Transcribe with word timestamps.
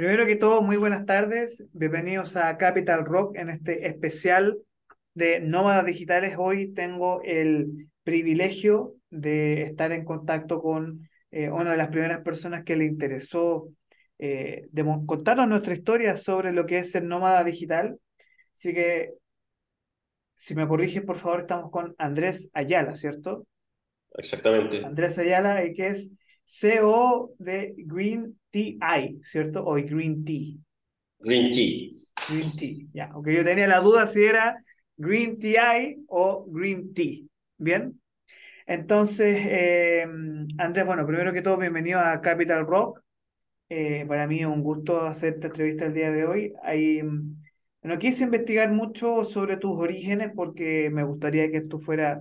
Primero 0.00 0.24
que 0.24 0.36
todo, 0.36 0.62
muy 0.62 0.78
buenas 0.78 1.04
tardes. 1.04 1.68
Bienvenidos 1.74 2.34
a 2.34 2.56
Capital 2.56 3.04
Rock 3.04 3.36
en 3.36 3.50
este 3.50 3.86
especial 3.86 4.56
de 5.12 5.40
Nómadas 5.40 5.84
Digitales. 5.84 6.36
Hoy 6.38 6.72
tengo 6.72 7.20
el 7.22 7.90
privilegio 8.02 8.94
de 9.10 9.64
estar 9.64 9.92
en 9.92 10.06
contacto 10.06 10.62
con 10.62 11.06
eh, 11.30 11.50
una 11.50 11.72
de 11.72 11.76
las 11.76 11.88
primeras 11.88 12.22
personas 12.22 12.64
que 12.64 12.76
le 12.76 12.86
interesó 12.86 13.68
eh, 14.18 14.70
contarnos 15.04 15.46
nuestra 15.46 15.74
historia 15.74 16.16
sobre 16.16 16.52
lo 16.52 16.64
que 16.64 16.78
es 16.78 16.92
ser 16.92 17.04
nómada 17.04 17.44
digital. 17.44 17.98
Así 18.54 18.72
que, 18.72 19.10
si 20.34 20.54
me 20.54 20.66
corrigen, 20.66 21.04
por 21.04 21.18
favor, 21.18 21.40
estamos 21.40 21.70
con 21.70 21.94
Andrés 21.98 22.48
Ayala, 22.54 22.94
¿cierto? 22.94 23.46
Exactamente. 24.14 24.82
Andrés 24.82 25.18
Ayala, 25.18 25.62
que 25.76 25.88
es 25.88 26.10
CEO 26.46 27.34
de 27.38 27.74
Green 27.76 28.39
Tea, 28.50 29.10
¿cierto? 29.22 29.64
O 29.64 29.74
Green 29.74 30.24
Tea. 30.24 30.56
Green 31.18 31.50
Tea. 31.52 31.90
Green 32.28 32.56
Tea, 32.56 32.86
ya. 32.92 33.06
Aunque 33.12 33.34
yo 33.34 33.44
tenía 33.44 33.66
la 33.66 33.80
duda 33.80 34.06
si 34.06 34.22
era 34.22 34.62
Green 34.96 35.38
Tea 35.38 35.94
o 36.08 36.46
Green 36.48 36.92
Tea. 36.94 37.20
¿Bien? 37.58 38.00
Entonces, 38.66 39.38
eh, 39.48 40.06
Andrés, 40.58 40.86
bueno, 40.86 41.06
primero 41.06 41.32
que 41.32 41.42
todo, 41.42 41.56
bienvenido 41.56 42.00
a 42.00 42.20
Capital 42.20 42.66
Rock. 42.66 43.00
Eh, 43.68 44.04
para 44.06 44.26
mí 44.26 44.40
es 44.40 44.46
un 44.46 44.62
gusto 44.62 45.02
hacer 45.02 45.34
esta 45.34 45.48
entrevista 45.48 45.86
el 45.86 45.94
día 45.94 46.10
de 46.10 46.24
hoy. 46.26 46.52
Hay, 46.62 47.02
no 47.82 47.98
quise 47.98 48.24
investigar 48.24 48.70
mucho 48.72 49.24
sobre 49.24 49.56
tus 49.56 49.78
orígenes 49.78 50.32
porque 50.34 50.90
me 50.90 51.04
gustaría 51.04 51.50
que 51.50 51.58
esto 51.58 51.78
fuera, 51.78 52.20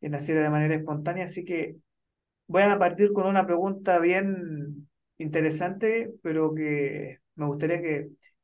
que 0.00 0.08
naciera 0.08 0.42
de 0.42 0.50
manera 0.50 0.74
espontánea, 0.74 1.24
así 1.24 1.44
que 1.44 1.76
voy 2.46 2.62
a 2.62 2.78
partir 2.78 3.12
con 3.12 3.26
una 3.26 3.46
pregunta 3.46 3.98
bien 3.98 4.88
interesante, 5.20 6.12
pero 6.22 6.54
que 6.54 7.18
me 7.36 7.46
gustaría 7.46 7.80
que 7.80 7.96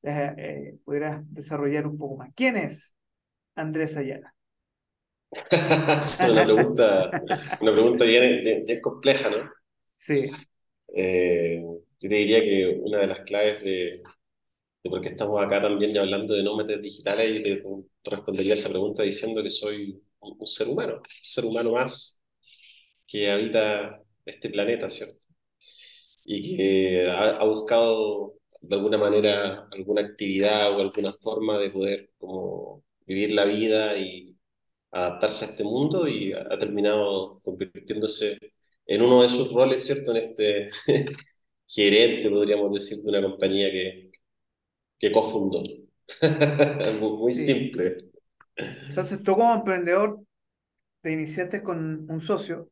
eh, 0.02 0.34
eh, 0.38 0.78
pudieras 0.84 1.22
desarrollar 1.32 1.86
un 1.86 1.98
poco 1.98 2.16
más. 2.16 2.30
¿Quién 2.34 2.56
es 2.56 2.96
Andrés 3.56 3.96
Ayala? 3.96 4.34
es 5.50 6.20
una 6.20 6.44
pregunta, 6.44 7.10
una 7.60 7.72
pregunta 7.72 8.04
bien, 8.04 8.64
bien, 8.64 8.80
compleja, 8.80 9.28
¿no? 9.30 9.36
Sí. 9.98 10.30
Eh, 10.94 11.62
yo 11.62 12.08
te 12.08 12.14
diría 12.14 12.40
que 12.42 12.80
una 12.82 12.98
de 13.00 13.06
las 13.06 13.20
claves 13.22 13.62
de, 13.62 14.02
de 14.84 14.90
por 14.90 15.00
qué 15.00 15.08
estamos 15.08 15.44
acá 15.44 15.62
también 15.62 15.92
ya 15.92 16.02
hablando 16.02 16.34
de 16.34 16.42
nómadas 16.42 16.82
digitales, 16.82 17.40
y 17.40 17.42
te, 17.42 17.56
te 18.02 18.10
respondería 18.10 18.54
esa 18.54 18.70
pregunta 18.70 19.02
diciendo 19.02 19.42
que 19.42 19.50
soy 19.50 20.02
un, 20.20 20.36
un 20.38 20.46
ser 20.46 20.68
humano, 20.68 20.96
un 20.96 21.02
ser 21.22 21.44
humano 21.44 21.72
más 21.72 22.20
que 23.06 23.30
habita 23.30 24.02
este 24.26 24.50
planeta, 24.50 24.90
¿cierto? 24.90 25.20
Y 26.26 26.56
que 26.56 27.08
ha, 27.10 27.36
ha, 27.38 27.44
buscado 27.44 28.34
de 28.60 28.76
alguna 28.76 28.98
manera 28.98 29.68
alguna 29.72 30.02
actividad 30.02 30.72
o 30.76 30.80
alguna 30.82 31.12
forma 31.14 31.58
de 31.58 31.70
poder 31.70 32.10
como 32.18 32.84
vivir 33.06 33.32
la 33.32 33.44
vida 33.44 33.96
y 33.98 34.36
adaptarse 34.92 35.46
a 35.46 35.48
este 35.50 35.64
mundo 35.64 36.08
y 36.08 36.32
ha 36.32 36.58
terminado 36.58 37.40
convirtiéndose 37.44 38.38
en 38.86 39.02
uno 39.02 39.22
de 39.22 39.28
sus 39.28 39.52
roles, 39.52 39.84
¿cierto? 39.86 40.12
En 40.16 40.30
este 40.30 40.70
gerente, 41.68 42.30
podríamos 42.30 42.72
decir, 42.74 42.98
de 42.98 43.10
una 43.10 43.22
compañía 43.22 43.70
que, 43.70 44.10
que 44.98 45.12
cofundó. 45.12 45.62
Muy 47.00 47.32
Sí. 47.32 47.46
simple. 47.46 47.98
Entonces, 48.88 49.22
tú 49.22 49.34
como 49.34 49.54
emprendedor 49.54 50.20
te 51.02 51.12
iniciaste 51.12 51.62
con 51.62 52.10
un 52.10 52.20
socio 52.20 52.70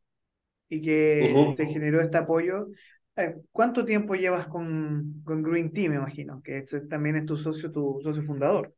y 0.69 0.83
que 0.83 1.53
te 1.57 1.67
Ujú. 1.67 1.73
generó 1.75 2.01
este 2.03 2.19
apoyo. 2.19 2.69
Eh, 3.17 3.37
¿Cuánto 3.53 3.85
tiempo 3.85 4.15
llevas 4.15 4.49
con, 4.49 5.23
con 5.25 5.43
Green 5.43 5.73
Tea, 5.73 5.89
me 5.91 5.97
imagino? 5.97 6.43
Que 6.43 6.59
eso 6.59 6.79
también 6.89 7.17
es 7.17 7.27
tu 7.27 7.37
socio, 7.37 7.71
tu 7.73 8.01
socio 8.03 8.23
fundador. 8.23 8.75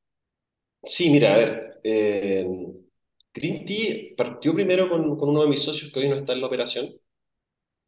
Sí, 0.84 1.10
mira, 1.10 1.34
a 1.34 1.36
ver, 1.36 1.80
eh, 1.82 2.46
Green 3.34 3.64
Tea 3.64 4.14
partió 4.16 4.54
primero 4.54 4.88
con, 4.88 5.16
con 5.18 5.30
uno 5.30 5.42
de 5.42 5.48
mis 5.48 5.60
socios 5.62 5.92
que 5.92 6.00
hoy 6.00 6.08
no 6.08 6.16
está 6.16 6.32
en 6.32 6.40
la 6.40 6.46
operación, 6.46 6.88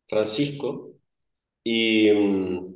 Francisco, 0.08 0.94
y, 1.64 2.10
mm, 2.12 2.74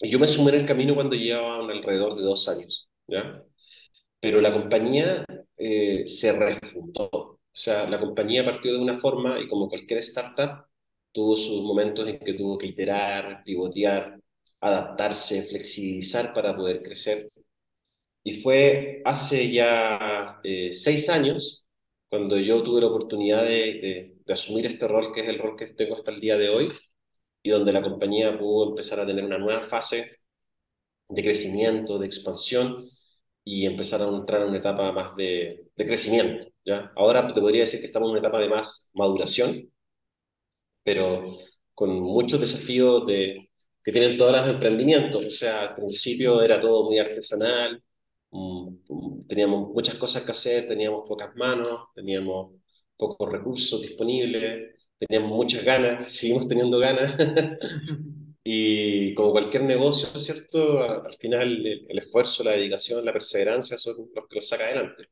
y 0.00 0.10
yo 0.10 0.18
me 0.18 0.28
sumé 0.28 0.50
en 0.52 0.56
el 0.62 0.66
camino 0.66 0.94
cuando 0.94 1.16
llevaba 1.16 1.58
alrededor 1.72 2.16
de 2.16 2.22
dos 2.24 2.48
años, 2.48 2.90
¿ya? 3.08 3.42
Pero 4.20 4.40
la 4.40 4.52
compañía 4.52 5.24
eh, 5.56 6.04
se 6.08 6.32
refundó. 6.32 7.08
O 7.12 7.40
sea, 7.52 7.88
la 7.88 8.00
compañía 8.00 8.44
partió 8.44 8.72
de 8.72 8.80
una 8.80 8.98
forma 9.00 9.40
y 9.40 9.48
como 9.48 9.68
cualquier 9.68 10.00
startup, 10.00 10.66
tuvo 11.14 11.36
sus 11.36 11.62
momentos 11.62 12.08
en 12.08 12.18
que 12.20 12.34
tuvo 12.34 12.58
que 12.58 12.68
iterar, 12.68 13.42
pivotear, 13.44 14.20
adaptarse, 14.60 15.44
flexibilizar 15.44 16.34
para 16.34 16.56
poder 16.56 16.82
crecer. 16.82 17.30
Y 18.22 18.40
fue 18.40 19.02
hace 19.04 19.50
ya 19.52 20.40
eh, 20.44 20.72
seis 20.72 21.08
años 21.08 21.64
cuando 22.08 22.38
yo 22.38 22.62
tuve 22.62 22.80
la 22.80 22.88
oportunidad 22.88 23.44
de, 23.44 24.16
asumir 24.28 24.66
este 24.66 24.88
rol, 24.88 25.12
que 25.12 25.22
es 25.22 25.28
el 25.28 25.38
rol 25.38 25.56
que 25.56 25.66
tengo 25.68 25.96
hasta 25.96 26.10
el 26.10 26.20
día 26.20 26.36
de 26.38 26.48
hoy, 26.50 26.70
y 27.42 27.50
donde 27.50 27.72
la 27.72 27.82
compañía 27.82 28.38
pudo 28.38 28.70
empezar 28.70 29.00
a 29.00 29.06
tener 29.06 29.24
una 29.24 29.38
nueva 29.38 29.64
fase 29.64 30.18
de 31.08 31.22
crecimiento, 31.22 31.98
de 31.98 32.06
expansión 32.06 32.84
y 33.44 33.66
empezar 33.66 34.02
a 34.02 34.08
entrar 34.08 34.42
en 34.42 34.48
una 34.48 34.58
etapa 34.58 34.92
más 34.92 35.16
de, 35.16 35.66
de 35.76 35.86
crecimiento, 35.86 36.46
¿ya? 36.64 36.92
Ahora 36.96 37.26
te 37.32 37.40
podría 37.40 37.62
decir 37.62 37.80
que 37.80 37.86
estamos 37.86 38.08
en 38.08 38.12
una 38.12 38.20
etapa 38.20 38.40
de 38.40 38.48
más 38.48 38.90
maduración, 38.94 39.70
pero 40.84 41.38
con 41.74 41.90
muchos 42.00 42.40
desafíos 42.40 43.06
de, 43.06 43.50
que 43.84 43.92
tienen 43.92 44.16
todos 44.16 44.32
los 44.32 44.48
emprendimientos. 44.48 45.26
O 45.26 45.30
sea, 45.30 45.62
al 45.62 45.74
principio 45.76 46.42
era 46.42 46.60
todo 46.60 46.84
muy 46.84 46.98
artesanal, 46.98 47.82
mm, 48.30 48.68
mm, 48.88 49.26
teníamos 49.28 49.70
muchas 49.70 49.96
cosas 49.96 50.24
que 50.24 50.32
hacer, 50.32 50.68
teníamos 50.68 51.08
pocas 51.08 51.34
manos, 51.36 51.88
teníamos 51.94 52.54
pocos 52.96 53.30
recursos 53.32 53.82
disponibles, 53.82 54.76
teníamos 54.98 55.30
muchas 55.30 55.64
ganas, 55.64 56.12
seguimos 56.14 56.48
teniendo 56.48 56.78
ganas. 56.78 57.14
Y 58.46 59.14
como 59.14 59.32
cualquier 59.32 59.64
negocio, 59.64 60.06
¿cierto? 60.20 60.82
Al 60.82 61.14
final 61.14 61.66
el, 61.66 61.86
el 61.88 61.98
esfuerzo, 61.98 62.44
la 62.44 62.52
dedicación, 62.52 63.02
la 63.02 63.12
perseverancia 63.14 63.78
son 63.78 64.10
los 64.14 64.28
que 64.28 64.34
los 64.36 64.46
saca 64.46 64.64
adelante. 64.64 65.08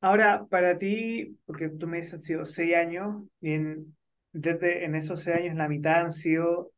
Ahora, 0.00 0.44
para 0.50 0.76
ti, 0.76 1.38
porque 1.46 1.68
tú 1.68 1.86
me 1.86 1.98
dices 1.98 2.14
han 2.14 2.18
sido 2.18 2.44
seis 2.44 2.74
años, 2.74 3.22
en, 3.42 3.94
desde 4.32 4.84
en 4.84 4.94
esos 4.94 5.26
años 5.28 5.56
la 5.56 5.68
mitad 5.68 6.02
han 6.02 6.12
sido 6.12 6.72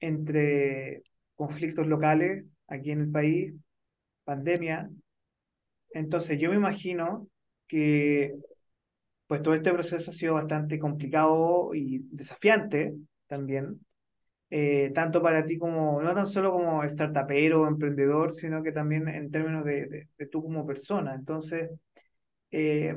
entre 0.00 1.02
conflictos 1.34 1.86
locales 1.86 2.44
aquí 2.68 2.90
en 2.90 3.00
el 3.02 3.10
país, 3.10 3.54
pandemia. 4.24 4.90
Entonces, 5.92 6.38
yo 6.38 6.50
me 6.50 6.56
imagino 6.56 7.28
que 7.66 8.34
pues 9.26 9.42
todo 9.42 9.54
este 9.54 9.72
proceso 9.72 10.10
ha 10.10 10.14
sido 10.14 10.34
bastante 10.34 10.78
complicado 10.78 11.74
y 11.74 12.00
desafiante 12.10 12.94
también, 13.28 13.80
eh, 14.50 14.90
tanto 14.94 15.22
para 15.22 15.46
ti 15.46 15.58
como, 15.58 16.02
no 16.02 16.14
tan 16.14 16.26
solo 16.26 16.52
como 16.52 16.82
startupero 16.88 17.62
o 17.62 17.68
emprendedor, 17.68 18.32
sino 18.32 18.62
que 18.62 18.72
también 18.72 19.08
en 19.08 19.30
términos 19.30 19.64
de, 19.64 19.86
de, 19.86 20.08
de 20.18 20.26
tú 20.26 20.42
como 20.42 20.66
persona. 20.66 21.14
Entonces, 21.14 21.70
eh, 22.50 22.96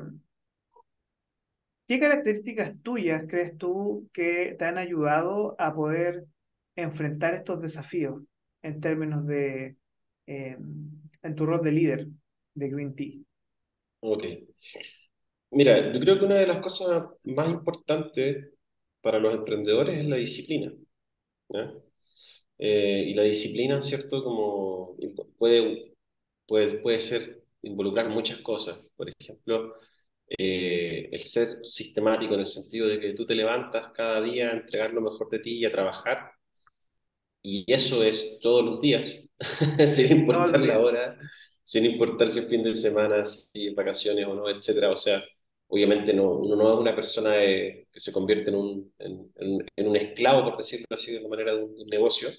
¿Qué 1.93 1.99
características 1.99 2.81
tuyas 2.81 3.25
crees 3.29 3.55
tú 3.55 4.09
que 4.11 4.55
te 4.57 4.65
han 4.65 4.79
ayudado 4.79 5.55
a 5.59 5.75
poder 5.75 6.25
enfrentar 6.75 7.35
estos 7.35 7.61
desafíos 7.61 8.19
en 8.63 8.81
términos 8.81 9.27
de, 9.27 9.75
eh, 10.25 10.57
en 10.57 11.35
tu 11.35 11.45
rol 11.45 11.61
de 11.61 11.71
líder 11.71 12.07
de 12.55 12.69
Green 12.69 12.95
Tea? 12.95 13.19
Ok. 13.99 14.23
Mira, 15.51 15.93
yo 15.93 15.99
creo 15.99 16.17
que 16.17 16.25
una 16.25 16.37
de 16.37 16.47
las 16.47 16.61
cosas 16.61 17.05
más 17.25 17.47
importantes 17.47 18.43
para 18.99 19.19
los 19.19 19.35
emprendedores 19.35 19.99
es 19.99 20.07
la 20.07 20.15
disciplina. 20.15 20.73
Eh, 22.57 23.05
y 23.09 23.13
la 23.13 23.21
disciplina, 23.21 23.79
¿cierto? 23.81 24.23
Como 24.23 24.97
puede, 25.37 25.93
puede, 26.47 26.79
puede 26.79 26.99
ser 26.99 27.43
involucrar 27.61 28.09
muchas 28.09 28.39
cosas. 28.39 28.83
Por 28.95 29.11
ejemplo, 29.11 29.75
eh, 30.29 31.09
el 31.11 31.19
ser 31.21 31.59
sistemático 31.65 32.33
en 32.35 32.41
el 32.41 32.45
sentido 32.45 32.87
de 32.87 32.99
que 32.99 33.13
tú 33.13 33.25
te 33.25 33.35
levantas 33.35 33.91
cada 33.93 34.21
día 34.21 34.49
a 34.49 34.53
entregar 34.53 34.93
lo 34.93 35.01
mejor 35.01 35.29
de 35.29 35.39
ti 35.39 35.57
y 35.59 35.65
a 35.65 35.71
trabajar, 35.71 36.31
y 37.41 37.65
eso 37.71 38.03
es 38.03 38.39
todos 38.41 38.63
los 38.63 38.81
días, 38.81 39.29
sin 39.87 40.11
importar 40.19 40.61
la 40.61 40.79
hora, 40.79 41.17
sin 41.63 41.85
importar 41.85 42.29
si 42.29 42.39
es 42.39 42.47
fin 42.49 42.63
de 42.63 42.75
semana, 42.75 43.23
si 43.25 43.67
es 43.67 43.75
vacaciones 43.75 44.25
o 44.27 44.33
no, 44.35 44.49
etcétera. 44.49 44.91
O 44.91 44.95
sea, 44.95 45.21
obviamente 45.67 46.13
no, 46.13 46.31
uno 46.31 46.55
no 46.55 46.73
es 46.73 46.79
una 46.79 46.95
persona 46.95 47.31
de- 47.33 47.87
que 47.91 47.99
se 47.99 48.11
convierte 48.13 48.49
en 48.49 48.55
un, 48.55 48.93
en, 48.99 49.31
en- 49.37 49.65
en 49.75 49.87
un 49.87 49.95
esclavo, 49.95 50.43
por 50.49 50.57
decirlo 50.57 50.87
así, 50.91 51.11
de 51.13 51.21
la 51.21 51.27
manera 51.29 51.53
de 51.55 51.63
un, 51.63 51.75
de 51.75 51.83
un 51.83 51.89
negocio, 51.89 52.29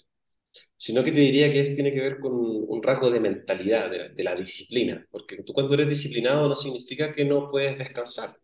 sino 0.77 1.05
que 1.05 1.12
te 1.12 1.21
diría 1.21 1.53
que 1.53 1.62
tiene 1.65 1.93
que 1.93 2.01
ver 2.01 2.19
con 2.21 2.33
un 2.35 2.83
rasgo 2.83 3.11
de 3.11 3.21
mentalidad, 3.21 3.91
de 3.91 4.23
la, 4.23 4.35
de 4.35 4.43
disciplina, 4.43 5.06
porque 5.11 5.43
tú 5.43 5.53
cuando 5.53 5.75
eres 5.75 5.89
disciplinado 5.89 6.49
no 6.49 6.56
significa 6.56 7.12
que 7.12 7.25
no 7.25 7.51
puedes 7.51 7.79
descansar, 7.79 8.37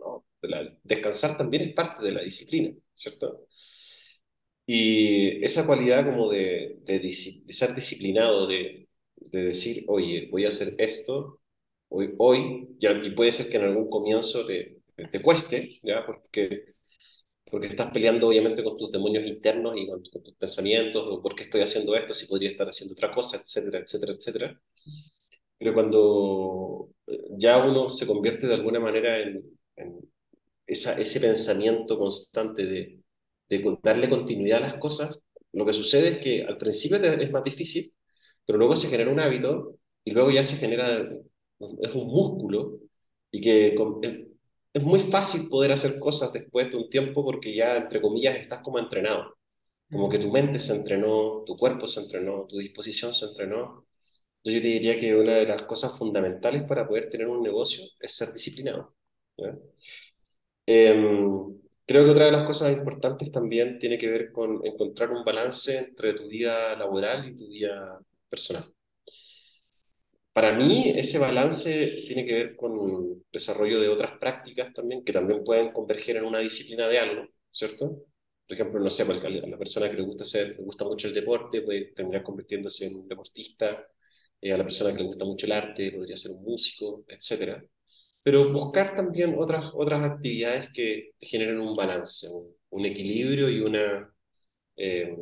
descansar 0.84 1.36
también 1.38 1.64
es 1.64 1.74
parte 1.74 2.04
de 2.04 2.12
la 2.12 2.22
disciplina, 2.22 2.74
¿cierto? 2.94 3.46
Y 4.66 5.44
esa 5.44 5.66
cualidad 5.66 6.04
como 6.04 6.30
de, 6.30 6.78
de, 6.84 7.12
ser 7.12 7.74
disciplinado, 7.74 8.46
de, 8.46 8.88
de, 9.16 9.42
decir, 9.42 9.84
oye, 9.88 10.28
voy 10.30 10.44
a 10.44 10.48
hacer 10.48 10.74
esto 10.78 11.40
hoy, 11.88 12.14
hoy 12.18 12.68
y 12.80 13.10
puede 13.10 13.32
ser 13.32 13.50
que 13.50 13.56
en 13.58 13.64
algún 13.64 13.90
comienzo 13.90 14.46
te, 14.46 14.80
te 15.10 15.22
cueste, 15.22 15.80
¿ya? 15.82 16.04
Porque, 16.06 16.74
porque 17.50 17.68
estás 17.68 17.90
peleando 17.92 18.28
obviamente 18.28 18.62
con 18.64 18.76
tus 18.76 18.90
demonios 18.92 19.26
internos 19.26 19.74
y 19.76 19.86
con, 19.88 20.02
tus 20.02 20.34
pensamientos, 20.34 21.04
o 21.06 21.22
por 21.22 21.34
qué 21.34 21.44
estoy 21.44 21.62
haciendo 21.62 21.94
esto, 21.96 22.14
si 22.14 22.26
podría 22.26 22.50
estar 22.50 22.68
haciendo 22.68 22.94
otra 22.94 23.12
cosa, 23.14 23.38
etcétera, 23.38 23.80
etcétera, 23.80 24.12
etcétera. 24.14 24.60
Pero 25.58 25.74
cuando 25.74 26.90
ya 27.38 27.58
uno 27.64 27.88
se 27.88 28.06
convierte 28.06 28.46
de 28.46 28.54
alguna 28.54 28.80
manera 28.80 29.20
en, 29.20 29.42
en 29.76 29.98
esa, 30.66 30.98
ese 31.00 31.20
pensamiento 31.20 31.98
constante 31.98 32.64
de, 32.66 33.00
de 33.48 33.78
darle 33.82 34.08
continuidad 34.08 34.58
a 34.58 34.68
las 34.68 34.74
cosas, 34.78 35.22
lo 35.52 35.66
que 35.66 35.72
sucede 35.72 36.08
es 36.10 36.18
que 36.18 36.44
al 36.44 36.58
principio 36.58 36.98
es 36.98 37.30
más 37.32 37.44
difícil, 37.44 37.92
pero 38.46 38.58
luego 38.58 38.76
se 38.76 38.88
genera 38.88 39.10
un 39.10 39.20
hábito 39.20 39.76
y 40.04 40.12
luego 40.12 40.30
ya 40.30 40.44
se 40.44 40.56
genera, 40.56 41.00
es 41.00 41.94
un 41.94 42.06
músculo 42.06 42.78
y 43.30 43.40
que 43.40 43.74
es 44.72 44.82
muy 44.82 45.00
fácil 45.00 45.48
poder 45.48 45.72
hacer 45.72 45.98
cosas 45.98 46.32
después 46.32 46.70
de 46.70 46.76
un 46.76 46.90
tiempo 46.90 47.24
porque 47.24 47.54
ya, 47.54 47.76
entre 47.76 48.00
comillas, 48.00 48.36
estás 48.36 48.62
como 48.62 48.78
entrenado. 48.78 49.36
Como 49.90 50.08
que 50.10 50.18
tu 50.18 50.30
mente 50.30 50.58
se 50.58 50.74
entrenó, 50.76 51.44
tu 51.46 51.56
cuerpo 51.56 51.86
se 51.88 52.00
entrenó, 52.00 52.46
tu 52.48 52.58
disposición 52.58 53.14
se 53.14 53.26
entrenó. 53.26 53.86
Yo 54.44 54.52
te 54.62 54.68
diría 54.68 54.98
que 54.98 55.16
una 55.16 55.34
de 55.36 55.46
las 55.46 55.64
cosas 55.64 55.98
fundamentales 55.98 56.64
para 56.64 56.86
poder 56.88 57.10
tener 57.10 57.28
un 57.28 57.42
negocio 57.42 57.84
es 58.00 58.16
ser 58.16 58.32
disciplinado. 58.32 58.94
Em, 60.66 61.60
creo 61.86 62.04
que 62.04 62.10
otra 62.12 62.26
de 62.26 62.32
las 62.32 62.46
cosas 62.46 62.72
importantes 62.72 63.30
también 63.32 63.78
tiene 63.78 63.98
que 63.98 64.08
ver 64.08 64.32
con 64.32 64.64
encontrar 64.64 65.10
un 65.10 65.24
balance 65.24 65.76
entre 65.78 66.14
tu 66.14 66.28
vida 66.28 66.76
laboral 66.76 67.28
y 67.28 67.36
tu 67.36 67.48
vida 67.48 68.00
personal. 68.28 68.72
Para 70.32 70.52
mí, 70.52 70.92
ese 70.96 71.18
balance 71.18 72.04
tiene 72.06 72.24
que 72.24 72.34
ver 72.34 72.56
con 72.56 73.24
desarrollo 73.32 73.80
de 73.80 73.88
otras 73.88 74.18
prácticas 74.18 74.72
también, 74.72 75.04
que 75.04 75.12
también 75.12 75.42
pueden 75.44 75.72
converger 75.72 76.16
en 76.18 76.24
una 76.24 76.38
disciplina 76.38 76.88
de 76.88 76.98
algo, 76.98 77.28
¿cierto? 77.50 78.04
Por 78.46 78.54
ejemplo, 78.54 78.80
no 78.80 78.90
sé, 78.90 79.04
pues, 79.06 79.24
a 79.24 79.28
la 79.28 79.58
persona 79.58 79.90
que 79.90 79.96
le 79.96 80.02
gusta, 80.02 80.22
hacer, 80.22 80.56
le 80.56 80.64
gusta 80.64 80.84
mucho 80.84 81.08
el 81.08 81.14
deporte 81.14 81.62
puede 81.62 81.92
terminar 81.92 82.22
convirtiéndose 82.22 82.86
en 82.86 82.96
un 82.96 83.08
deportista, 83.08 83.86
eh, 84.40 84.52
a 84.52 84.56
la 84.56 84.64
persona 84.64 84.92
que 84.92 84.98
le 85.02 85.06
gusta 85.06 85.24
mucho 85.24 85.46
el 85.46 85.52
arte 85.52 85.92
podría 85.92 86.16
ser 86.16 86.32
un 86.32 86.44
músico, 86.44 87.04
etc. 87.08 87.62
Pero 88.22 88.52
buscar 88.52 88.94
también 88.96 89.34
otras, 89.38 89.70
otras 89.74 90.02
actividades 90.04 90.68
que 90.72 91.12
generen 91.20 91.60
un 91.60 91.74
balance, 91.74 92.28
un, 92.70 92.84
equilibrio 92.86 93.48
y 93.50 93.60
una, 93.60 94.12
eh, 94.76 95.16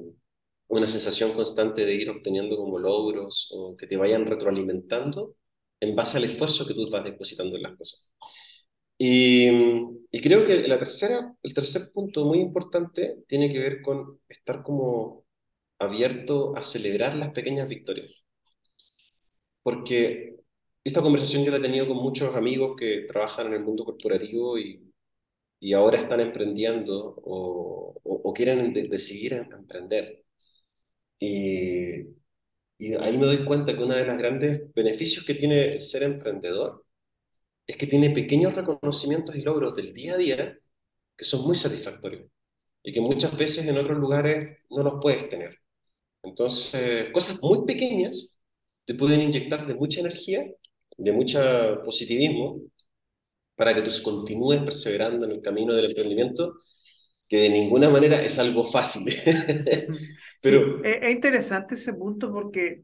una 0.68 0.86
sensación 0.86 1.32
constante 1.34 1.84
de 1.86 1.94
ir 1.94 2.10
obteniendo 2.10 2.56
como 2.56 2.78
logros 2.78 3.50
o 3.52 3.76
que 3.76 3.86
te 3.86 3.96
vayan 3.96 4.26
retroalimentando 4.26 5.36
en 5.80 5.96
base 5.96 6.18
al 6.18 6.24
esfuerzo 6.24 6.66
que 6.66 6.74
tú 6.74 6.88
vas 6.90 7.04
depositando 7.04 7.56
en 7.56 7.62
las 7.62 7.76
cosas. 7.76 8.10
Y, 8.98 9.48
y, 10.10 10.20
creo 10.20 10.44
que 10.44 10.66
la 10.68 10.78
tercera, 10.78 11.34
el 11.42 11.54
tercer 11.54 11.90
punto 11.92 12.24
muy 12.24 12.40
importante 12.40 13.18
tiene 13.28 13.50
que 13.52 13.58
ver 13.60 13.82
con 13.82 14.20
estar 14.28 14.62
como 14.62 15.24
abierto 15.78 16.56
a 16.56 16.62
celebrar 16.62 17.14
las 17.14 17.32
pequeñas 17.32 17.68
victorias. 17.68 18.12
Porque 19.62 20.36
esta 20.84 21.02
conversación 21.02 21.44
yo 21.44 21.50
la 21.50 21.58
he 21.58 21.60
tenido 21.60 21.86
con 21.86 21.98
muchos 21.98 22.34
amigos 22.34 22.76
que 22.78 23.04
trabajan 23.08 23.48
en 23.48 23.54
el 23.54 23.64
mundo 23.64 23.84
corporativo 23.84 24.58
y, 24.58 24.92
y 25.60 25.72
ahora 25.74 25.98
están 26.00 26.20
emprendiendo 26.20 27.14
o, 27.24 27.94
o, 28.04 28.32
quieren 28.34 28.72
decidir 28.72 29.34
emprender. 29.34 30.24
Y, 31.18 32.00
y 32.78 32.94
ahí 32.94 33.18
me 33.18 33.26
doy 33.26 33.44
cuenta 33.44 33.74
que 33.76 33.82
uno 33.82 33.94
de 33.94 34.06
los 34.06 34.18
grandes 34.18 34.72
beneficios 34.74 35.24
que 35.24 35.34
tiene 35.34 35.78
ser 35.80 36.02
emprendedor 36.04 36.84
es 37.66 37.76
que 37.76 37.86
tiene 37.86 38.10
pequeños 38.10 38.54
reconocimientos 38.54 39.36
y 39.36 39.42
logros 39.42 39.74
del 39.76 39.92
día 39.94 40.14
a 40.14 40.18
día 40.18 40.58
que 41.16 41.24
son 41.24 41.42
muy 41.46 41.56
satisfactorios 41.56 42.30
y 42.82 42.92
que 42.92 43.00
muchas 43.00 43.36
veces 43.36 43.66
en 43.66 43.78
otros 43.78 43.98
lugares 43.98 44.58
no 44.70 44.82
los 44.84 44.94
puedes 45.02 45.28
tener. 45.28 45.58
Entonces, 46.22 47.12
cosas 47.12 47.42
muy 47.42 47.66
pequeñas 47.66 48.40
te 48.86 48.94
pueden 48.94 49.20
inyectar 49.22 49.66
de 49.66 49.74
mucha 49.74 50.00
energía, 50.00 50.44
de 50.98 51.12
mucho 51.12 51.82
positivismo, 51.84 52.62
para 53.56 53.74
que 53.74 53.82
tú 53.82 53.90
continúes 54.02 54.62
perseverando 54.62 55.26
en 55.26 55.32
el 55.32 55.42
camino 55.42 55.74
del 55.74 55.86
emprendimiento 55.86 56.54
que 57.28 57.36
de 57.38 57.50
ninguna 57.50 57.90
manera 57.90 58.22
es 58.22 58.38
algo 58.38 58.64
fácil. 58.64 59.04
Pero... 60.42 60.84
es 60.84 61.10
interesante 61.10 61.74
ese 61.74 61.92
punto 61.92 62.32
porque 62.32 62.82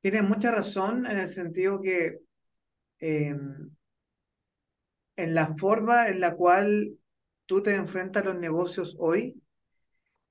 tiene 0.00 0.22
mucha 0.22 0.50
razón 0.50 1.06
en 1.06 1.18
el 1.18 1.28
sentido 1.28 1.80
que 1.80 2.18
em, 2.98 3.70
en 5.16 5.34
la 5.34 5.54
forma 5.56 6.08
en 6.08 6.20
la 6.20 6.34
cual 6.34 6.98
tú 7.46 7.62
te 7.62 7.74
enfrentas 7.74 8.22
a 8.22 8.26
los 8.26 8.36
negocios 8.36 8.96
hoy, 8.98 9.40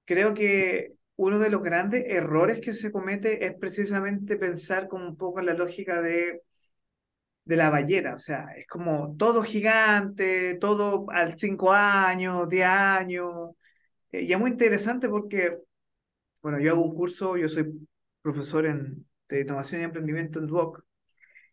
creo 0.05 0.33
que 0.33 0.93
uno 1.15 1.39
de 1.39 1.49
los 1.49 1.61
grandes 1.61 2.03
errores 2.07 2.59
que 2.59 2.73
se 2.73 2.91
comete 2.91 3.45
es 3.45 3.53
precisamente 3.55 4.35
pensar 4.35 4.87
como 4.87 5.07
un 5.07 5.15
poco 5.15 5.39
en 5.39 5.45
la 5.45 5.53
lógica 5.53 6.01
de, 6.01 6.41
de 7.45 7.57
la 7.57 7.69
ballena, 7.69 8.13
o 8.13 8.19
sea, 8.19 8.47
es 8.55 8.67
como 8.67 9.15
todo 9.17 9.43
gigante, 9.43 10.55
todo 10.55 11.05
al 11.11 11.37
5 11.37 11.73
años, 11.73 12.47
10 12.49 12.65
años, 12.65 13.51
eh, 14.11 14.23
y 14.23 14.33
es 14.33 14.39
muy 14.39 14.51
interesante 14.51 15.09
porque, 15.09 15.57
bueno, 16.41 16.59
yo 16.59 16.71
hago 16.71 16.83
un 16.83 16.95
curso, 16.95 17.37
yo 17.37 17.49
soy 17.49 17.87
profesor 18.21 18.65
en, 18.65 19.05
de 19.29 19.41
innovación 19.41 19.81
y 19.81 19.83
emprendimiento 19.85 20.39
en 20.39 20.47
Duoc, 20.47 20.83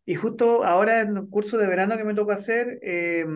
y 0.04 0.14
justo 0.14 0.64
ahora 0.64 1.02
en 1.02 1.18
un 1.18 1.30
curso 1.30 1.58
de 1.58 1.66
verano 1.66 1.96
que 1.96 2.04
me 2.04 2.14
toca 2.14 2.34
hacer, 2.34 2.78
eh, 2.82 3.26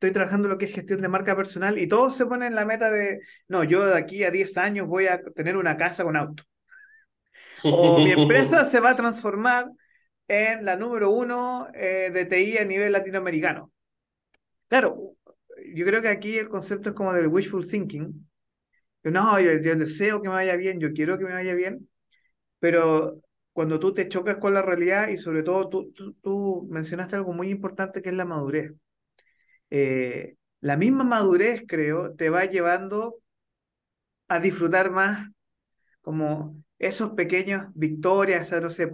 estoy 0.00 0.12
trabajando 0.12 0.48
lo 0.48 0.56
que 0.56 0.64
es 0.64 0.72
gestión 0.72 1.02
de 1.02 1.08
marca 1.08 1.36
personal 1.36 1.78
y 1.78 1.86
todos 1.86 2.16
se 2.16 2.24
ponen 2.24 2.54
la 2.54 2.64
meta 2.64 2.90
de, 2.90 3.20
no, 3.48 3.64
yo 3.64 3.84
de 3.84 3.98
aquí 3.98 4.24
a 4.24 4.30
10 4.30 4.56
años 4.56 4.88
voy 4.88 5.06
a 5.06 5.20
tener 5.34 5.58
una 5.58 5.76
casa 5.76 6.04
con 6.04 6.16
auto. 6.16 6.42
O 7.62 7.98
mi 7.98 8.10
empresa 8.12 8.64
se 8.64 8.80
va 8.80 8.90
a 8.90 8.96
transformar 8.96 9.66
en 10.30 10.64
la 10.64 10.76
número 10.76 11.10
uno 11.10 11.66
eh, 11.74 12.10
de 12.12 12.24
TI 12.24 12.58
a 12.58 12.64
nivel 12.64 12.92
latinoamericano. 12.92 13.72
Claro, 14.68 15.16
yo 15.74 15.84
creo 15.84 16.00
que 16.00 16.08
aquí 16.08 16.38
el 16.38 16.48
concepto 16.48 16.90
es 16.90 16.94
como 16.94 17.12
del 17.12 17.26
wishful 17.26 17.66
thinking. 17.66 18.28
No, 19.02 19.40
yo, 19.40 19.58
deseo 19.58 20.22
que 20.22 20.28
me 20.28 20.34
vaya 20.36 20.54
bien, 20.54 20.78
yo 20.78 20.92
quiero 20.92 21.18
que 21.18 21.24
me 21.24 21.32
vaya 21.32 21.54
bien, 21.54 21.88
pero 22.60 23.20
cuando 23.52 23.80
tú 23.80 23.92
te 23.92 24.08
chocas 24.08 24.38
con 24.38 24.54
la 24.54 24.62
realidad 24.62 25.08
y 25.08 25.16
sobre 25.16 25.42
todo 25.42 25.68
tú, 25.68 25.92
tú, 26.22 26.68
mencionaste 26.70 27.16
algo 27.16 27.32
muy 27.32 27.50
importante 27.50 28.00
que 28.02 28.10
es 28.10 28.14
la 28.14 28.24
madurez. 28.24 28.72
Eh, 29.70 30.36
la 30.60 30.76
misma 30.76 31.04
madurez, 31.04 31.64
creo, 31.66 32.14
te 32.14 32.30
va 32.30 32.44
llevando 32.44 33.16
a 34.28 34.38
disfrutar 34.38 34.92
más 34.92 35.28
como 36.02 36.62
esos 36.78 37.12
pequeños 37.12 37.66
victorias, 37.74 38.52
no 38.52 38.70
sé, 38.70 38.88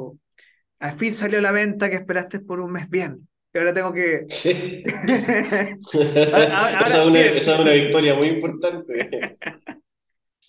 al 0.79 0.99
fin 0.99 1.13
salió 1.13 1.41
la 1.41 1.53
venta 1.53 1.89
que 1.89 1.97
esperaste 1.97 2.41
por 2.41 2.61
un 2.61 2.73
mes 2.73 2.89
bien 2.89 3.29
ahora 3.59 3.75
tengo 3.75 3.93
que... 3.93 4.25
Sí. 4.29 4.83
esa, 5.93 6.83
es 6.83 7.49
una, 7.49 7.73
victoria 7.73 8.15
muy 8.15 8.29
importante. 8.29 9.37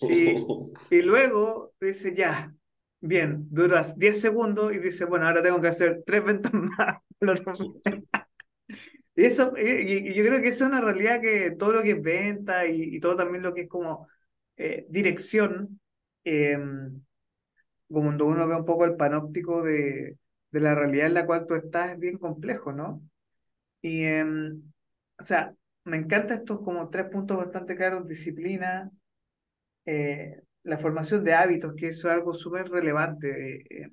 y, 0.00 1.02
luego 1.02 1.72
dice, 1.80 2.14
ya, 2.14 2.52
bien, 3.00 3.46
duras 3.50 3.98
10 3.98 4.20
segundos 4.20 4.72
y 4.72 4.78
dice, 4.78 5.04
bueno, 5.04 5.26
ahora 5.26 5.42
tengo 5.42 5.60
que 5.60 5.68
hacer 5.68 6.02
tres 6.04 6.24
ventas 6.24 6.52
más. 6.52 7.02
y, 9.14 9.24
eso, 9.24 9.52
y, 9.56 10.14
yo 10.14 10.24
creo 10.24 10.40
que 10.40 10.48
eso 10.48 10.64
es 10.64 10.70
una 10.70 10.80
realidad 10.80 11.20
que 11.20 11.52
todo 11.52 11.72
lo 11.74 11.82
que 11.82 11.92
es 11.92 12.02
venta 12.02 12.66
y, 12.66 13.00
todo 13.00 13.16
también 13.16 13.42
lo 13.42 13.54
que 13.54 13.62
es 13.62 13.68
como 13.68 14.08
eh, 14.56 14.86
dirección, 14.88 15.80
como 16.24 17.02
cuando 17.88 18.26
uno 18.26 18.46
ve 18.46 18.56
un 18.56 18.64
poco 18.64 18.84
el 18.84 18.96
panóptico 18.96 19.62
de, 19.62 20.18
de 20.50 20.60
la 20.60 20.74
realidad 20.74 21.06
en 21.08 21.14
la 21.14 21.26
cual 21.26 21.46
tú 21.46 21.54
estás 21.54 21.92
es 21.92 21.98
bien 21.98 22.18
complejo, 22.18 22.72
¿no? 22.72 23.02
Y, 23.82 24.04
em, 24.04 24.62
o 25.18 25.22
sea, 25.22 25.54
me 25.84 25.96
encanta 25.98 26.34
estos 26.34 26.60
como 26.60 26.90
tres 26.90 27.06
puntos 27.10 27.36
bastante 27.38 27.76
claros, 27.76 28.06
disciplina, 28.08 28.90
eh, 29.86 30.42
la 30.64 30.78
formación 30.78 31.24
de 31.24 31.34
hábitos, 31.34 31.74
que 31.76 31.88
eso 31.88 32.08
es 32.08 32.14
algo 32.14 32.34
súper 32.34 32.68
relevante. 32.70 33.56
Eh, 33.56 33.64
eh, 33.70 33.90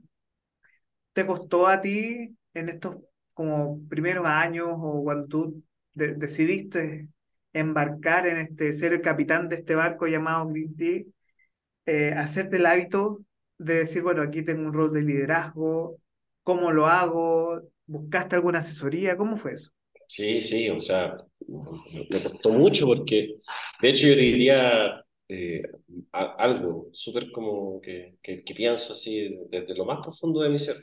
¿Te 1.14 1.26
costó 1.26 1.68
a 1.68 1.82
ti 1.82 2.36
en 2.54 2.70
estos 2.70 2.98
como 3.34 3.82
primeros 3.88 4.26
años 4.28 4.70
o 4.72 5.04
cuando 5.04 5.28
tú 5.28 5.64
decidiste 5.94 7.08
embarcar 7.54 8.28
en 8.28 8.38
este, 8.38 8.74
ser 8.74 8.94
el 8.94 9.02
capitán 9.02 9.48
de 9.50 9.56
este 9.58 9.76
barco 9.76 10.08
llamado 10.08 10.48
Green 10.50 10.76
Tea, 10.76 11.04
hacerte 12.18 12.58
el 12.58 12.66
hábito 12.66 13.22
de 13.58 13.76
decir, 13.76 14.04
bueno, 14.04 14.22
aquí 14.24 14.44
tengo 14.44 14.68
un 14.68 14.74
rol 14.74 14.94
de 14.94 15.02
liderazgo, 15.02 16.00
¿Cómo 16.44 16.72
lo 16.72 16.88
hago? 16.88 17.60
¿Buscaste 17.88 18.36
alguna 18.36 18.60
asesoría? 18.60 19.18
¿Cómo 19.18 19.36
fue 19.38 19.54
eso? 19.54 19.72
Sí, 20.08 20.40
sí, 20.42 20.70
o 20.70 20.80
sea, 20.80 21.18
me 22.10 22.24
costó 22.24 22.50
mucho 22.52 22.86
porque, 22.88 23.36
de 23.82 23.90
hecho, 23.90 24.08
yo 24.08 24.16
diría, 24.16 25.04
eh, 25.28 25.64
algo 26.12 26.90
súper 26.94 27.32
como 27.32 27.82
que, 27.82 28.18
que, 28.22 28.44
que 28.44 28.54
pienso 28.56 28.94
así 28.94 29.36
desde 29.50 29.76
lo 29.76 29.86
más 29.86 30.00
profundo 30.02 30.42
de 30.42 30.50
mi 30.50 30.60
ser. 30.60 30.78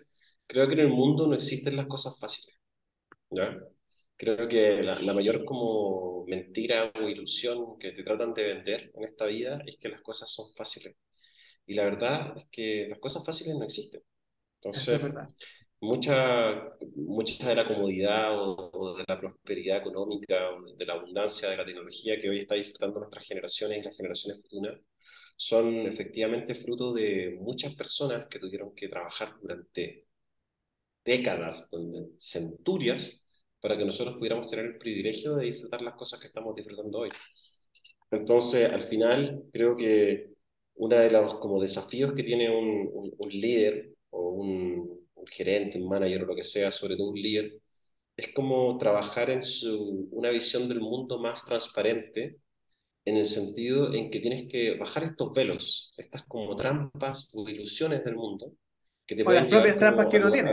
Creo 0.47 0.67
que 0.67 0.75
en 0.75 0.81
el 0.81 0.89
mundo 0.89 1.27
no 1.27 1.35
existen 1.35 1.77
las 1.77 1.87
cosas 1.87 2.19
fáciles, 2.21 2.59
¿ya? 3.31 3.59
Creo 4.17 4.49
que 4.49 4.83
la, 4.83 5.01
la 5.01 5.15
mayor 5.15 5.45
como 5.45 6.25
mentira 6.27 6.93
o 6.97 7.09
ilusión 7.09 7.79
que 7.79 7.93
te 7.93 8.05
tratan 8.05 8.35
de 8.35 8.45
vender 8.45 8.93
en 8.95 9.05
esta 9.05 9.27
vida 9.27 9.63
es 9.67 9.79
que 9.79 9.89
las 9.91 10.03
cosas 10.03 10.31
son 10.31 10.47
fáciles. 10.57 10.97
Y 11.67 11.75
la 11.75 11.85
verdad 11.85 12.35
es 12.37 12.47
que 12.51 12.87
las 12.89 12.99
cosas 12.99 13.25
fáciles 13.25 13.57
no 13.57 13.65
existen. 13.65 14.03
Entonces, 14.61 15.01
mucha, 15.81 16.73
mucha 16.97 17.49
de 17.51 17.55
la 17.57 17.67
comodidad 17.69 18.39
o, 18.41 18.71
o 18.73 18.97
de 18.99 19.05
la 19.09 19.21
prosperidad 19.21 19.79
económica, 19.79 20.51
o 20.53 20.63
de 20.77 20.87
la 20.87 20.95
abundancia 20.95 21.51
de 21.51 21.57
la 21.57 21.65
tecnología 21.67 22.21
que 22.21 22.31
hoy 22.31 22.41
está 22.41 22.55
disfrutando 22.57 23.01
nuestras 23.01 23.27
generaciones 23.27 23.79
y 23.81 23.83
las 23.85 23.97
generaciones 23.97 24.43
futuras, 24.43 24.81
son 25.37 25.87
efectivamente 25.87 26.55
fruto 26.55 26.93
de 26.95 27.37
muchas 27.41 27.75
personas 27.75 28.27
que 28.29 28.39
tuvieron 28.39 28.75
que 28.75 28.89
trabajar 28.89 29.35
durante 29.41 30.07
décadas, 31.05 31.71
donde- 31.71 32.11
centurias, 32.19 33.25
para 33.61 33.77
que 33.79 33.85
nosotros 33.85 34.17
pudiéramos 34.19 34.49
tener 34.49 34.67
el 34.67 34.79
privilegio 34.79 35.37
de 35.37 35.47
disfrutar 35.47 35.83
las 35.83 35.95
cosas 35.95 36.21
que 36.21 36.27
estamos 36.29 36.55
disfrutando 36.57 36.99
hoy. 37.01 37.11
Entonces, 38.11 38.71
al 38.73 38.83
final, 38.83 39.45
creo 39.53 39.77
que 39.77 40.32
uno 40.77 40.97
de 40.97 41.11
los 41.11 41.35
como 41.37 41.61
desafíos 41.61 42.13
que 42.15 42.23
tiene 42.25 42.51
un, 42.51 42.89
un- 42.93 43.15
un 43.19 43.29
líder 43.31 43.95
o 44.11 44.31
un, 44.31 45.09
un 45.15 45.27
gerente, 45.29 45.79
un 45.81 45.89
manager 45.89 46.23
o 46.25 46.27
lo 46.27 46.37
que 46.37 46.43
sea, 46.45 46.71
sobre 46.73 46.97
todo 46.97 47.11
un 47.11 47.21
líder, 47.21 47.61
es 48.17 48.35
como 48.35 48.79
trabajar 48.79 49.31
en 49.31 49.43
su, 49.43 50.09
una 50.13 50.31
visión 50.31 50.69
del 50.69 50.81
mundo 50.81 51.19
más 51.21 51.45
transparente, 51.47 52.39
en 53.05 53.17
el 53.17 53.27
sentido 53.27 53.93
en 53.95 54.11
que 54.11 54.21
tienes 54.21 54.49
que 54.51 54.77
bajar 54.79 55.05
estos 55.05 55.33
velos, 55.33 55.93
estas 55.97 56.25
como 56.27 56.57
trampas 56.57 57.31
o 57.35 57.49
ilusiones 57.49 58.05
del 58.05 58.17
mundo, 58.17 58.55
que 59.07 59.17
te 59.17 59.25
O 59.27 59.33
las 59.33 59.47
propias 59.49 59.79
trampas 59.79 60.07
que 60.09 60.19
uno 60.19 60.31
tiene. 60.31 60.53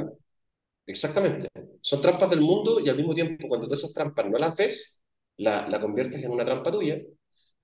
Exactamente. 0.85 1.47
Son 1.81 2.01
trampas 2.01 2.29
del 2.29 2.41
mundo 2.41 2.79
y 2.79 2.89
al 2.89 2.97
mismo 2.97 3.13
tiempo 3.13 3.47
cuando 3.47 3.67
tú 3.67 3.73
esas 3.73 3.93
trampas 3.93 4.27
no 4.29 4.37
las 4.37 4.55
ves, 4.55 5.01
la, 5.37 5.67
la 5.67 5.79
conviertes 5.79 6.23
en 6.23 6.31
una 6.31 6.45
trampa 6.45 6.71
tuya, 6.71 6.99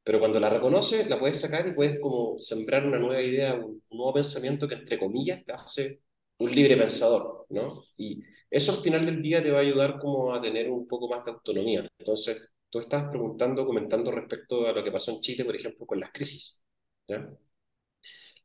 pero 0.06 0.20
cuando 0.22 0.40
la 0.40 0.50
reconoces, 0.52 1.08
la 1.10 1.20
puedes 1.20 1.42
sacar 1.42 1.68
y 1.68 1.74
puedes 1.74 2.00
como 2.02 2.40
sembrar 2.40 2.86
una 2.88 3.00
nueva 3.00 3.22
idea, 3.24 3.56
un, 3.56 3.84
un 3.90 3.98
nuevo 3.98 4.14
pensamiento 4.16 4.70
que 4.70 4.76
entre 4.76 5.00
comillas 5.00 5.46
te 5.46 5.54
hace 5.54 6.02
un 6.40 6.56
libre 6.56 6.78
pensador, 6.78 7.48
¿no? 7.50 7.84
Y 7.98 8.22
eso 8.52 8.74
al 8.74 8.84
final 8.84 9.06
del 9.06 9.22
día 9.24 9.44
te 9.44 9.52
va 9.52 9.60
a 9.60 9.62
ayudar 9.62 10.00
como 10.00 10.34
a 10.36 10.42
tener 10.42 10.70
un 10.72 10.88
poco 10.88 11.10
más 11.10 11.26
de 11.26 11.32
autonomía. 11.32 11.88
Entonces, 12.00 12.50
tú 12.70 12.80
estás 12.80 13.10
preguntando, 13.10 13.66
comentando 13.66 14.12
respecto 14.12 14.68
a 14.68 14.74
lo 14.74 14.84
que 14.84 14.92
pasó 14.92 15.12
en 15.12 15.22
Chile, 15.22 15.46
por 15.46 15.56
ejemplo, 15.56 15.86
con 15.88 16.00
las 16.00 16.12
crisis, 16.12 16.64
¿ya? 17.08 17.30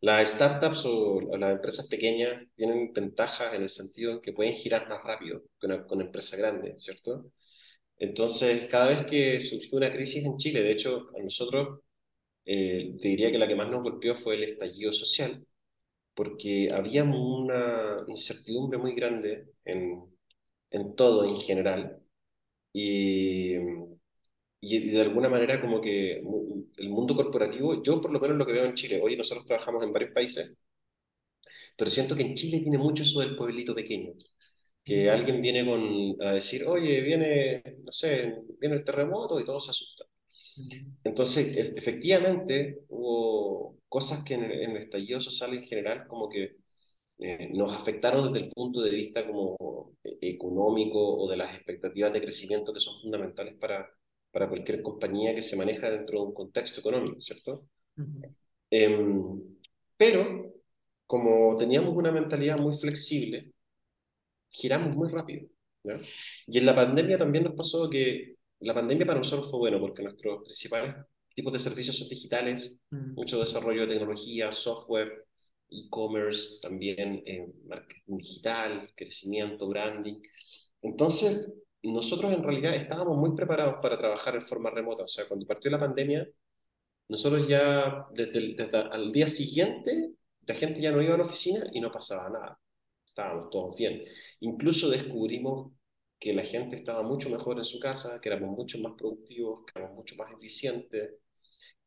Las 0.03 0.31
startups 0.31 0.85
o 0.87 1.21
las 1.39 1.53
empresas 1.53 1.87
pequeñas 1.89 2.43
tienen 2.57 2.93
ventajas 2.93 3.55
en 3.55 3.63
el 3.63 3.69
sentido 3.71 4.13
en 4.13 4.21
que 4.21 4.33
pueden 4.33 4.55
girar 4.55 4.89
más 4.89 5.03
rápido 5.05 5.43
que 5.61 5.67
una, 5.67 5.87
que 5.87 5.95
una 5.95 6.05
empresa 6.05 6.37
grande, 6.37 6.75
¿cierto? 6.79 7.31
Entonces, 8.01 8.69
cada 8.71 8.89
vez 8.91 9.07
que 9.07 9.41
surgió 9.41 9.79
una 9.79 9.93
crisis 9.93 10.25
en 10.27 10.39
Chile, 10.39 10.63
de 10.65 10.73
hecho, 10.73 11.09
a 11.19 11.23
nosotros 11.23 11.81
eh, 12.47 12.97
te 13.03 13.09
diría 13.09 13.31
que 13.33 13.39
la 13.39 13.49
que 13.49 13.57
más 13.57 13.71
nos 13.71 13.83
golpeó 13.83 14.17
fue 14.17 14.37
el 14.37 14.45
estallido 14.45 14.93
social, 14.93 15.47
porque 16.15 16.71
había 16.73 17.05
una 17.05 18.05
incertidumbre 18.09 18.79
muy 18.79 18.95
grande 18.95 19.49
en, 19.65 20.05
en 20.71 20.97
todo 20.97 21.25
en 21.27 21.37
general. 21.37 22.01
Y, 22.73 23.57
y 24.61 24.91
de 24.91 25.01
alguna 25.03 25.29
manera 25.29 25.61
como 25.61 25.81
que 25.81 26.19
el 26.19 26.89
mundo 26.91 27.15
corporativo, 27.17 27.83
yo 27.83 28.01
por 28.01 28.11
lo 28.13 28.21
menos 28.21 28.37
lo 28.39 28.47
que 28.47 28.53
veo 28.53 28.65
en 28.65 28.75
Chile, 28.75 29.01
hoy 29.03 29.17
nosotros 29.17 29.47
trabajamos 29.47 29.83
en 29.85 29.93
varios 29.93 30.13
países, 30.13 30.55
pero 31.77 31.91
siento 31.91 32.15
que 32.17 32.23
en 32.23 32.35
Chile 32.35 32.61
tiene 32.61 32.79
mucho 32.79 33.03
eso 33.03 33.21
del 33.21 33.37
pueblito 33.37 33.75
pequeño, 33.75 34.13
que 34.85 35.11
alguien 35.11 35.43
viene 35.43 35.65
con, 35.67 36.17
a 36.29 36.33
decir, 36.35 36.65
oye, 36.67 37.01
viene, 37.03 37.63
no 37.85 37.93
sé, 37.93 38.35
viene 38.61 38.77
el 38.77 38.85
terremoto 38.85 39.41
y 39.41 39.45
todos 39.45 39.65
se 39.67 39.71
asustan. 39.73 40.07
Entonces, 41.05 41.57
e- 41.57 41.75
efectivamente, 41.77 42.81
hubo 42.89 43.79
cosas 43.89 44.25
que 44.25 44.35
en 44.35 44.45
el, 44.45 44.53
en 44.63 44.71
el 44.73 44.83
estallido 44.85 45.21
social 45.21 45.55
en 45.55 45.65
general 45.65 46.07
como 46.09 46.29
que 46.29 46.57
eh, 47.21 47.51
nos 47.55 47.75
afectaron 47.75 48.33
desde 48.33 48.47
el 48.47 48.53
punto 48.53 48.83
de 48.83 48.91
vista 48.91 49.27
como 49.27 49.95
eh, 50.05 50.19
económico 50.23 50.99
o 51.01 51.31
de 51.31 51.37
las 51.39 51.55
expectativas 51.57 52.13
de 52.13 52.21
crecimiento 52.23 52.73
que 52.75 52.81
son 52.81 53.01
fundamentales 53.03 53.57
para, 53.59 53.89
para 54.33 54.49
cualquier 54.49 54.83
compañía 54.83 55.35
que 55.35 55.43
se 55.43 55.57
maneja 55.57 55.91
dentro 55.91 56.21
de 56.21 56.27
un 56.29 56.35
contexto 56.35 56.81
económico, 56.81 57.21
¿cierto? 57.21 57.67
mm. 57.99 58.35
Em, 58.71 59.41
pero 59.97 60.55
como 61.07 61.57
teníamos 61.57 61.97
una 61.97 62.13
mentalidad 62.13 62.59
muy 62.59 62.75
flexible, 62.77 63.53
giramos 64.51 64.95
muy 64.97 65.09
rápido, 65.11 65.49
¿ya? 65.85 66.01
Y 66.47 66.59
en 66.59 66.67
la 66.67 66.75
pandemia 66.75 67.19
también 67.19 67.45
nos 67.45 67.55
pasó 67.55 67.89
que 67.91 68.37
la 68.61 68.75
pandemia 68.75 69.07
para 69.07 69.19
nosotros 69.19 69.51
fue 69.51 69.59
bueno 69.61 69.81
porque 69.81 70.03
nuestros 70.03 70.43
principales 70.45 70.95
tipos 71.35 71.53
de 71.53 71.59
servicios 71.59 71.97
son 71.99 72.09
digitales, 72.09 72.79
Mm, 72.91 73.15
mucho 73.15 73.39
desarrollo 73.41 73.83
de 73.83 73.89
tecnología, 73.95 74.53
software, 74.53 75.27
e-commerce, 75.71 76.59
también 76.61 77.23
eh, 77.27 77.47
marketing 77.67 78.17
digital, 78.19 78.91
crecimiento, 78.97 79.69
branding. 79.69 80.21
Entonces, 80.83 81.53
nosotros 81.83 82.33
en 82.33 82.43
realidad 82.43 82.75
estábamos 82.75 83.17
muy 83.19 83.35
preparados 83.37 83.77
para 83.83 83.99
trabajar 83.99 84.35
en 84.35 84.43
forma 84.43 84.71
remota. 84.71 85.05
O 85.05 85.09
sea, 85.09 85.27
cuando 85.29 85.47
partió 85.47 85.71
la 85.71 85.79
pandemia, 85.81 86.29
nosotros 87.09 87.49
ya 87.49 88.07
desde, 88.13 88.39
el- 88.39 88.57
desde 88.57 88.79
al 88.79 89.13
día 89.13 89.29
siguiente, 89.29 90.13
la 90.47 90.55
gente 90.55 90.81
ya 90.81 90.93
no 90.93 91.03
iba 91.03 91.15
a 91.15 91.19
la 91.19 91.25
oficina 91.25 91.67
y 91.73 91.81
no 91.81 91.91
pasaba 91.91 92.31
nada 92.31 92.59
estábamos 93.11 93.51
todos 93.51 93.77
bien. 93.77 94.03
Incluso 94.41 94.89
descubrimos 94.91 95.73
que 96.19 96.33
la 96.35 96.45
gente 96.45 96.77
estaba 96.77 97.03
mucho 97.03 97.31
mejor 97.31 97.59
en 97.59 97.65
su 97.65 97.79
casa, 97.81 98.21
que 98.21 98.29
éramos 98.29 98.51
mucho 98.57 98.79
más 98.81 98.93
productivos, 98.99 99.65
que 99.67 99.79
éramos 99.79 99.97
mucho 99.97 100.17
más 100.17 100.33
eficientes, 100.33 101.15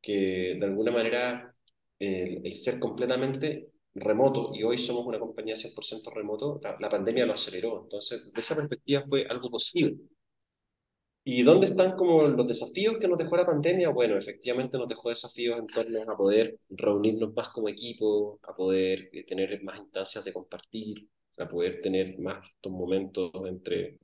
que 0.02 0.56
de 0.60 0.66
alguna 0.66 0.92
manera 0.92 1.56
el, 2.00 2.46
el 2.46 2.54
ser 2.54 2.80
completamente 2.80 3.70
remoto, 3.96 4.52
y 4.56 4.64
hoy 4.64 4.78
somos 4.78 5.06
una 5.06 5.20
compañía 5.20 5.56
100% 5.56 6.10
remoto, 6.12 6.60
la, 6.64 6.78
la 6.80 6.90
pandemia 6.90 7.26
lo 7.26 7.34
aceleró. 7.34 7.84
Entonces, 7.84 8.32
de 8.34 8.40
esa 8.40 8.56
perspectiva 8.56 9.04
fue 9.08 9.26
algo 9.28 9.50
posible. 9.52 9.98
¿Y 11.26 11.42
dónde 11.44 11.68
están 11.68 11.96
como 11.96 12.24
los 12.24 12.48
desafíos 12.48 12.98
que 13.00 13.08
nos 13.08 13.18
dejó 13.18 13.38
la 13.38 13.46
pandemia? 13.46 13.90
Bueno, 13.90 14.18
efectivamente 14.18 14.78
nos 14.78 14.90
dejó 14.90 15.10
desafíos 15.10 15.58
en 15.58 15.68
torno 15.68 16.12
a 16.12 16.18
poder 16.18 16.60
reunirnos 16.70 17.34
más 17.34 17.48
como 17.50 17.70
equipo, 17.70 18.40
a 18.44 18.54
poder 18.54 19.10
eh, 19.14 19.26
tener 19.26 19.64
más 19.64 19.80
instancias 19.80 20.26
de 20.26 20.34
compartir, 20.34 21.08
a 21.38 21.48
poder 21.48 21.82
tener 21.82 22.20
más 22.20 22.46
estos 22.48 22.72
momentos 22.74 23.32
entre, 23.48 24.00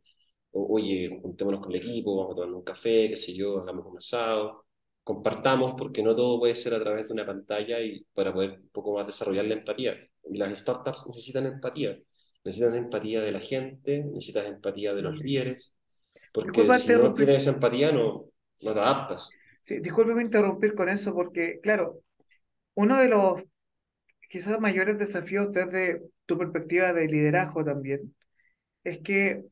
oye, 0.51 1.19
juntémonos 1.21 1.61
con 1.61 1.71
el 1.73 1.79
equipo, 1.79 2.15
vamos 2.17 2.33
a 2.33 2.35
tomar 2.35 2.55
un 2.55 2.63
café, 2.63 3.09
qué 3.09 3.17
sé 3.17 3.33
yo, 3.35 3.59
hagamos 3.59 3.85
un 3.85 3.97
asado, 3.97 4.65
compartamos, 5.03 5.75
porque 5.77 6.01
no 6.03 6.15
todo 6.15 6.39
puede 6.39 6.55
ser 6.55 6.73
a 6.73 6.79
través 6.79 7.07
de 7.07 7.13
una 7.13 7.25
pantalla 7.25 7.81
y 7.81 8.05
para 8.13 8.33
poder 8.33 8.59
un 8.61 8.69
poco 8.69 8.95
más 8.95 9.05
desarrollar 9.05 9.45
la 9.45 9.55
empatía. 9.55 9.97
Y 10.29 10.37
las 10.37 10.57
startups 10.59 11.05
necesitan 11.07 11.45
empatía, 11.47 11.99
necesitan 12.45 12.75
empatía 12.75 13.21
de 13.21 13.31
la 13.33 13.39
gente, 13.41 14.03
necesitan 14.05 14.45
empatía 14.45 14.93
de 14.93 15.01
los 15.01 15.17
líderes 15.19 15.78
porque 16.31 16.71
Disculpa 16.71 16.73
si 16.73 16.91
no 16.93 17.13
tienes 17.13 17.47
empatía 17.47 17.91
no, 17.91 18.25
no 18.61 18.73
te 18.73 18.79
adaptas. 18.79 19.37
sí, 19.63 19.79
discúlpame 19.79 20.21
interrumpir 20.23 20.75
con 20.75 20.89
eso 20.89 21.13
porque, 21.13 21.59
claro, 21.61 22.01
uno 22.75 22.97
de 22.97 23.09
los 23.09 23.43
quizás 24.29 24.59
mayores 24.61 24.99
desafíos 24.99 25.51
desde 25.53 26.01
tu 26.27 26.37
perspectiva 26.37 26.93
de 26.93 27.07
liderazgo 27.07 27.63
también 27.65 28.15
es 28.83 28.99
que 28.99 29.43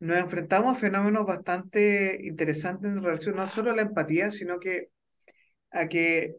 nos 0.00 0.18
enfrentamos 0.18 0.76
a 0.76 0.80
fenómenos 0.80 1.26
bastante 1.26 2.18
interesantes 2.26 2.92
en 2.92 3.02
relación 3.02 3.36
no 3.36 3.48
solo 3.48 3.70
a 3.72 3.76
la 3.76 3.82
empatía, 3.82 4.30
sino 4.30 4.58
que 4.60 4.88
a 5.72 5.88
que 5.88 6.36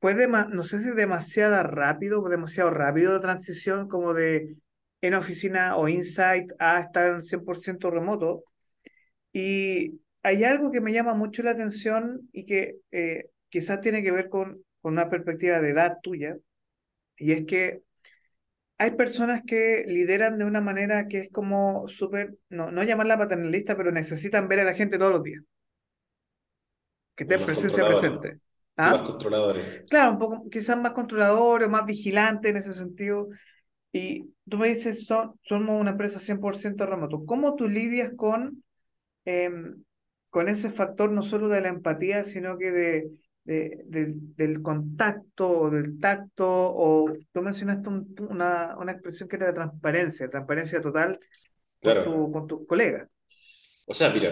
fue, 0.00 0.14
dema- 0.14 0.46
no 0.48 0.62
sé 0.62 0.80
si 0.80 0.90
demasiado 0.90 1.62
rápido 1.64 2.22
demasiado 2.28 2.70
rápido 2.70 3.14
de 3.14 3.20
transición 3.20 3.88
como 3.88 4.14
de 4.14 4.56
en 5.00 5.14
oficina 5.14 5.76
o 5.76 5.88
insight 5.88 6.52
a 6.58 6.80
estar 6.80 7.10
en 7.10 7.22
100% 7.22 7.90
remoto. 7.90 8.44
Y 9.32 10.00
hay 10.22 10.44
algo 10.44 10.70
que 10.72 10.80
me 10.80 10.92
llama 10.92 11.14
mucho 11.14 11.42
la 11.42 11.52
atención 11.52 12.28
y 12.32 12.46
que 12.46 12.76
eh, 12.92 13.30
quizás 13.50 13.80
tiene 13.80 14.02
que 14.02 14.12
ver 14.12 14.28
con, 14.28 14.62
con 14.80 14.92
una 14.94 15.10
perspectiva 15.10 15.60
de 15.60 15.70
edad 15.70 15.98
tuya, 16.02 16.36
y 17.18 17.32
es 17.32 17.46
que 17.46 17.82
hay 18.78 18.92
personas 18.92 19.42
que 19.46 19.84
lideran 19.86 20.38
de 20.38 20.44
una 20.44 20.60
manera 20.60 21.08
que 21.08 21.20
es 21.22 21.30
como 21.32 21.86
súper, 21.88 22.36
no, 22.48 22.70
no 22.70 22.82
llamarla 22.84 23.18
paternalista, 23.18 23.76
pero 23.76 23.90
necesitan 23.92 24.48
ver 24.48 24.60
a 24.60 24.64
la 24.64 24.74
gente 24.74 24.98
todos 24.98 25.12
los 25.12 25.22
días, 25.22 25.42
que 27.16 27.24
esté 27.24 27.34
Como 27.34 27.46
más 27.46 27.46
presencia 27.46 27.82
controladores, 27.82 28.10
presente. 28.10 28.40
más 28.82 29.02
¿Ah? 29.02 29.02
controladores. 29.02 29.84
Claro, 29.88 30.12
un 30.12 30.18
poco 30.18 30.50
quizás 30.50 30.78
más 30.78 30.92
controlador 30.92 31.64
o 31.64 31.68
más 31.68 31.84
vigilante 31.86 32.48
en 32.50 32.56
ese 32.56 32.72
sentido. 32.74 33.28
Y 33.92 34.34
tú 34.48 34.58
me 34.58 34.68
dices, 34.68 35.06
son, 35.06 35.34
somos 35.42 35.80
una 35.80 35.92
empresa 35.92 36.20
100% 36.20 36.86
remoto. 36.86 37.24
¿Cómo 37.26 37.56
tú 37.56 37.68
lidias 37.68 38.12
con 38.16 38.62
em, 39.24 39.82
con 40.30 40.48
ese 40.48 40.70
factor 40.70 41.10
no 41.12 41.22
solo 41.22 41.48
de 41.48 41.60
la 41.62 41.68
empatía, 41.68 42.24
sino 42.24 42.58
que 42.58 42.70
de, 42.70 43.10
de- 43.44 43.82
de- 43.86 44.14
del 44.36 44.62
contacto 44.62 45.48
o 45.50 45.70
del 45.70 45.98
tacto, 46.00 46.46
o 46.48 47.12
tú 47.32 47.42
mencionaste 47.42 47.88
un- 47.88 48.14
una, 48.30 48.76
una 48.78 48.92
expresión 48.92 49.28
que 49.28 49.36
era 49.36 49.46
de 49.48 49.52
transparencia, 49.54 50.28
transparencia 50.30 50.80
total 50.82 51.18
con 51.82 52.02
Claro. 52.02 52.02
tu, 52.02 52.32
con 52.32 52.46
tus 52.48 52.66
colegas. 52.66 53.08
O 53.86 53.94
sea, 53.94 54.10
mira, 54.10 54.30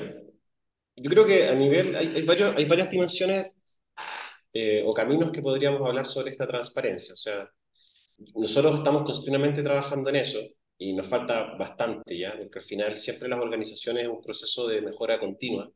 yo 0.96 1.10
creo 1.10 1.26
que 1.26 1.48
a 1.48 1.54
nivel, 1.54 1.96
hay, 1.96 2.08
hay 2.16 2.26
varios, 2.26 2.56
hay 2.56 2.64
varias 2.66 2.90
dimensiones 2.90 3.52
eh, 4.52 4.82
o 4.86 4.94
caminos 4.94 5.30
que 5.32 5.42
podríamos 5.42 5.82
hablar 5.86 6.06
sobre 6.06 6.30
esta 6.32 6.46
transparencia. 6.46 7.14
O 7.14 7.16
sea, 7.16 7.50
nosotros 8.34 8.78
estamos 8.78 9.04
continuamente 9.04 9.62
trabajando 9.62 10.10
en 10.10 10.16
eso 10.16 10.40
y 10.78 10.92
nos 10.92 11.06
falta 11.08 11.54
bastante 11.56 12.18
ya, 12.18 12.36
porque 12.38 12.58
al 12.58 12.64
final 12.64 12.98
siempre 12.98 13.28
las 13.28 13.40
organizaciones 13.40 14.04
es 14.04 14.08
un 14.10 14.22
proceso 14.22 14.66
de 14.68 14.82
mejora 14.82 15.18
continua 15.20 15.70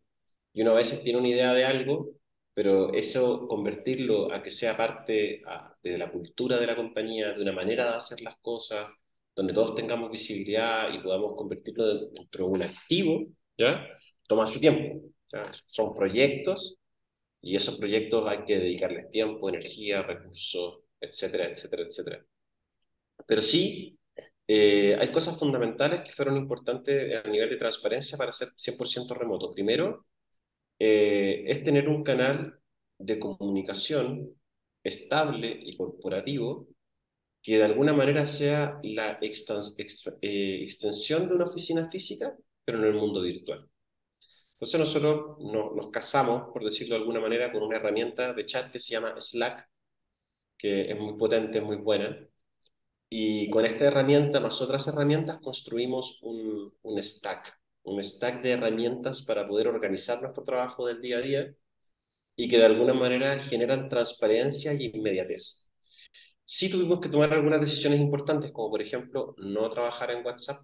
y 0.52 0.62
uno 0.62 0.73
a 0.73 0.75
veces 0.75 1.02
tiene 1.02 1.18
una 1.18 1.28
idea 1.28 1.52
de 1.54 1.64
algo, 1.64 2.11
pero 2.54 2.92
eso 2.92 3.47
convertirlo 3.49 4.32
a 4.32 4.42
que 4.42 4.50
sea 4.50 4.76
parte 4.76 5.42
a, 5.47 5.75
de 5.82 5.97
la 5.99 6.11
cultura 6.11 6.59
de 6.59 6.66
la 6.66 6.76
compañía, 6.76 7.32
de 7.32 7.42
una 7.42 7.52
manera 7.52 7.85
de 7.90 7.97
hacer 7.97 8.20
las 8.23 8.37
cosas, 8.40 8.88
donde 9.35 9.52
todos 9.54 9.75
tengamos 9.75 10.11
visibilidad 10.11 10.92
y 10.92 10.99
podamos 11.00 11.37
convertirlo 11.37 12.11
dentro 12.11 12.47
de 12.47 12.50
un 12.50 12.62
activo, 12.62 13.26
¿ya? 13.56 13.87
Toma 14.26 14.47
su 14.47 14.61
tiempo. 14.61 15.00
¿ya? 15.32 15.50
Son 15.66 15.94
proyectos 15.94 16.76
y 17.42 17.56
esos 17.56 17.76
proyectos 17.78 18.26
hay 18.28 18.44
que 18.44 18.59
dedicarles 18.59 19.11
tiempo, 19.11 19.49
energía, 19.49 20.02
recursos, 20.02 20.80
etcétera, 21.00 21.49
etcétera, 21.50 21.85
etcétera. 21.85 22.26
Pero 23.26 23.42
sí, 23.42 23.98
eh, 24.46 24.96
hay 25.00 25.12
cosas 25.12 25.38
fundamentales 25.38 26.02
que 26.02 26.12
fueron 26.12 26.36
importantes 26.36 27.24
a 27.24 27.28
nivel 27.28 27.50
de 27.50 27.56
transparencia 27.56 28.18
para 28.18 28.32
ser 28.32 28.48
100% 28.56 29.14
remoto. 29.14 29.52
Primero, 29.52 30.06
eh, 30.78 31.44
es 31.46 31.64
tener 31.64 31.88
un 31.88 32.04
canal 32.04 32.60
de 32.98 33.18
comunicación 33.20 34.30
estable 34.84 35.58
y 35.62 35.76
corporativo 35.76 36.68
que 37.42 37.58
de 37.58 37.64
alguna 37.64 37.92
manera 37.94 38.26
sea 38.26 38.80
la 38.84 39.18
eh, 40.22 40.62
extensión 40.64 41.28
de 41.28 41.34
una 41.34 41.46
oficina 41.46 41.88
física, 41.90 42.36
pero 42.64 42.78
en 42.78 42.84
el 42.86 42.94
mundo 42.94 43.22
virtual. 43.22 43.68
Entonces 44.54 44.80
nosotros 44.80 45.38
no- 45.40 45.74
nos 45.74 45.90
casamos, 45.90 46.50
por 46.52 46.64
decirlo 46.64 46.94
de 46.96 47.00
alguna 47.02 47.20
manera, 47.20 47.52
con 47.52 47.62
una 47.62 47.76
herramienta 47.76 48.32
de 48.34 48.46
chat 48.46 48.70
que 48.72 48.78
se 48.80 48.92
llama 48.92 49.14
Slack, 49.20 49.68
que 50.58 50.90
es 50.90 50.98
muy 50.98 51.16
potente, 51.18 51.58
es 51.58 51.64
muy 51.64 51.76
buena. 51.78 52.16
Y 53.11 53.50
con 53.50 53.67
esta 53.67 53.87
herramienta, 53.87 54.40
más 54.40 54.61
otras 54.62 54.87
herramientas, 54.88 55.40
construimos 55.40 56.21
un, 56.23 56.73
un 56.83 57.02
stack, 57.02 57.52
un 57.83 58.02
stack 58.02 58.43
de 58.43 58.52
herramientas 58.52 59.23
para 59.23 59.47
poder 59.49 59.69
organizar 59.69 60.23
nuestro 60.23 60.45
trabajo 60.45 60.87
del 60.87 61.00
día 61.02 61.19
a 61.19 61.21
día 61.21 61.55
y 62.37 62.49
que 62.49 62.59
de 62.59 62.67
alguna 62.67 62.95
manera 62.95 63.38
generan 63.40 63.88
transparencia 63.88 64.75
y 64.75 64.93
inmediatez. 64.95 65.69
Sí 66.45 66.71
tuvimos 66.71 67.00
que 67.00 67.09
tomar 67.09 67.33
algunas 67.33 67.61
decisiones 67.61 68.00
importantes, 68.00 68.52
como 68.52 68.71
por 68.71 68.83
ejemplo 68.83 69.35
no 69.38 69.71
trabajar 69.71 70.11
en 70.12 70.25
WhatsApp, 70.25 70.59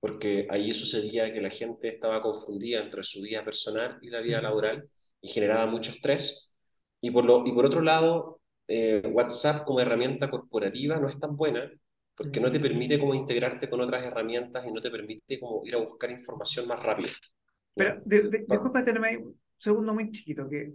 porque 0.00 0.46
ahí 0.50 0.72
sucedía 0.74 1.32
que 1.32 1.40
la 1.40 1.50
gente 1.50 1.88
estaba 1.88 2.22
confundida 2.22 2.80
entre 2.82 3.02
su 3.02 3.22
vida 3.22 3.44
personal 3.44 3.98
y 4.02 4.10
la 4.10 4.20
vida 4.20 4.40
laboral 4.40 4.88
y 5.20 5.28
generaba 5.28 5.66
mucho 5.66 5.92
estrés. 5.92 6.54
Y 7.00 7.10
por, 7.10 7.24
lo, 7.24 7.46
y 7.46 7.52
por 7.52 7.66
otro 7.66 7.82
lado, 7.82 8.40
eh, 8.68 9.02
WhatsApp 9.12 9.64
como 9.66 9.80
herramienta 9.80 10.30
corporativa 10.30 10.98
no 10.98 11.08
es 11.08 11.18
tan 11.20 11.36
buena 11.36 11.70
porque 12.16 12.40
no 12.40 12.50
te 12.50 12.60
permite 12.60 12.96
Mm. 12.96 13.00
como 13.00 13.14
integrarte 13.14 13.68
con 13.68 13.80
otras 13.80 14.04
herramientas 14.04 14.66
y 14.66 14.70
no 14.72 14.80
te 14.80 14.90
permite 14.90 15.40
como 15.40 15.64
ir 15.66 15.74
a 15.74 15.78
buscar 15.78 16.10
información 16.10 16.66
más 16.68 16.82
rápido. 16.82 17.10
Pero 17.74 18.00
di- 18.04 18.28
di- 18.30 18.38
Pa- 18.44 18.54
disculpa 18.54 18.84
tenerme 18.84 19.16
un 19.18 19.40
segundo 19.56 19.94
muy 19.94 20.10
chiquito, 20.10 20.48
que 20.48 20.72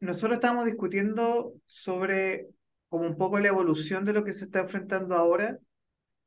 nosotros 0.00 0.34
estábamos 0.36 0.66
discutiendo 0.66 1.54
sobre 1.66 2.48
como 2.88 3.06
un 3.06 3.16
poco 3.16 3.38
la 3.38 3.48
evolución 3.48 4.04
de 4.04 4.12
lo 4.12 4.24
que 4.24 4.32
se 4.32 4.44
está 4.46 4.60
enfrentando 4.60 5.14
ahora, 5.14 5.58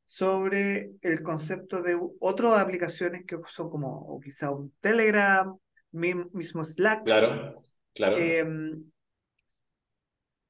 sobre 0.05 0.91
el 1.01 1.21
concepto 1.21 1.81
de 1.81 1.97
otras 2.19 2.59
aplicaciones 2.59 3.25
que 3.25 3.37
son 3.47 3.69
como, 3.69 3.99
o 4.07 4.19
quizá 4.19 4.51
un 4.51 4.71
Telegram, 4.79 5.55
mi- 5.91 6.13
mismo 6.33 6.63
Slack. 6.63 7.03
Claro, 7.03 7.63
claro. 7.93 8.17
Em, 8.17 8.83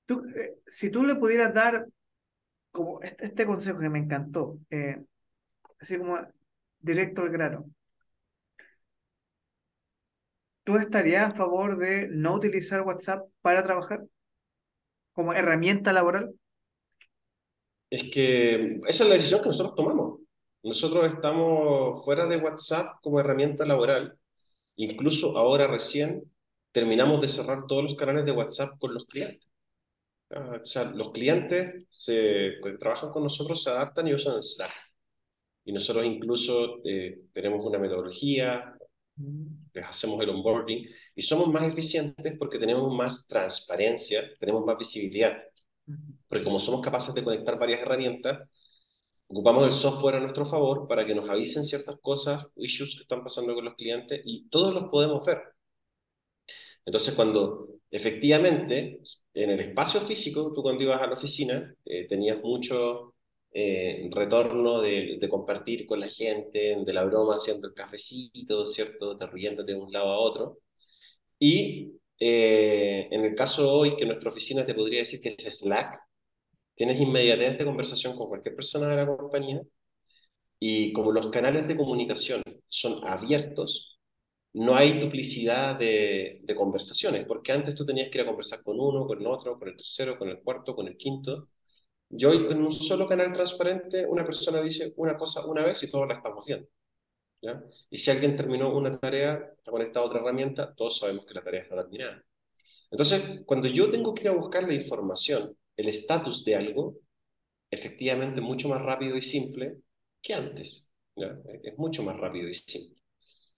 tú, 0.05 0.23
eh, 0.35 0.55
si 0.67 0.89
tú 0.89 1.03
le 1.03 1.15
pudieras 1.15 1.53
dar 1.53 1.85
como 2.73 3.01
este, 3.01 3.27
este 3.27 3.45
consejo 3.45 3.79
que 3.79 3.89
me 3.89 3.99
encantó, 3.99 4.59
eh, 4.71 4.97
así 5.79 5.97
como 5.97 6.17
directo 6.79 7.21
al 7.21 7.29
grano, 7.29 7.69
¿tú 10.63 10.75
estarías 10.77 11.31
a 11.31 11.35
favor 11.35 11.77
de 11.77 12.07
no 12.09 12.33
utilizar 12.33 12.81
WhatsApp 12.81 13.25
para 13.41 13.63
trabajar 13.63 14.03
como 15.13 15.33
herramienta 15.33 15.93
laboral? 15.93 16.33
Es 17.89 18.09
que 18.11 18.81
esa 18.87 19.03
es 19.03 19.09
la 19.09 19.15
decisión 19.15 19.41
que 19.41 19.47
nosotros 19.47 19.75
tomamos. 19.75 20.19
Nosotros 20.63 21.13
estamos 21.13 22.03
fuera 22.03 22.25
de 22.25 22.37
WhatsApp 22.37 22.95
como 23.03 23.19
herramienta 23.19 23.65
laboral. 23.65 24.17
Incluso 24.77 25.37
ahora 25.37 25.67
recién 25.67 26.23
terminamos 26.71 27.21
de 27.21 27.27
cerrar 27.27 27.67
todos 27.67 27.83
los 27.83 27.95
canales 27.95 28.25
de 28.25 28.31
WhatsApp 28.31 28.79
con 28.79 28.95
los 28.95 29.05
clientes. 29.05 29.52
Ah, 30.33 30.59
O 30.61 30.65
sea, 30.65 30.83
los 30.85 31.11
clientes 31.11 31.85
se, 31.91 32.53
que 32.63 32.71
trabajan 32.79 33.11
con 33.11 33.23
nosotros 33.23 33.61
se 33.63 33.69
adaptan 33.69 34.07
y 34.07 34.13
usan 34.13 34.41
Slack. 34.41 34.71
Y 35.65 35.71
nosotros 35.73 36.05
incluso 36.05 36.81
eh, 36.85 37.21
tenemos 37.33 37.65
una 37.65 37.79
metodología, 37.79 38.73
les 39.73 39.85
hacemos 39.85 40.21
el 40.21 40.29
onboarding 40.29 40.85
y 41.15 41.21
somos 41.21 41.47
más 41.49 41.63
eficientes 41.63 42.35
porque 42.39 42.59
tenemos 42.59 42.95
más 42.95 43.27
transparencia, 43.27 44.23
tenemos 44.39 44.65
más 44.65 44.77
visibilidad. 44.77 45.37
Porque 46.27 46.43
como 46.43 46.59
somos 46.59 46.81
capaces 46.81 47.13
de 47.15 47.23
conectar 47.23 47.59
varias 47.59 47.81
herramientas, 47.81 48.49
ocupamos 49.27 49.65
el 49.65 49.71
software 49.73 50.15
a 50.15 50.19
nuestro 50.21 50.45
favor 50.45 50.87
para 50.87 51.05
que 51.05 51.15
nos 51.15 51.29
avisen 51.29 51.65
ciertas 51.65 51.97
cosas, 52.01 52.47
issues 52.57 52.95
que 52.95 53.01
están 53.03 53.23
pasando 53.23 53.55
con 53.55 53.65
los 53.65 53.75
clientes 53.75 54.21
y 54.25 54.49
todos 54.49 54.73
los 54.73 54.85
podemos 54.91 55.25
ver. 55.25 55.41
Entonces, 56.85 57.13
cuando 57.15 57.67
efectivamente 57.93 58.99
en 59.33 59.49
el 59.51 59.59
espacio 59.61 60.01
físico, 60.01 60.53
tú 60.55 60.61
cuando 60.63 60.83
ibas 60.83 61.01
a 61.01 61.07
la 61.07 61.13
oficina, 61.13 61.73
eh, 61.85 62.07
tenías 62.07 62.41
mucho 62.41 63.15
eh, 63.53 64.09
retorno 64.11 64.81
de, 64.81 65.17
de 65.19 65.29
compartir 65.29 65.85
con 65.85 65.99
la 65.99 66.07
gente, 66.09 66.77
de 66.85 66.93
la 66.93 67.03
broma 67.05 67.35
haciendo 67.35 67.67
el 67.67 67.73
cafecito, 67.73 68.65
¿cierto? 68.65 69.15
De 69.15 69.27
riéndote 69.27 69.73
de 69.73 69.79
un 69.79 69.91
lado 69.91 70.07
a 70.11 70.19
otro. 70.19 70.59
Y 71.39 71.93
eh, 72.19 73.07
en 73.11 73.25
el 73.25 73.35
caso 73.35 73.71
hoy, 73.71 73.95
que 73.97 74.05
nuestra 74.05 74.29
oficina 74.29 74.65
te 74.65 74.73
podría 74.75 74.99
decir 74.99 75.21
que 75.21 75.35
es 75.37 75.59
Slack, 75.59 75.99
tienes 76.75 76.99
inmediatez 77.01 77.57
de 77.57 77.65
conversación 77.65 78.15
con 78.17 78.27
cualquier 78.29 78.55
persona 78.55 78.87
de 78.89 78.95
la 78.97 79.07
compañía 79.07 79.61
y 80.59 80.93
como 80.93 81.11
los 81.11 81.27
canales 81.29 81.67
de 81.67 81.75
comunicación 81.75 82.41
son 82.69 83.05
abiertos, 83.07 83.92
no 84.53 84.75
hay 84.75 84.99
duplicidad 84.99 85.77
de, 85.77 86.43
conversaciones, 86.55 87.25
porque 87.25 87.51
antes 87.51 87.75
tú 87.75 87.85
tenías 87.85 88.09
que 88.09 88.19
ir 88.19 88.23
a 88.23 88.27
conversar 88.27 88.63
con 88.63 88.79
uno, 88.79 89.07
con 89.07 89.25
otro, 89.25 89.57
con 89.57 89.67
el 89.69 89.75
tercero, 89.75 90.17
con 90.17 90.29
el 90.29 90.39
cuarto, 90.41 90.75
con 90.75 90.87
el 90.87 90.97
quinto. 90.97 91.49
Y 92.09 92.25
hoy 92.25 92.37
en 92.51 92.61
un 92.61 92.71
solo 92.71 93.07
canal 93.07 93.33
transparente, 93.33 94.05
una 94.05 94.23
persona 94.25 94.61
dice 94.61 94.93
una 94.97 95.17
cosa 95.17 95.45
una 95.45 95.63
vez 95.65 95.81
y 95.83 95.91
todos 95.91 96.07
la 96.07 96.15
estamos 96.15 96.45
viendo. 96.45 96.67
Y 97.89 97.97
si 97.97 98.09
alguien 98.11 98.37
terminó 98.37 98.75
una 98.75 98.97
tarea, 98.99 99.53
está 99.57 99.71
conectado 99.71 100.05
otra 100.05 100.19
herramienta, 100.19 100.73
todos 100.75 100.97
sabemos 100.99 101.25
que 101.25 101.33
la 101.33 101.43
tarea 101.43 101.61
está 101.63 101.75
terminada. 101.75 102.23
Entonces, 102.91 103.41
cuando 103.45 103.67
yo 103.67 103.89
tengo 103.89 104.13
que 104.13 104.23
ir 104.23 104.29
a 104.29 104.33
buscar 104.33 104.63
la 104.63 104.73
información, 104.73 105.57
el 105.75 105.87
estatus 105.89 106.45
de 106.45 106.55
algo, 106.55 106.97
efectivamente 107.71 108.39
mucho 108.41 108.69
más 108.69 108.81
rápido 108.81 109.17
y 109.17 109.21
simple 109.21 109.77
que 110.21 110.33
antes. 110.33 110.85
Es 111.63 111.77
mucho 111.77 112.03
más 112.03 112.17
rápido 112.17 112.47
y 112.47 112.53
simple. 112.53 113.02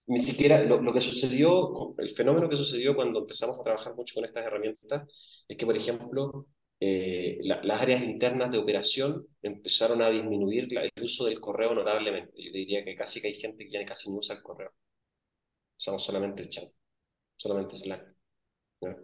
Ni 0.07 0.19
siquiera 0.19 0.63
lo, 0.63 0.81
lo 0.81 0.93
que 0.93 1.01
sucedió, 1.01 1.95
el 1.97 2.11
fenómeno 2.11 2.47
que 2.49 2.55
sucedió 2.55 2.95
cuando 2.95 3.19
empezamos 3.21 3.59
a 3.59 3.63
trabajar 3.63 3.95
mucho 3.95 4.13
con 4.15 4.25
estas 4.25 4.45
herramientas, 4.45 5.07
es 5.47 5.57
que, 5.57 5.65
por 5.65 5.75
ejemplo, 5.75 6.47
eh, 6.79 7.39
la- 7.41 7.63
las 7.63 7.81
áreas 7.81 8.03
internas 8.03 8.51
de 8.51 8.59
operación 8.59 9.25
empezaron 9.41 10.01
a 10.03 10.09
disminuir 10.11 10.71
la- 10.71 10.83
el 10.83 11.03
uso 11.03 11.25
del 11.25 11.39
correo 11.39 11.73
notablemente. 11.73 12.31
Yo 12.43 12.51
diría 12.51 12.83
que 12.85 12.95
casi 12.95 13.19
que 13.21 13.27
hay 13.29 13.35
gente 13.35 13.65
que 13.65 13.71
ya 13.71 13.85
casi 13.85 14.09
no 14.11 14.17
usa 14.19 14.35
el 14.35 14.43
correo. 14.43 14.71
Usamos 15.77 16.03
solamente 16.03 16.41
el 16.43 16.49
chat, 16.49 16.65
solamente 17.37 17.75
Slack. 17.77 18.15
¿ya? 18.81 18.97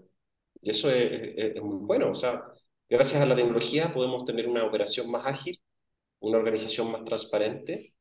Y 0.62 0.72
eso 0.72 0.92
es, 0.92 1.12
es- 1.38 1.58
es 1.58 1.64
muy 1.64 1.78
bueno. 1.86 2.12
O 2.12 2.16
sea, 2.16 2.44
gracias 2.90 3.22
a 3.22 3.26
la 3.26 3.36
tecnología 3.36 3.94
podemos 3.94 4.26
tener 4.26 4.48
una 4.50 4.66
operación 4.66 5.12
más 5.12 5.26
ágil, 5.28 5.60
una 6.22 6.40
organización 6.40 6.92
más 6.92 7.06
transparente 7.06 7.94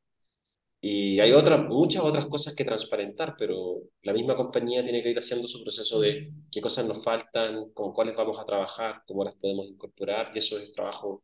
y 0.80 1.20
hay 1.20 1.32
otras, 1.32 1.66
muchas 1.68 2.02
otras 2.02 2.26
cosas 2.26 2.54
que 2.54 2.64
transparentar, 2.64 3.34
pero 3.38 3.82
la 4.02 4.14
misma 4.14 4.34
compañía 4.34 4.82
tiene 4.82 5.02
que 5.02 5.10
ir 5.10 5.18
haciendo 5.18 5.46
su 5.46 5.62
proceso 5.62 6.00
de 6.00 6.32
qué 6.50 6.60
cosas 6.60 6.86
nos 6.86 7.04
faltan, 7.04 7.70
con 7.72 7.92
cuáles 7.92 8.16
vamos 8.16 8.38
a 8.38 8.46
trabajar, 8.46 9.02
cómo 9.06 9.24
las 9.24 9.34
podemos 9.34 9.66
incorporar, 9.66 10.32
y 10.34 10.38
eso 10.38 10.58
es 10.58 10.68
el 10.68 10.72
trabajo 10.72 11.22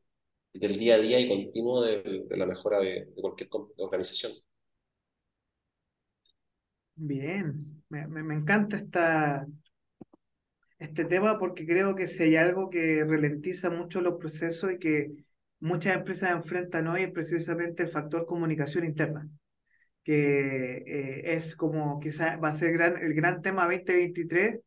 del 0.52 0.78
día 0.78 0.96
a 0.96 0.98
día 0.98 1.20
y 1.20 1.28
continuo 1.28 1.82
de, 1.82 2.26
la 2.30 2.46
mejora 2.46 2.80
de, 2.80 3.08
cualquier 3.14 3.48
organización. 3.78 4.32
Bien. 6.94 7.82
me, 7.88 8.06
me, 8.08 8.22
me 8.22 8.34
encanta 8.34 8.76
esta, 8.76 9.46
este 10.78 11.06
tema 11.06 11.38
porque 11.38 11.66
creo 11.66 11.94
que 11.94 12.06
si 12.06 12.24
hay 12.24 12.36
algo 12.36 12.68
que 12.68 13.04
ralentiza 13.04 13.70
mucho 13.70 14.00
los 14.00 14.18
procesos 14.18 14.72
y 14.72 14.78
que 14.78 15.12
muchas 15.60 15.96
empresas 15.96 16.32
enfrentan 16.32 16.88
hoy 16.88 17.04
es 17.04 17.12
precisamente 17.12 17.82
el 17.82 17.88
factor 17.88 18.26
comunicación 18.26 18.84
interna, 18.84 19.28
que 20.06 20.84
eh, 20.86 21.34
es 21.34 21.56
como 21.56 21.98
quizá 21.98 22.36
va 22.36 22.50
a 22.50 22.54
ser 22.54 22.80
el 22.80 23.12
gran 23.12 23.42
tema 23.42 23.64
2023, 23.64 24.60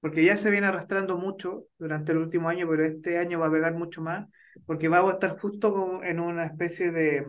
porque 0.00 0.22
ya 0.22 0.36
se 0.36 0.50
viene 0.50 0.66
arrastrando 0.66 1.16
mucho 1.16 1.64
durante 1.78 2.12
el 2.12 2.18
último 2.18 2.50
año, 2.50 2.68
pero 2.68 2.84
este 2.84 3.16
año 3.16 3.40
va 3.40 3.46
a 3.46 3.50
pegar 3.50 3.72
mucho 3.72 4.02
más, 4.02 4.28
porque 4.66 4.88
vamos 4.88 5.12
a 5.12 5.14
estar 5.14 5.38
justo 5.38 6.02
en 6.04 6.20
una 6.20 6.44
especie 6.44 6.92
de, 6.92 7.26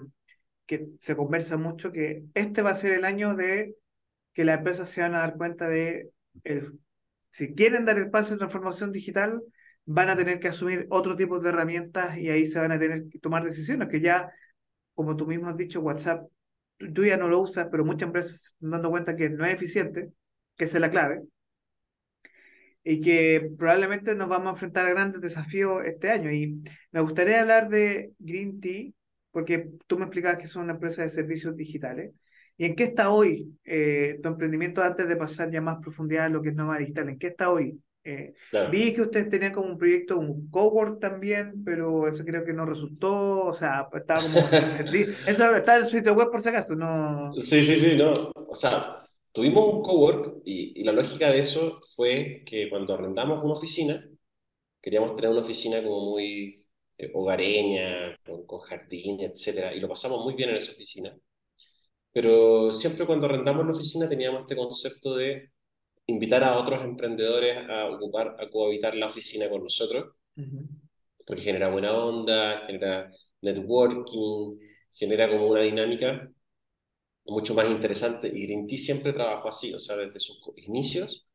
que 0.65 0.89
se 0.99 1.15
conversa 1.15 1.55
mucho, 1.55 1.93
que 1.93 2.25
este 2.33 2.61
va 2.61 2.71
a 2.71 2.75
ser 2.75 2.91
el 2.91 3.05
año 3.05 3.33
de 3.33 3.75
que 4.33 4.43
las 4.43 4.57
empresas 4.57 4.89
se 4.89 5.01
van 5.01 5.15
a 5.15 5.19
dar 5.19 5.37
cuenta 5.37 5.69
de 5.69 6.09
el 6.43 6.77
si 7.29 7.53
quieren 7.53 7.85
dar 7.85 7.97
el 7.97 8.09
paso 8.09 8.31
de 8.31 8.39
transformación 8.39 8.91
digital, 8.91 9.41
van 9.85 10.09
a 10.09 10.17
tener 10.17 10.39
que 10.39 10.49
asumir 10.49 10.87
otro 10.89 11.15
tipo 11.15 11.39
de 11.39 11.49
herramientas 11.49 12.17
y 12.17 12.29
ahí 12.29 12.45
se 12.45 12.59
van 12.59 12.71
a 12.71 12.79
tener 12.79 13.07
que 13.09 13.19
tomar 13.19 13.43
decisiones 13.43 13.87
que 13.89 14.01
ya, 14.01 14.31
como 14.95 15.15
tú 15.15 15.25
mismo 15.25 15.47
has 15.47 15.55
dicho, 15.55 15.79
WhatsApp, 15.81 16.27
tú 16.93 17.05
ya 17.05 17.17
no 17.17 17.27
lo 17.27 17.41
usas, 17.41 17.67
pero 17.71 17.85
muchas 17.85 18.07
empresas 18.07 18.41
se 18.41 18.47
están 18.53 18.71
dando 18.71 18.89
cuenta 18.89 19.15
que 19.15 19.29
no 19.29 19.45
es 19.45 19.53
eficiente, 19.53 20.11
que 20.55 20.65
esa 20.65 20.77
es 20.77 20.81
la 20.81 20.89
clave, 20.89 21.21
y 22.83 23.01
que 23.01 23.51
probablemente 23.57 24.15
nos 24.15 24.29
vamos 24.29 24.47
a 24.47 24.51
enfrentar 24.51 24.85
a 24.85 24.91
grandes 24.91 25.21
desafíos 25.21 25.83
este 25.85 26.09
año. 26.09 26.31
Y 26.31 26.63
me 26.91 27.01
gustaría 27.01 27.41
hablar 27.41 27.69
de 27.69 28.13
Green 28.19 28.61
Tea, 28.61 28.91
porque 29.31 29.69
tú 29.87 29.97
me 29.97 30.05
explicabas 30.05 30.37
que 30.37 30.45
es 30.45 30.55
una 30.55 30.73
empresa 30.73 31.03
de 31.03 31.09
servicios 31.09 31.55
digitales. 31.55 32.13
¿Y 32.55 32.65
en 32.65 32.75
qué 32.75 32.85
está 32.85 33.11
hoy 33.11 33.57
eh, 33.65 34.17
tu 34.21 34.29
emprendimiento 34.29 34.81
antes 34.81 35.07
de 35.07 35.15
pasar 35.17 35.51
ya 35.51 35.61
más 35.61 35.79
profundidad 35.81 36.25
a 36.25 36.29
lo 36.29 36.41
que 36.41 36.49
es 36.49 36.55
Nova 36.55 36.77
Digital? 36.77 37.09
¿En 37.09 37.19
qué 37.19 37.27
está 37.27 37.51
hoy? 37.51 37.79
Eh, 38.07 38.33
Vi 38.65 38.93
que 38.93 39.01
ustedes 39.03 39.29
tenían 39.29 39.53
como 39.53 39.67
un 39.67 39.77
proyecto, 39.77 40.17
un 40.17 40.49
cowork 40.49 40.99
también, 40.99 41.63
pero 41.63 42.07
eso 42.07 42.23
creo 42.25 42.43
que 42.45 42.53
no 42.53 42.65
resultó, 42.65 43.45
o 43.45 43.53
sea, 43.53 43.87
estaba 43.93 44.21
como... 44.23 44.39
eso 45.25 45.55
está 45.55 45.77
en 45.77 45.83
el 45.83 45.89
sitio 45.89 46.13
web 46.13 46.29
por 46.31 46.41
si 46.41 46.49
acaso, 46.49 46.75
no... 46.75 47.37
Sí, 47.37 47.63
sí, 47.63 47.77
sí, 47.77 47.95
no. 47.97 48.31
O 48.49 48.55
sea, 48.55 48.97
tuvimos 49.31 49.73
un 49.73 49.81
cowork 49.83 50.41
y, 50.45 50.79
y 50.81 50.83
la 50.83 50.91
lógica 50.91 51.29
de 51.31 51.39
eso 51.39 51.79
fue 51.95 52.43
que 52.45 52.69
cuando 52.69 52.93
arrendamos 52.95 53.43
una 53.43 53.53
oficina, 53.53 54.03
queríamos 54.81 55.15
tener 55.15 55.31
una 55.31 55.41
oficina 55.41 55.83
como 55.83 56.11
muy 56.11 56.65
eh, 56.97 57.11
hogareña, 57.13 58.17
con, 58.25 58.45
con 58.47 58.59
jardín, 58.61 59.21
etcétera, 59.21 59.75
y 59.75 59.79
lo 59.81 59.89
pasamos 59.89 60.23
muy 60.25 60.35
bien 60.35 60.51
en 60.51 60.57
esa 60.57 60.73
oficina. 60.73 61.15
Pero 62.11 62.73
siempre 62.73 63.05
cuando 63.05 63.27
arrendamos 63.27 63.65
la 63.65 63.71
oficina 63.73 64.09
teníamos 64.09 64.41
este 64.41 64.55
concepto 64.55 65.15
de 65.15 65.51
invitar 66.07 66.43
a 66.43 66.57
otros 66.57 66.83
emprendedores 66.83 67.57
a 67.69 67.87
ocupar, 67.87 68.35
a 68.39 68.49
cohabitar 68.49 68.95
la 68.95 69.07
oficina 69.07 69.49
con 69.49 69.63
nosotros, 69.63 70.13
porque 71.25 71.43
genera 71.43 71.69
buena 71.69 71.93
onda, 71.93 72.65
genera 72.65 73.11
networking, 73.41 74.57
genera 74.93 75.29
como 75.29 75.47
una 75.49 75.61
dinámica 75.61 76.29
mucho 77.25 77.53
más 77.53 77.69
interesante. 77.69 78.27
Y 78.29 78.45
Green 78.45 78.67
siempre 78.77 79.13
trabajó 79.13 79.49
así, 79.49 79.73
o 79.73 79.79
sea, 79.79 79.95
desde 79.97 80.19
sus 80.19 80.39
inicios, 80.57 81.27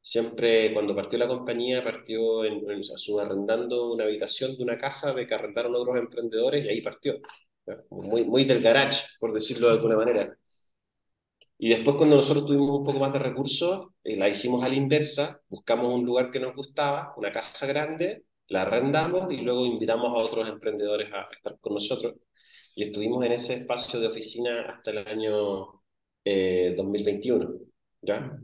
siempre 0.00 0.72
cuando 0.74 0.94
partió 0.96 1.18
la 1.18 1.28
compañía, 1.28 1.82
partió 1.84 2.44
en, 2.44 2.68
en 2.70 2.84
subarrendando 2.84 3.92
una 3.92 4.04
habitación 4.04 4.56
de 4.56 4.62
una 4.64 4.78
casa 4.78 5.14
de 5.14 5.26
que 5.26 5.34
arrendaron 5.34 5.74
otros 5.76 5.96
emprendedores 5.98 6.64
y 6.64 6.68
ahí 6.68 6.80
partió 6.82 7.20
muy, 7.90 8.24
muy 8.24 8.44
del 8.44 8.62
garage, 8.62 9.04
por 9.20 9.32
decirlo 9.34 9.68
de 9.68 9.74
alguna 9.74 9.96
manera. 9.96 10.36
Y 11.58 11.68
después 11.70 11.96
cuando 11.96 12.16
nosotros 12.16 12.46
tuvimos 12.46 12.78
un 12.78 12.84
poco 12.84 13.00
más 13.00 13.12
de 13.12 13.18
recursos, 13.18 13.88
eh, 14.04 14.16
la 14.16 14.28
hicimos 14.28 14.62
a 14.62 14.68
la 14.68 14.76
inversa, 14.76 15.40
buscamos 15.48 15.92
un 15.92 16.04
lugar 16.06 16.30
que 16.30 16.38
nos 16.40 16.54
gustaba, 16.54 17.12
una 17.16 17.32
casa 17.32 17.66
grande, 17.66 18.24
la 18.48 18.62
arrendamos 18.62 19.32
y 19.32 19.38
luego 19.38 19.66
invitamos 19.66 20.08
a 20.08 20.24
otros 20.24 20.48
emprendedores 20.48 21.12
a 21.12 21.28
estar 21.34 21.58
con 21.60 21.74
nosotros. 21.74 22.14
Y 22.74 22.84
estuvimos 22.84 23.24
en 23.26 23.32
ese 23.32 23.54
espacio 23.54 24.00
de 24.00 24.06
oficina 24.08 24.62
hasta 24.76 24.90
el 24.92 24.98
año 24.98 25.82
eh, 26.24 26.74
2021, 26.76 27.54
¿ya? 28.02 28.38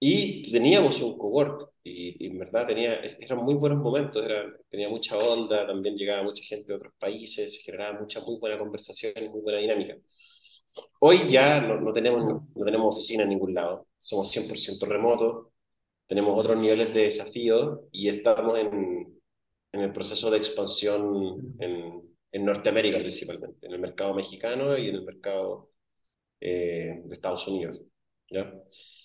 Y 0.00 0.50
teníamos 0.52 1.00
un 1.02 1.18
cowork 1.18 1.72
y, 1.82 2.26
en 2.26 2.38
verdad 2.38 2.66
tenía, 2.66 2.94
eran 3.20 3.38
muy 3.44 3.54
buenos 3.54 3.78
momentos, 3.78 4.24
era, 4.24 4.44
tenía 4.70 4.88
mucha 4.88 5.18
onda, 5.18 5.66
también 5.66 5.96
llegaba 5.96 6.22
mucha 6.22 6.42
gente 6.44 6.72
de 6.72 6.76
otros 6.76 6.94
países, 6.98 7.60
generaba 7.64 8.00
mucha 8.00 8.20
muy 8.20 8.38
buena 8.38 8.58
conversación 8.58 9.12
y 9.16 9.28
muy 9.28 9.40
buena 9.42 9.58
dinámica. 9.58 9.96
Hoy 11.00 11.30
ya 11.30 11.60
no, 11.60 11.80
no, 11.80 11.92
tenemos, 11.92 12.42
no 12.54 12.64
tenemos 12.64 12.94
oficina 12.94 13.24
en 13.24 13.28
ningún 13.30 13.54
lado, 13.54 13.86
somos 14.00 14.34
100% 14.34 14.86
remotos, 14.86 15.48
tenemos 16.06 16.38
otros 16.38 16.56
niveles 16.56 16.94
de 16.94 17.02
desafío 17.02 17.88
y 17.90 18.08
estamos 18.08 18.58
en, 18.58 19.20
en 19.72 19.80
el 19.80 19.92
proceso 19.92 20.30
de 20.30 20.38
expansión 20.38 21.56
en, 21.58 22.02
en, 22.32 22.44
Norteamérica 22.44 22.98
principalmente, 22.98 23.66
en 23.66 23.72
el 23.72 23.80
mercado 23.80 24.14
mexicano 24.14 24.76
y 24.76 24.88
en 24.88 24.96
el 24.96 25.04
mercado 25.04 25.70
eh, 26.40 27.02
de 27.04 27.14
Estados 27.14 27.46
Unidos. 27.48 27.80
¿ya? 28.30 28.52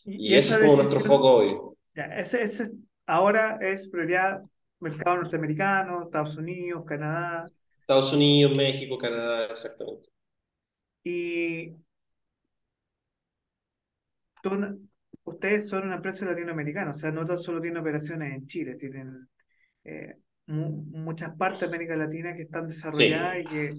Y, 0.06 0.34
ese 0.34 0.56
es 0.56 0.62
como 0.62 0.76
nuestro 0.78 1.02
foco 1.02 1.34
hoy. 1.36 1.58
Ya, 1.96 2.06
ese, 2.18 2.44
ese 2.44 2.72
ahora 3.06 3.60
es 3.62 3.88
prioridad 3.90 4.42
mercado 4.80 5.18
norteamericano, 5.18 6.04
Estados 6.04 6.38
Unidos, 6.38 6.84
Canadá. 6.86 7.46
Estados 7.80 8.14
Unidos, 8.14 8.56
México, 8.56 8.98
Canadá, 8.98 9.46
exactamente. 9.46 10.10
Y 11.04 11.74
ustedes 15.24 15.70
son 15.70 15.84
una 15.84 15.96
empresa 15.96 16.26
latinoamericana, 16.26 16.92
o 16.92 16.96
sea, 16.96 17.12
no 17.12 17.26
tan 17.26 17.40
solo 17.40 17.62
tienen 17.62 17.82
operaciones 17.82 18.34
en 18.34 18.48
Chile, 18.48 18.76
tienen 18.76 19.28
eh, 19.84 20.18
muchas 20.48 21.36
partes 21.36 21.62
de 21.62 21.68
América 21.68 21.96
Latina 21.96 22.36
que 22.36 22.44
están 22.44 22.68
desarrolladas 22.68 23.40
y 23.40 23.46
que... 23.46 23.74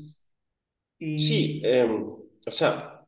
Y... 0.99 1.19
Sí, 1.19 1.63
em, 1.65 2.03
o 2.03 2.51
sea, 2.51 3.05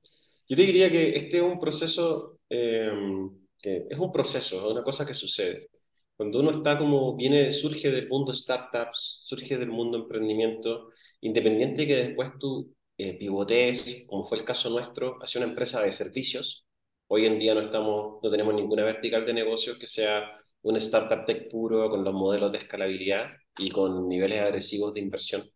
yo 0.48 0.56
te 0.56 0.62
diría 0.62 0.90
que 0.90 1.16
este 1.16 1.38
es 1.38 1.42
un 1.42 1.58
proceso 1.58 2.32
Em, 2.54 3.30
que 3.62 3.86
es 3.88 3.98
un 3.98 4.12
proceso, 4.12 4.56
es 4.66 4.72
una 4.72 4.82
cosa 4.84 5.06
que 5.06 5.14
sucede. 5.14 5.70
Cuando 6.16 6.40
uno 6.40 6.50
está 6.50 6.76
como, 6.76 7.16
viene, 7.16 7.50
surge 7.50 7.90
del 7.90 8.08
mundo 8.08 8.34
startups, 8.34 9.20
surge 9.24 9.56
del 9.56 9.70
mundo 9.70 9.96
emprendimiento, 9.96 10.90
independiente 11.22 11.86
que 11.86 11.94
después 11.96 12.32
tú 12.38 12.74
eh, 13.02 13.16
pivotees, 13.18 14.04
como 14.08 14.24
fue 14.24 14.38
el 14.38 14.44
caso 14.44 14.70
nuestro, 14.70 15.18
hacia 15.22 15.40
una 15.40 15.50
empresa 15.50 15.82
de 15.82 15.92
servicios. 15.92 16.66
Hoy 17.08 17.26
en 17.26 17.38
día 17.38 17.54
no, 17.54 17.60
estamos, 17.60 18.20
no 18.22 18.30
tenemos 18.30 18.54
ninguna 18.54 18.84
vertical 18.84 19.26
de 19.26 19.34
negocio 19.34 19.78
que 19.78 19.86
sea 19.86 20.24
un 20.62 20.76
startup 20.76 21.24
tech 21.26 21.50
puro 21.50 21.90
con 21.90 22.04
los 22.04 22.14
modelos 22.14 22.52
de 22.52 22.58
escalabilidad 22.58 23.30
y 23.58 23.70
con 23.70 24.08
niveles 24.08 24.40
agresivos 24.40 24.94
de 24.94 25.00
inversión. 25.00 25.50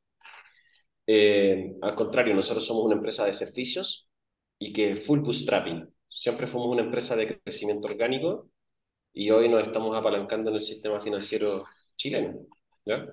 Eh, 1.06 1.74
al 1.82 1.94
contrario, 1.94 2.34
nosotros 2.34 2.66
somos 2.66 2.84
una 2.84 2.96
empresa 2.96 3.24
de 3.26 3.34
servicios 3.34 4.08
y 4.58 4.72
que 4.72 4.96
full 4.96 5.20
bootstrapping. 5.20 5.88
Siempre 6.08 6.46
fuimos 6.46 6.68
una 6.68 6.82
empresa 6.82 7.14
de 7.16 7.40
crecimiento 7.40 7.88
orgánico 7.88 8.50
y 9.12 9.30
hoy 9.30 9.48
nos 9.48 9.66
estamos 9.66 9.96
apalancando 9.96 10.50
en 10.50 10.56
el 10.56 10.62
sistema 10.62 11.00
financiero 11.00 11.64
chileno. 11.96 12.46
¿ya? 12.84 13.06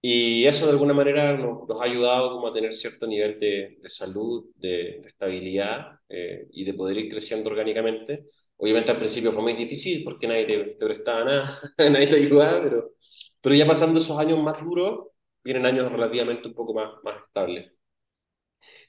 Y 0.00 0.46
eso 0.46 0.66
de 0.66 0.72
alguna 0.72 0.94
manera 0.94 1.36
nos, 1.36 1.68
nos, 1.68 1.80
ha 1.80 1.84
ayudado 1.84 2.32
como 2.32 2.48
a 2.48 2.52
tener 2.52 2.72
cierto 2.72 3.06
nivel 3.06 3.40
de, 3.40 3.78
de 3.80 3.88
salud, 3.88 4.46
de, 4.56 5.00
de 5.02 5.08
estabilidad 5.08 5.98
eh, 6.08 6.46
y 6.52 6.64
de 6.64 6.74
poder 6.74 6.98
ir 6.98 7.10
creciendo 7.10 7.50
orgánicamente. 7.50 8.26
Obviamente 8.56 8.90
al 8.92 8.98
principio 8.98 9.32
fue 9.32 9.42
muy 9.42 9.54
difícil 9.54 10.04
porque 10.04 10.28
nadie 10.28 10.46
te, 10.46 10.58
te 10.76 10.86
prestaba 10.86 11.24
nada, 11.24 11.60
nadie 11.78 12.06
te 12.06 12.16
ayudaba, 12.16 12.62
pero, 12.62 12.92
pero 13.40 13.54
ya 13.56 13.66
pasando 13.66 13.98
esos 13.98 14.18
años 14.18 14.38
más 14.40 14.62
duros, 14.64 15.08
vienen 15.42 15.66
años 15.66 15.90
relativamente 15.90 16.48
un 16.48 16.54
poco 16.54 16.74
más, 16.74 16.90
más 17.02 17.16
estables. 17.26 17.72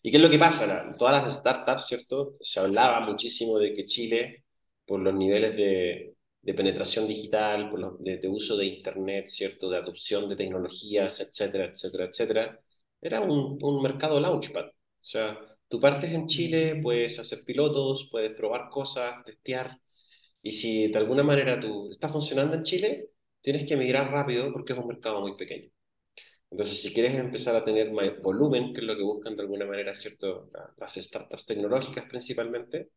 ¿Y 0.01 0.11
qué 0.11 0.17
es 0.17 0.23
lo 0.23 0.29
que 0.29 0.39
pasa? 0.39 0.91
Todas 0.97 1.23
las 1.23 1.37
startups, 1.39 1.87
¿cierto? 1.87 2.33
Se 2.41 2.59
hablaba 2.59 3.01
muchísimo 3.01 3.57
de 3.59 3.73
que 3.73 3.85
Chile, 3.85 4.45
por 4.85 4.99
los 4.99 5.13
niveles 5.13 5.55
de, 5.55 6.15
de 6.41 6.53
penetración 6.53 7.07
digital, 7.07 7.69
por 7.69 7.79
los, 7.79 8.03
de, 8.03 8.17
de, 8.17 8.27
uso 8.27 8.57
de 8.57 8.65
Internet, 8.65 9.27
¿cierto? 9.27 9.69
De 9.69 9.77
adopción 9.77 10.29
de 10.29 10.35
tecnologías, 10.35 11.19
etcétera, 11.19 11.65
etcétera, 11.65 12.05
etcétera, 12.05 12.59
era 13.01 13.21
un, 13.21 13.57
un 13.61 13.81
mercado 13.83 14.19
launchpad. 14.19 14.65
O 14.67 14.73
sea, 14.99 15.39
tú 15.67 15.79
partes 15.79 16.11
en 16.11 16.27
Chile, 16.27 16.79
puedes 16.81 17.19
hacer 17.19 17.39
pilotos, 17.45 18.09
puedes 18.11 18.33
probar 18.35 18.69
cosas, 18.69 19.23
testear, 19.25 19.77
y 20.41 20.51
si 20.51 20.87
de 20.91 20.97
alguna 20.97 21.23
manera 21.23 21.59
tú 21.59 21.89
estás 21.91 22.11
funcionando 22.11 22.55
en 22.55 22.63
Chile, 22.63 23.09
tienes 23.41 23.67
que 23.67 23.75
migrar 23.77 24.11
rápido 24.11 24.51
porque 24.53 24.73
es 24.73 24.79
un 24.79 24.87
mercado 24.87 25.21
muy 25.21 25.35
pequeño. 25.37 25.69
Entonces, 26.51 26.81
si 26.81 26.93
quieres 26.93 27.15
empezar 27.15 27.55
a 27.55 27.63
tener 27.65 27.91
más 27.91 28.19
volumen, 28.21 28.73
que 28.73 28.81
es 28.81 28.87
lo 28.87 28.95
que 28.95 29.03
buscan 29.03 29.35
de 29.35 29.43
alguna 29.43 29.65
manera, 29.65 29.95
¿cierto? 29.95 30.49
Las 30.77 30.95
startups 30.95 31.45
tecnológicas 31.45 32.05
principalmente, 32.09 32.89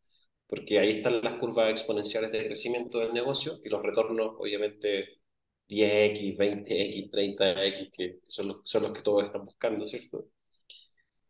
porque 0.53 0.79
ahí 0.79 0.91
están 0.99 1.23
las 1.23 1.37
curvas 1.37 1.71
exponenciales 1.71 2.31
de 2.31 2.45
crecimiento 2.45 2.99
del 2.99 3.15
negocio 3.15 3.61
y 3.65 3.71
los 3.71 3.83
retornos, 3.83 4.35
obviamente, 4.38 5.21
10x, 5.67 6.37
20x, 6.37 7.11
30x, 7.11 7.91
que 7.91 8.19
son 8.29 8.49
los, 8.49 8.61
son 8.62 8.83
los 8.83 8.93
que 8.93 9.01
todos 9.01 9.25
están 9.25 9.47
buscando, 9.47 9.88
¿cierto? 9.88 10.27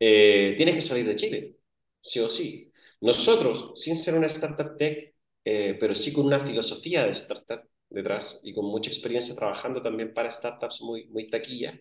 Eh, 0.00 0.54
tienes 0.56 0.74
que 0.74 0.80
salir 0.80 1.06
de 1.06 1.14
Chile, 1.16 1.56
sí 2.00 2.18
o 2.18 2.28
sí. 2.28 2.72
Nosotros, 3.00 3.72
sin 3.80 3.94
ser 3.96 4.14
una 4.14 4.26
startup 4.26 4.76
tech, 4.76 5.14
eh, 5.44 5.76
pero 5.78 5.94
sí 5.94 6.12
con 6.12 6.26
una 6.26 6.40
filosofía 6.44 7.04
de 7.04 7.12
startup 7.12 7.62
detrás 7.88 8.40
y 8.42 8.52
con 8.52 8.64
mucha 8.66 8.90
experiencia 8.90 9.36
trabajando 9.36 9.82
también 9.82 10.12
para 10.12 10.30
startups 10.32 10.82
muy, 10.82 11.06
muy 11.06 11.30
taquilla 11.30 11.78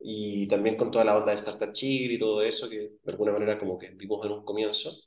y 0.00 0.48
también 0.48 0.76
con 0.76 0.90
toda 0.90 1.04
la 1.04 1.16
onda 1.18 1.28
de 1.30 1.36
Startup 1.36 1.72
Chile 1.72 2.14
y 2.14 2.18
todo 2.18 2.42
eso 2.42 2.68
que 2.68 2.78
de 3.02 3.12
alguna 3.12 3.32
manera 3.32 3.58
como 3.58 3.78
que 3.78 3.90
vimos 3.90 4.24
en 4.26 4.32
un 4.32 4.44
comienzo, 4.44 4.98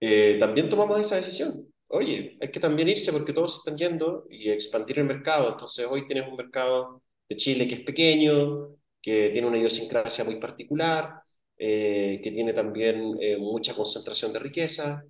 eh, 0.00 0.36
también 0.38 0.68
tomamos 0.68 1.00
esa 1.00 1.16
decisión. 1.16 1.66
Oye, 1.88 2.36
hay 2.40 2.50
que 2.50 2.60
también 2.60 2.88
irse 2.88 3.12
porque 3.12 3.32
todos 3.32 3.52
se 3.54 3.58
están 3.58 3.76
yendo 3.76 4.26
y 4.30 4.50
expandir 4.50 4.98
el 4.98 5.06
mercado. 5.06 5.50
Entonces 5.52 5.86
hoy 5.88 6.06
tienes 6.06 6.28
un 6.28 6.36
mercado 6.36 7.02
de 7.28 7.36
Chile 7.36 7.68
que 7.68 7.76
es 7.76 7.80
pequeño, 7.80 8.76
que 9.00 9.30
tiene 9.30 9.46
una 9.46 9.58
idiosincrasia 9.58 10.24
muy 10.24 10.36
particular, 10.40 11.22
eh, 11.56 12.20
que 12.22 12.30
tiene 12.32 12.52
también 12.52 13.16
eh, 13.20 13.36
mucha 13.38 13.74
concentración 13.74 14.32
de 14.32 14.38
riqueza. 14.40 15.04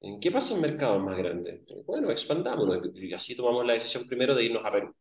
¿En 0.00 0.20
qué 0.20 0.30
pasa 0.30 0.54
en 0.54 0.60
mercados 0.62 1.02
más 1.02 1.16
grandes? 1.16 1.62
Bueno, 1.86 2.10
expandámonos 2.10 2.80
y 2.94 3.12
así 3.14 3.36
tomamos 3.36 3.66
la 3.66 3.74
decisión 3.74 4.06
primero 4.06 4.34
de 4.34 4.44
irnos 4.44 4.64
a 4.64 4.72
Perú. 4.72 4.94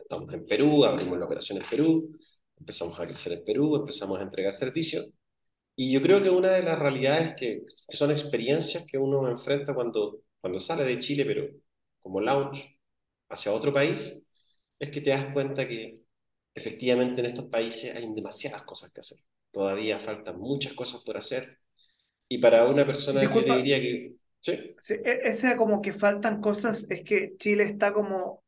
Estamos 0.00 0.32
en 0.34 0.46
Perú, 0.46 0.84
abrimos 0.84 1.18
la 1.18 1.26
operación 1.26 1.60
en 1.60 1.68
Perú, 1.68 2.16
empezamos 2.58 2.98
a 3.00 3.06
crecer 3.06 3.32
en 3.32 3.44
Perú, 3.44 3.76
empezamos 3.76 4.18
a 4.20 4.22
entregar 4.22 4.52
servicios. 4.52 5.12
Y 5.76 5.92
yo 5.92 6.00
creo 6.02 6.22
que 6.22 6.30
una 6.30 6.52
de 6.52 6.62
las 6.62 6.78
realidades 6.78 7.34
que, 7.36 7.62
que 7.88 7.96
son 7.96 8.10
experiencias 8.10 8.86
que 8.86 8.98
uno 8.98 9.28
enfrenta 9.28 9.74
cuando, 9.74 10.20
cuando 10.40 10.58
sale 10.58 10.84
de 10.84 10.98
Chile, 10.98 11.24
pero 11.26 11.48
como 12.00 12.20
launch 12.20 12.78
hacia 13.28 13.52
otro 13.52 13.72
país, 13.72 14.22
es 14.78 14.90
que 14.90 15.00
te 15.00 15.10
das 15.10 15.32
cuenta 15.32 15.68
que 15.68 16.00
efectivamente 16.54 17.20
en 17.20 17.26
estos 17.26 17.46
países 17.46 17.94
hay 17.94 18.12
demasiadas 18.14 18.62
cosas 18.62 18.92
que 18.92 19.00
hacer. 19.00 19.18
Todavía 19.50 20.00
faltan 20.00 20.38
muchas 20.38 20.72
cosas 20.74 21.02
por 21.04 21.16
hacer. 21.18 21.58
Y 22.28 22.38
para 22.38 22.66
una 22.66 22.86
persona 22.86 23.20
que 23.30 23.46
yo 23.46 23.56
diría 23.56 23.80
que... 23.80 24.14
¿sí? 24.40 24.74
Sí, 24.80 24.94
e, 24.94 25.20
ese 25.24 25.56
como 25.56 25.82
que 25.82 25.92
faltan 25.92 26.40
cosas 26.40 26.86
es 26.90 27.02
que 27.02 27.36
Chile 27.38 27.64
está 27.64 27.92
como, 27.92 28.42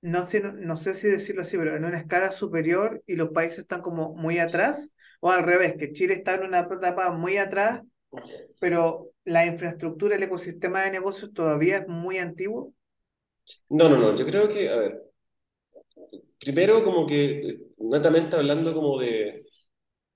no 0.00 0.24
sé, 0.24 0.40
no 0.40 0.76
sé 0.76 0.94
si 0.94 1.08
decirlo 1.08 1.42
así, 1.42 1.56
pero 1.58 1.76
en 1.76 1.84
una 1.84 1.98
escala 1.98 2.32
superior 2.32 3.02
y 3.06 3.16
los 3.16 3.30
países 3.30 3.60
están 3.60 3.82
como 3.82 4.14
muy 4.14 4.38
atrás, 4.38 4.92
o 5.24 5.30
al 5.30 5.44
revés, 5.44 5.76
que 5.78 5.92
Chile 5.92 6.14
está 6.14 6.34
en 6.34 6.42
una 6.42 6.60
etapa 6.60 7.10
muy 7.12 7.36
atrás, 7.36 7.82
pero 8.58 9.12
la 9.24 9.46
infraestructura, 9.46 10.16
el 10.16 10.24
ecosistema 10.24 10.82
de 10.82 10.90
negocios 10.90 11.32
todavía 11.32 11.78
es 11.78 11.88
muy 11.88 12.18
antiguo. 12.18 12.74
No, 13.68 13.88
no, 13.88 13.98
no, 13.98 14.16
yo 14.16 14.26
creo 14.26 14.48
que, 14.48 14.68
a 14.68 14.76
ver, 14.76 15.02
primero 16.38 16.84
como 16.84 17.06
que, 17.06 17.58
netamente 17.78 18.36
hablando 18.36 18.74
como 18.74 18.98
de, 19.00 19.44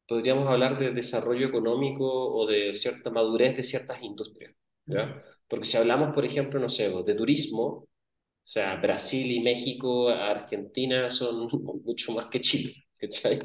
podríamos 0.08 0.48
hablar 0.48 0.78
de 0.78 0.92
desarrollo 0.92 1.48
económico 1.48 2.06
o 2.06 2.46
de 2.46 2.74
cierta 2.74 3.10
madurez 3.10 3.56
de 3.56 3.62
ciertas 3.64 4.02
industrias, 4.02 4.54
¿ya? 4.86 5.22
Porque 5.48 5.66
si 5.66 5.76
hablamos, 5.76 6.14
por 6.14 6.24
ejemplo, 6.24 6.60
no 6.60 6.68
sé, 6.68 6.90
de 6.90 7.14
turismo, 7.14 7.64
o 7.64 7.88
sea, 8.44 8.76
Brasil 8.76 9.30
y 9.32 9.40
México, 9.40 10.08
Argentina 10.10 11.10
son 11.10 11.48
mucho 11.84 12.12
más 12.12 12.26
que 12.28 12.40
Chile, 12.40 12.74
¿cachai? 12.98 13.40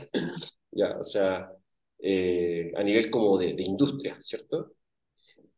Ya, 0.72 0.98
o 0.98 1.04
sea, 1.04 1.52
eh, 2.00 2.72
a 2.76 2.84
nivel 2.84 3.10
como 3.12 3.38
de, 3.38 3.54
de 3.54 3.64
industria, 3.64 4.18
¿cierto? 4.20 4.74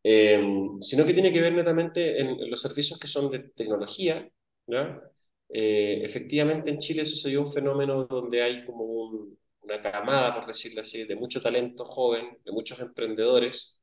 Eh, 0.04 0.42
sino 0.82 1.06
que 1.06 1.14
tiene 1.14 1.32
que 1.32 1.42
ver 1.42 1.54
netamente 1.54 2.20
en 2.20 2.50
los 2.50 2.62
servicios 2.62 3.00
que 3.00 3.08
son 3.08 3.30
de 3.32 3.40
tecnología, 3.56 4.28
¿ya? 4.68 5.02
Eh, 5.50 6.02
efectivamente 6.04 6.72
en 6.72 6.80
Chile 6.80 7.06
sucedió 7.06 7.40
un 7.42 7.52
fenómeno 7.52 8.06
donde 8.06 8.42
hay 8.42 8.66
como 8.66 8.84
un, 8.86 9.38
una 9.62 9.82
camada, 9.82 10.36
por 10.36 10.48
decirlo 10.48 10.82
así, 10.82 11.06
de 11.06 11.16
mucho 11.16 11.42
talento 11.42 11.86
joven, 11.86 12.38
de 12.44 12.52
muchos 12.52 12.80
emprendedores, 12.80 13.80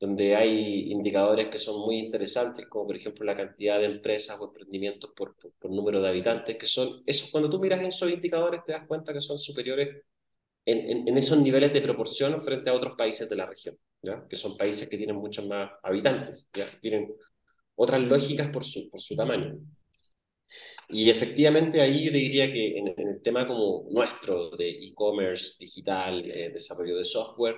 donde 0.00 0.36
hay 0.36 0.92
indicadores 0.92 1.48
que 1.48 1.58
son 1.58 1.80
muy 1.80 1.98
interesantes, 1.98 2.66
como 2.68 2.86
por 2.86 2.96
ejemplo 2.96 3.24
la 3.24 3.36
cantidad 3.36 3.78
de 3.78 3.86
empresas 3.86 4.38
o 4.40 4.46
emprendimientos 4.48 5.12
por, 5.16 5.36
por, 5.36 5.70
número 5.70 6.00
de 6.02 6.08
habitantes, 6.08 6.56
que 6.58 6.66
son, 6.66 7.02
esos, 7.06 7.30
cuando 7.30 7.50
tú 7.50 7.60
miras 7.60 7.82
esos 7.82 8.10
indicadores 8.10 8.62
te 8.64 8.72
das 8.72 8.86
cuenta 8.86 9.12
que 9.12 9.20
son 9.20 9.38
superiores 9.38 10.04
en, 10.64 10.78
en, 10.90 11.08
en 11.08 11.18
esos 11.18 11.38
niveles 11.40 11.72
de 11.72 11.80
proporción 11.80 12.42
frente 12.42 12.70
a 12.70 12.74
otros 12.74 12.94
países 12.96 13.28
de 13.28 13.36
la 13.36 13.46
región, 13.46 13.76
¿ya? 14.02 14.26
que 14.28 14.36
son 14.36 14.56
países 14.56 14.88
que 14.88 14.96
tienen 14.96 15.16
muchos 15.16 15.46
más 15.46 15.70
habitantes, 15.82 16.48
¿ya? 16.54 16.70
tienen 16.80 17.12
otras 17.74 18.00
lógicas 18.02 18.50
por 18.50 18.64
su, 18.64 18.88
por 18.90 19.00
su 19.00 19.16
tamaño. 19.16 19.58
Y 20.88 21.08
efectivamente 21.10 21.80
ahí 21.80 22.04
yo 22.04 22.12
diría 22.12 22.52
que 22.52 22.78
en, 22.78 22.88
el 22.88 23.22
tema 23.22 23.46
como 23.46 23.86
nuestro 23.90 24.50
de 24.50 24.70
e-commerce, 24.70 25.54
digital, 25.58 26.22
eh, 26.30 26.50
desarrollo 26.52 26.96
de 26.98 27.04
software, 27.04 27.56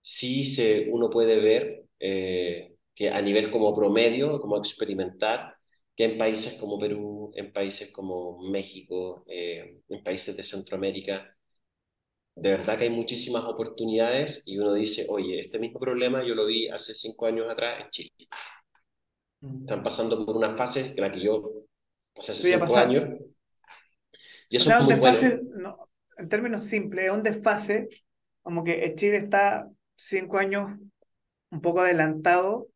sí 0.00 0.44
se, 0.44 0.88
uno 0.90 1.10
puede 1.10 1.36
ver 1.40 1.84
eh, 2.00 2.74
que 2.94 3.10
a 3.10 3.20
nivel 3.22 3.50
como 3.50 3.74
promedio, 3.74 4.38
como 4.40 4.58
experimentar, 4.58 5.54
que 5.96 6.04
en 6.04 6.18
países 6.18 6.54
como 6.58 6.78
Perú, 6.78 7.32
en 7.34 7.52
países 7.52 7.92
como 7.92 8.42
México, 8.50 9.24
eh, 9.28 9.80
en 9.88 10.02
países 10.02 10.36
de 10.36 10.42
Centroamérica, 10.42 11.33
de 12.36 12.50
verdad 12.50 12.76
que 12.76 12.84
hay 12.84 12.90
muchísimas 12.90 13.44
oportunidades 13.44 14.42
y 14.46 14.58
uno 14.58 14.74
dice, 14.74 15.06
oye, 15.08 15.40
este 15.40 15.58
mismo 15.58 15.78
problema 15.78 16.24
yo 16.24 16.34
lo 16.34 16.46
vi 16.46 16.68
hace 16.68 16.94
cinco 16.94 17.26
años 17.26 17.48
atrás 17.48 17.80
en 17.80 17.90
Chile. 17.90 18.28
Mm. 19.40 19.60
Están 19.60 19.82
pasando 19.82 20.24
por 20.26 20.36
una 20.36 20.56
fase 20.56 20.92
en 20.96 21.00
la 21.00 21.12
que 21.12 21.22
yo 21.22 21.66
hace 22.16 22.34
cinco 22.34 22.76
años. 22.76 23.20
Y 24.48 24.56
eso 24.56 24.70
es 24.70 24.82
muy 24.82 24.94
desfase, 24.94 25.40
no, 25.56 25.88
en 26.18 26.28
términos 26.28 26.64
simples, 26.64 27.06
es 27.06 27.12
un 27.12 27.22
desfase, 27.22 27.88
como 28.42 28.64
que 28.64 28.94
Chile 28.96 29.16
está 29.16 29.68
cinco 29.94 30.38
años 30.38 30.78
un 31.50 31.60
poco 31.60 31.80
adelantado, 31.80 32.68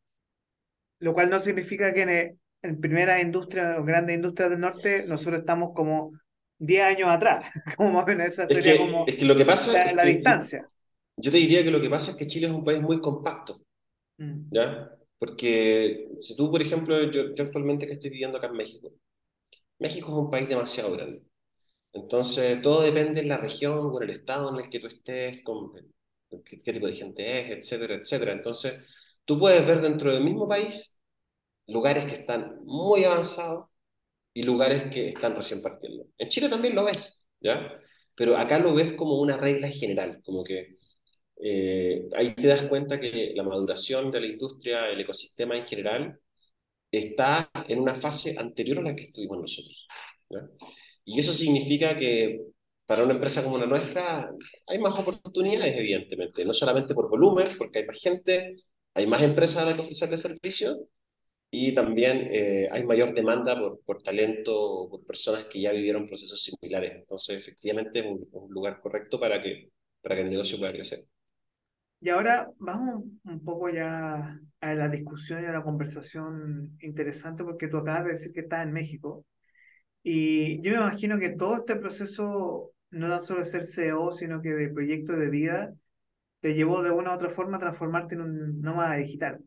lo 1.01 1.15
cual 1.15 1.31
no 1.31 1.41
significa 1.41 1.93
que 1.93 2.03
en, 2.03 2.41
en 2.63 2.81
primera 2.81 3.21
industria 3.21 3.77
o 3.79 3.85
grandes 3.85 4.17
industrias 4.17 4.51
del 4.51 4.61
norte 4.61 5.05
nosotros 5.07 5.41
estamos 5.41 5.73
como 5.75 6.13
10 6.59 6.83
años 6.83 7.09
atrás, 7.09 7.51
como 7.77 7.93
más 7.93 8.05
o 8.05 8.07
menos 8.07 8.27
esa 8.27 8.47
sería 8.47 8.73
es 8.73 8.79
que, 8.79 8.85
como 8.85 9.07
es 9.07 9.15
que 9.17 9.25
lo 9.25 9.37
que 9.37 9.45
pasa 9.45 9.93
la, 9.93 10.05
distancia. 10.05 10.69
Yo 11.17 11.31
te 11.31 11.39
diría 11.39 11.65
que 11.65 11.71
lo 11.71 11.81
que 11.81 11.91
pasa 11.91 12.13
es 12.13 12.17
que 12.17 12.27
Chile 12.27 12.47
es 12.47 12.53
un 12.53 12.65
país 12.65 12.81
muy 12.81 13.01
compacto, 13.01 13.61
mm. 14.19 14.49
¿ya? 14.51 14.91
Porque 15.19 16.09
si 16.21 16.37
tú, 16.37 16.51
por 16.51 16.63
ejemplo, 16.63 17.11
yo, 17.11 17.35
yo 17.35 17.45
actualmente 17.45 17.87
que 17.87 17.95
estoy 17.95 18.11
viviendo 18.11 18.39
acá 18.39 18.47
en 18.47 18.57
México, 18.57 18.93
México 19.79 20.09
es 20.09 20.15
un 20.15 20.31
país 20.31 20.49
demasiado 20.49 20.93
grande. 20.93 21.23
Entonces, 21.93 22.61
todo 22.63 22.83
depende 22.83 23.23
de 23.23 23.29
la 23.29 23.39
región 23.39 23.79
o 23.79 24.01
el 24.01 24.11
estado 24.11 24.51
en 24.51 24.65
el 24.65 24.71
que 24.71 24.79
tú 24.79 24.87
estés, 24.87 25.43
con 25.43 25.73
qué, 26.45 26.73
tipo 26.73 26.87
de 26.87 26.93
gente 26.95 27.41
es, 27.41 27.59
etcétera, 27.59 27.95
etcétera. 27.95 28.33
Entonces, 28.33 28.87
tú 29.25 29.39
puedes 29.39 29.67
ver 29.67 29.81
dentro 29.81 30.13
del 30.13 30.23
mismo 30.23 30.49
país 30.49 31.01
lugares 31.67 32.07
que 32.07 32.21
están 32.21 32.61
muy 32.65 33.05
avanzados 33.05 33.67
y 34.39 34.45
lugares 34.45 34.85
que 34.93 35.09
están 35.09 35.35
recién 35.35 35.61
partiendo. 35.61 36.07
En 36.17 36.29
Chile 36.29 36.49
también 36.49 36.77
lo 36.77 36.85
ves, 36.85 37.27
¿ya? 37.41 37.73
Pero 38.15 38.37
acá 38.37 38.61
lo 38.61 38.73
ves 38.73 38.93
como 38.93 39.21
una 39.21 39.37
regla 39.37 39.69
general, 39.69 40.21
como 40.25 40.45
que 40.45 40.77
eh, 41.43 42.09
ahí 42.17 42.35
te 42.37 42.47
das 42.47 42.63
cuenta 42.65 43.01
que 43.01 43.33
la 43.35 43.43
maduración 43.43 44.13
de 44.13 44.21
la 44.21 44.29
industria, 44.29 44.91
el 44.91 45.01
ecosistema 45.01 45.57
en 45.57 45.65
general, 45.65 46.21
está 46.93 47.51
en 47.69 47.81
una 47.81 47.97
fase 47.97 48.37
anterior 48.39 48.79
a 48.79 48.83
la 48.83 48.95
que 48.95 49.05
estuvimos 49.07 49.41
nosotros. 49.41 49.89
Y 51.05 51.19
eso 51.19 51.33
significa 51.33 51.99
que 51.99 52.41
para 52.87 53.03
una 53.03 53.15
empresa 53.15 53.43
como 53.43 53.59
la 53.59 53.67
nuestra 53.67 54.31
hay 54.69 54.79
más 54.79 54.97
oportunidades, 54.97 55.77
evidentemente, 55.77 56.45
no 56.45 56.53
solamente 56.53 56.95
por 56.95 57.11
volumen, 57.11 57.57
porque 57.59 57.81
hay 57.81 57.87
más 57.87 57.99
gente, 58.01 58.55
hay 58.95 59.07
más 59.09 59.23
empresas 59.23 59.63
a 59.63 59.67
las 59.67 59.75
que 59.75 59.83
ofrecerle 59.83 60.17
servicio, 60.19 60.77
y 61.51 61.73
también 61.75 62.29
eh, 62.31 62.69
hay 62.71 62.85
mayor 62.85 63.15
demanda 63.15 63.59
por, 63.59 63.81
por 63.85 64.03
talento, 64.03 64.89
por 64.91 65.05
personas 65.07 65.47
que 65.47 65.61
ya 65.63 65.73
vivieron 65.73 66.07
procesos 66.07 66.43
similares. 66.43 66.93
Entonces, 66.97 67.39
efectivamente, 67.39 68.01
es 68.01 68.07
un, 68.07 68.27
un 68.33 68.53
lugar 68.53 68.81
correcto 68.81 69.19
para 69.19 69.41
que, 69.41 69.71
para 70.03 70.17
que 70.17 70.23
el 70.23 70.31
negocio 70.31 70.59
pueda 70.59 70.73
crecer. 70.73 71.01
Y 72.01 72.11
ahora 72.11 72.49
vamos 72.59 73.05
un 73.25 73.45
poco 73.45 73.71
ya 73.71 74.39
a 74.61 74.75
la 74.75 74.89
discusión 74.89 75.43
y 75.43 75.47
a 75.47 75.53
la 75.53 75.65
conversación 75.65 76.77
interesante, 76.81 77.43
porque 77.43 77.69
tú 77.69 77.79
acabas 77.79 78.05
de 78.05 78.11
decir 78.11 78.33
que 78.33 78.41
estás 78.41 78.65
en 78.65 78.73
México. 78.73 79.25
Y 80.03 80.63
yo 80.63 80.73
me 80.73 80.79
imagino 80.79 81.19
que 81.19 81.31
todo 81.31 81.57
este 81.57 81.77
proceso, 81.77 82.73
no 82.91 83.09
da 83.09 83.21
solo 83.21 83.41
de 83.41 83.47
ser 83.47 83.67
CEO, 83.67 84.13
sino 84.13 84.41
que 84.43 84.51
de 84.51 84.69
proyecto 84.71 85.15
de 85.15 85.29
vida, 85.31 85.75
te 86.41 86.55
llevó 86.55 86.83
de 86.83 86.91
una 86.91 87.13
u 87.13 87.15
otra 87.17 87.31
forma 87.31 87.57
a 87.59 87.61
transformarte 87.61 88.15
en 88.15 88.23
un 88.23 88.61
nómada 88.61 88.97
digital. 88.97 89.41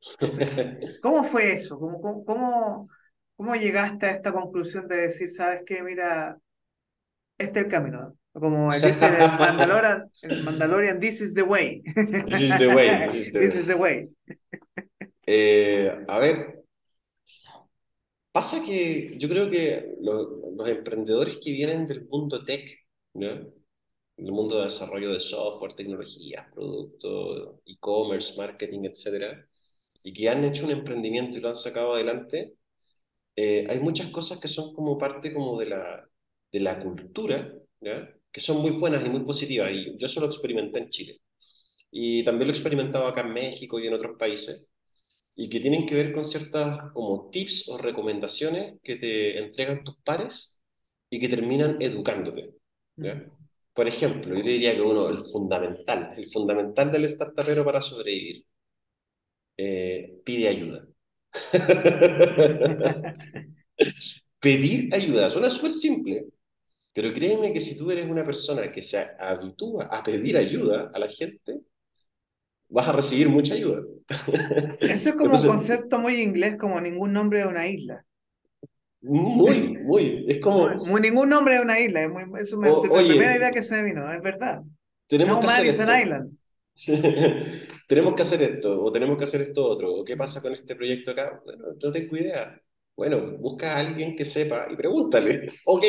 ¿Cómo 1.02 1.24
fue 1.24 1.52
eso? 1.52 1.78
¿Cómo, 1.78 2.00
cómo, 2.00 2.24
cómo, 2.24 2.88
cómo 3.36 3.54
llegaste 3.54 4.06
a 4.06 4.10
esta 4.12 4.32
conclusión 4.32 4.86
de 4.88 4.96
decir, 4.96 5.30
sabes 5.30 5.62
qué, 5.66 5.82
mira, 5.82 6.38
este 7.36 7.60
es 7.60 7.66
el 7.66 7.70
camino? 7.70 8.16
Como 8.32 8.72
dice 8.74 9.06
el 9.06 9.18
Mandalorian, 9.38 10.10
el 10.22 10.42
Mandalorian, 10.44 11.00
this 11.00 11.20
is 11.20 11.34
the 11.34 11.42
way. 11.42 11.82
This 12.26 12.40
is 12.40 12.58
the 12.58 12.68
way. 12.68 13.08
This 13.08 13.56
is 13.56 13.66
the, 13.66 13.74
way. 13.74 14.08
Eh, 15.26 16.04
a 16.06 16.18
ver, 16.18 16.64
pasa 18.32 18.64
que 18.64 19.16
yo 19.18 19.28
creo 19.28 19.48
que 19.48 19.94
los, 20.00 20.28
los 20.56 20.68
emprendedores 20.68 21.38
que 21.42 21.50
vienen 21.50 21.86
del 21.86 22.06
mundo 22.06 22.44
tech, 22.44 22.68
¿no? 23.14 23.58
el 24.18 24.32
mundo 24.32 24.58
de 24.58 24.64
desarrollo 24.64 25.12
de 25.12 25.20
software, 25.20 25.74
tecnologías, 25.74 26.46
productos, 26.52 27.60
e-commerce, 27.66 28.36
marketing, 28.36 28.84
etcétera, 28.84 29.46
y 30.02 30.12
que 30.12 30.28
han 30.28 30.44
hecho 30.44 30.64
un 30.64 30.72
emprendimiento 30.72 31.38
y 31.38 31.40
lo 31.40 31.48
han 31.48 31.56
sacado 31.56 31.94
adelante, 31.94 32.54
eh, 33.36 33.66
hay 33.68 33.80
muchas 33.80 34.10
cosas 34.10 34.40
que 34.40 34.48
son 34.48 34.74
como 34.74 34.98
parte 34.98 35.32
como 35.32 35.58
de 35.60 35.66
la, 35.66 36.08
de 36.52 36.60
la 36.60 36.80
cultura, 36.80 37.52
¿ya? 37.80 38.10
que 38.32 38.40
son 38.40 38.60
muy 38.62 38.72
buenas 38.72 39.04
y 39.04 39.08
muy 39.08 39.20
positivas. 39.24 39.70
Y 39.72 39.96
yo 39.98 40.08
solo 40.08 40.26
experimenté 40.26 40.78
en 40.80 40.90
Chile. 40.90 41.20
Y 41.90 42.24
también 42.24 42.48
lo 42.48 42.54
he 42.54 42.56
experimentado 42.56 43.06
acá 43.06 43.22
en 43.22 43.32
México 43.32 43.78
y 43.80 43.86
en 43.86 43.94
otros 43.94 44.16
países. 44.18 44.70
Y 45.36 45.48
que 45.50 45.60
tienen 45.60 45.86
que 45.86 45.94
ver 45.94 46.12
con 46.12 46.24
ciertas 46.24 46.92
como 46.92 47.30
tips 47.30 47.68
o 47.68 47.78
recomendaciones 47.78 48.74
que 48.82 48.96
te 48.96 49.38
entregan 49.38 49.84
tus 49.84 49.96
pares 50.02 50.62
y 51.10 51.20
que 51.20 51.28
terminan 51.28 51.80
educándote. 51.80 52.54
¿ya? 52.96 53.24
Por 53.72 53.86
ejemplo, 53.88 54.36
yo 54.36 54.42
diría 54.42 54.74
que 54.74 54.82
uno, 54.82 55.08
el 55.08 55.18
fundamental, 55.18 56.12
el 56.16 56.26
fundamental 56.28 56.90
del 56.90 57.08
startupero 57.08 57.64
para 57.64 57.80
sobrevivir, 57.80 58.44
eh, 59.58 60.20
pide 60.24 60.48
ayuda. 60.48 60.86
Pedir 64.40 64.94
ayuda, 64.94 65.28
suena 65.28 65.50
súper 65.50 65.72
simple, 65.72 66.26
pero 66.94 67.12
créeme 67.12 67.52
que 67.52 67.60
si 67.60 67.76
tú 67.76 67.90
eres 67.90 68.08
una 68.08 68.24
persona 68.24 68.70
que 68.70 68.80
se 68.80 69.04
habitúa 69.18 69.86
a 69.86 70.02
pedir 70.02 70.36
ayuda 70.36 70.90
a 70.94 70.98
la 70.98 71.08
gente, 71.08 71.60
vas 72.68 72.88
a 72.88 72.92
recibir 72.92 73.28
mucha 73.28 73.54
ayuda. 73.54 73.82
Eso 74.80 75.08
es 75.10 75.14
como 75.16 75.34
un 75.34 75.46
concepto 75.46 75.98
muy 75.98 76.22
inglés, 76.22 76.56
como 76.56 76.80
ningún 76.80 77.12
nombre 77.12 77.40
de 77.40 77.46
una 77.46 77.66
isla. 77.66 78.04
Muy, 79.00 79.76
muy. 79.78 80.24
Es 80.28 80.40
como. 80.40 80.68
Ningún 80.98 81.28
nombre 81.28 81.54
de 81.56 81.60
una 81.62 81.80
isla. 81.80 82.02
Es, 82.02 82.10
muy, 82.10 82.40
es 82.40 82.52
la 82.52 82.88
primera 82.88 83.36
idea 83.36 83.50
que 83.50 83.62
se 83.62 83.76
me 83.76 83.84
vino, 83.84 84.12
es 84.12 84.22
verdad. 84.22 84.62
Tenemos 85.08 85.40
que 85.40 85.46
hacer 85.46 85.66
esto. 85.66 85.98
Island. 85.98 86.38
tenemos 87.88 88.14
que 88.14 88.22
hacer 88.22 88.42
esto, 88.42 88.82
o 88.84 88.92
tenemos 88.92 89.18
que 89.18 89.24
hacer 89.24 89.40
esto 89.42 89.64
otro, 89.66 89.94
o 89.94 90.04
qué 90.04 90.16
pasa 90.16 90.42
con 90.42 90.52
este 90.52 90.76
proyecto 90.76 91.12
acá. 91.12 91.40
Bueno, 91.44 91.66
no 91.82 91.92
tengo 91.92 92.16
idea. 92.16 92.60
Bueno, 92.96 93.38
busca 93.38 93.74
a 93.74 93.80
alguien 93.80 94.16
que 94.16 94.24
sepa 94.24 94.68
y 94.70 94.76
pregúntale. 94.76 95.52
Ok. 95.66 95.84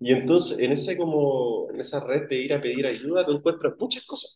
Y 0.00 0.12
entonces, 0.12 0.58
en, 0.58 0.72
ese 0.72 0.96
como, 0.96 1.68
en 1.72 1.80
esa 1.80 2.04
red 2.06 2.28
de 2.28 2.36
ir 2.36 2.52
a 2.54 2.60
pedir 2.60 2.86
ayuda, 2.86 3.24
tú 3.24 3.32
encuentras 3.32 3.74
muchas 3.78 4.04
cosas. 4.06 4.34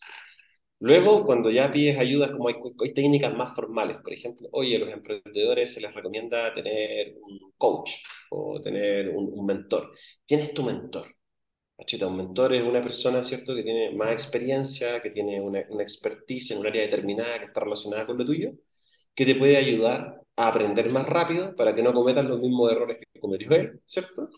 Luego, 0.80 1.24
cuando 1.26 1.50
ya 1.50 1.70
pides 1.72 1.98
ayuda, 1.98 2.32
como 2.32 2.48
hay, 2.48 2.54
hay, 2.84 2.94
técnicas 2.94 3.34
más 3.34 3.54
formales, 3.54 3.98
por 3.98 4.12
ejemplo, 4.12 4.48
oye, 4.52 4.76
a 4.76 4.78
los 4.80 4.90
emprendedores 4.90 5.74
se 5.74 5.80
les 5.80 5.92
recomienda 5.94 6.54
tener 6.54 7.16
un 7.22 7.52
coach 7.56 7.92
o 8.30 8.60
tener 8.60 9.10
un, 9.10 9.44
mentor. 9.46 9.92
¿Quién 10.26 10.40
es 10.40 10.54
tu 10.54 10.62
mentor? 10.62 11.14
Un 12.06 12.16
mentor 12.16 12.54
es 12.54 12.62
una 12.62 12.82
persona, 12.82 13.22
¿cierto?, 13.22 13.54
que 13.54 13.62
tiene 13.62 13.92
más 13.92 14.12
experiencia, 14.12 15.00
que 15.02 15.10
tiene 15.10 15.40
una, 15.40 15.64
una 15.70 15.82
expertise 15.82 16.50
en 16.50 16.58
un 16.58 16.66
área 16.66 16.82
determinada 16.82 17.38
que 17.38 17.46
está 17.46 17.60
relacionada 17.60 18.06
con 18.06 18.18
lo 18.18 18.24
tuyo, 18.24 18.52
que 19.14 19.24
te 19.26 19.34
puede 19.34 19.56
ayudar 19.56 20.20
a 20.36 20.48
aprender 20.48 20.90
más 20.90 21.06
rápido 21.06 21.54
para 21.56 21.74
que 21.74 21.82
no 21.82 21.92
cometas 21.92 22.24
los 22.24 22.40
mismos 22.40 22.70
errores 22.72 22.98
que 22.98 23.20
cometió 23.20 23.50
él, 23.52 23.80
¿cierto? 23.86 24.28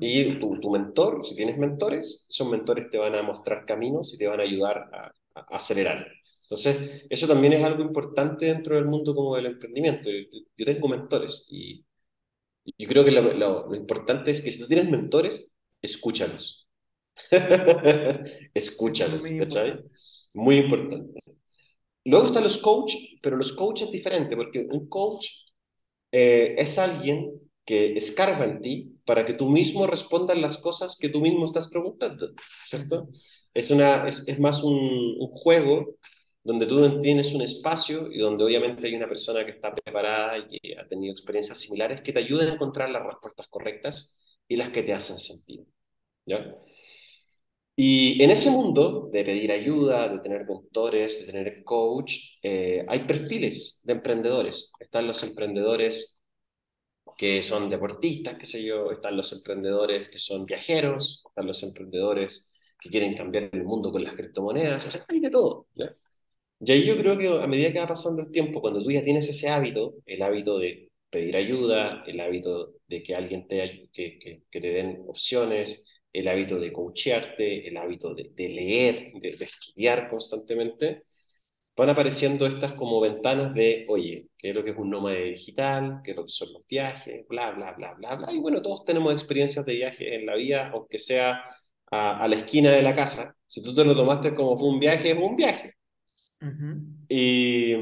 Y 0.00 0.38
tu, 0.38 0.60
tu, 0.60 0.70
mentor, 0.70 1.24
si 1.24 1.34
tienes 1.34 1.58
mentores, 1.58 2.26
esos 2.28 2.48
mentores 2.48 2.88
te 2.90 2.98
van 2.98 3.14
a 3.14 3.22
mostrar 3.22 3.66
caminos 3.66 4.14
y 4.14 4.18
te 4.18 4.26
van 4.26 4.40
a 4.40 4.44
ayudar 4.44 4.88
a, 4.92 5.12
acelerar. 5.48 6.06
Entonces, 6.42 7.04
eso 7.10 7.26
también 7.26 7.52
es 7.54 7.64
algo 7.64 7.82
importante 7.82 8.46
dentro 8.46 8.76
del 8.76 8.86
mundo 8.86 9.14
como 9.14 9.34
del 9.36 9.46
emprendimiento. 9.46 10.08
Yo, 10.56 10.64
tengo 10.64 10.88
mentores 10.88 11.46
y, 11.50 11.84
y 12.64 12.86
creo 12.86 13.04
que 13.04 13.10
lo, 13.10 13.22
lo, 13.34 13.74
importante 13.74 14.30
es 14.30 14.40
que 14.42 14.52
si 14.52 14.60
tú 14.60 14.68
tienes 14.68 14.88
mentores, 14.90 15.52
escúchalos. 15.82 16.65
escúchalos, 18.54 19.22
muy 19.22 19.38
¿cachai? 19.38 19.68
Importante. 19.68 19.94
Muy 20.34 20.58
importante. 20.58 21.20
Luego 22.04 22.26
están 22.26 22.44
los 22.44 22.58
coaches, 22.58 23.00
pero 23.22 23.36
los 23.36 23.52
coaches 23.52 23.88
es 23.88 23.92
diferente, 23.92 24.36
porque 24.36 24.66
un 24.70 24.88
coach 24.88 25.26
eh, 26.12 26.54
es 26.58 26.78
alguien 26.78 27.32
que 27.64 27.94
escarba 27.96 28.44
en 28.44 28.60
ti 28.62 28.92
para 29.04 29.24
que 29.24 29.34
tú 29.34 29.48
mismo 29.50 29.86
respondas 29.86 30.38
las 30.38 30.58
cosas 30.58 30.96
que 30.98 31.08
tú 31.08 31.20
mismo 31.20 31.44
estás 31.44 31.68
preguntando, 31.68 32.32
¿cierto? 32.64 33.08
Es, 33.52 33.70
una, 33.70 34.08
es, 34.08 34.22
es 34.26 34.38
más 34.38 34.62
un, 34.62 34.74
un, 35.18 35.28
juego 35.28 35.96
donde 36.44 36.66
tú 36.66 37.00
tienes 37.00 37.34
un 37.34 37.42
espacio 37.42 38.10
y 38.12 38.18
donde 38.18 38.44
obviamente 38.44 38.86
hay 38.86 38.94
una 38.94 39.08
persona 39.08 39.44
que 39.44 39.50
está 39.52 39.74
preparada 39.74 40.38
y 40.38 40.46
que 40.48 40.78
ha 40.78 40.86
tenido 40.86 41.12
experiencias 41.12 41.58
similares 41.58 42.02
que 42.02 42.12
te 42.12 42.20
ayuda 42.20 42.44
a 42.44 42.54
encontrar 42.54 42.88
las 42.90 43.04
respuestas 43.04 43.48
correctas 43.48 44.16
y 44.48 44.56
las 44.56 44.70
que 44.70 44.82
te 44.84 44.92
hacen 44.92 45.18
sentido, 45.18 45.64
¿ya? 46.26 46.56
Y 47.76 48.22
en 48.22 48.30
ese 48.30 48.50
mundo 48.50 49.10
de 49.12 49.24
pedir 49.24 49.52
ayuda, 49.52 50.08
de 50.08 50.20
tener 50.20 50.46
mentores, 50.46 51.20
de 51.20 51.26
tener 51.26 51.62
coach, 51.64 52.14
eh, 52.42 52.84
hay 52.88 53.00
perfiles 53.06 53.80
de 53.84 53.92
emprendedores. 53.94 54.72
Están 54.80 55.06
los 55.06 55.22
emprendedores 55.22 56.18
que 57.16 57.42
son 57.42 57.70
deportistas, 57.70 58.34
qué 58.36 58.46
sé 58.46 58.62
yo, 58.64 58.90
están 58.92 59.16
los 59.16 59.32
emprendedores 59.32 60.08
que 60.08 60.18
son 60.18 60.44
viajeros, 60.46 61.22
están 61.28 61.46
los 61.46 61.62
emprendedores 61.62 62.50
que 62.80 62.90
quieren 62.90 63.16
cambiar 63.16 63.48
el 63.52 63.64
mundo 63.64 63.90
con 63.92 64.04
las 64.04 64.14
criptomonedas, 64.14 64.86
o 64.86 64.90
sea, 64.90 65.04
hay 65.08 65.20
de 65.20 65.30
todo. 65.30 65.66
Y 66.60 66.72
ahí 66.72 66.86
yo 66.86 66.96
creo 66.96 67.18
que 67.18 67.28
a 67.28 67.46
medida 67.46 67.72
que 67.72 67.78
va 67.80 67.86
pasando 67.86 68.22
el 68.22 68.30
tiempo, 68.30 68.60
cuando 68.60 68.82
tú 68.82 68.90
ya 68.90 69.04
tienes 69.04 69.28
ese 69.28 69.48
hábito, 69.48 69.94
el 70.06 70.22
hábito 70.22 70.58
de 70.58 70.90
pedir 71.10 71.36
ayuda, 71.36 72.02
el 72.06 72.20
hábito 72.20 72.74
de 72.88 73.02
que 73.02 73.14
alguien 73.14 73.46
te, 73.46 73.90
que, 73.92 74.18
que, 74.18 74.42
que 74.50 74.60
te 74.60 74.68
den 74.68 75.04
opciones, 75.08 75.84
el 76.18 76.28
hábito 76.28 76.58
de 76.58 76.72
coachearte, 76.72 77.68
el 77.68 77.76
hábito 77.76 78.14
de, 78.14 78.30
de 78.34 78.48
leer, 78.48 79.12
de, 79.20 79.36
de, 79.36 79.44
estudiar 79.44 80.08
constantemente, 80.08 81.04
van 81.76 81.90
apareciendo 81.90 82.46
estas 82.46 82.72
como 82.72 83.00
ventanas 83.00 83.54
de, 83.54 83.84
oye, 83.88 84.28
¿qué 84.38 84.50
es 84.50 84.54
lo 84.56 84.64
que 84.64 84.70
es 84.70 84.78
un 84.78 84.90
nómade 84.90 85.24
digital? 85.24 86.00
¿Qué 86.02 86.12
es 86.12 86.16
lo 86.16 86.24
que 86.24 86.30
son 86.32 86.52
los 86.54 86.66
viajes? 86.66 87.26
Bla, 87.28 87.50
bla, 87.52 87.72
bla, 87.72 87.94
bla, 87.94 88.16
bla. 88.16 88.32
Y 88.32 88.38
bueno, 88.38 88.62
todos 88.62 88.84
tenemos 88.86 89.12
experiencias 89.12 89.66
de 89.66 89.74
viaje 89.74 90.14
en 90.14 90.24
la 90.26 90.36
vida, 90.36 90.70
aunque 90.72 90.98
sea 90.98 91.44
a, 91.90 92.18
a 92.22 92.28
la 92.28 92.36
esquina 92.36 92.72
de 92.72 92.82
la 92.82 92.94
casa. 92.94 93.34
Si 93.46 93.62
tú 93.62 93.74
te 93.74 93.84
lo 93.84 93.94
tomaste 93.94 94.34
como 94.34 94.56
fue 94.58 94.68
un 94.68 94.80
viaje, 94.80 95.10
es 95.10 95.18
un 95.18 95.36
viaje. 95.36 95.74
Uh 96.40 96.46
-huh. 96.46 96.80
Y 97.08 97.74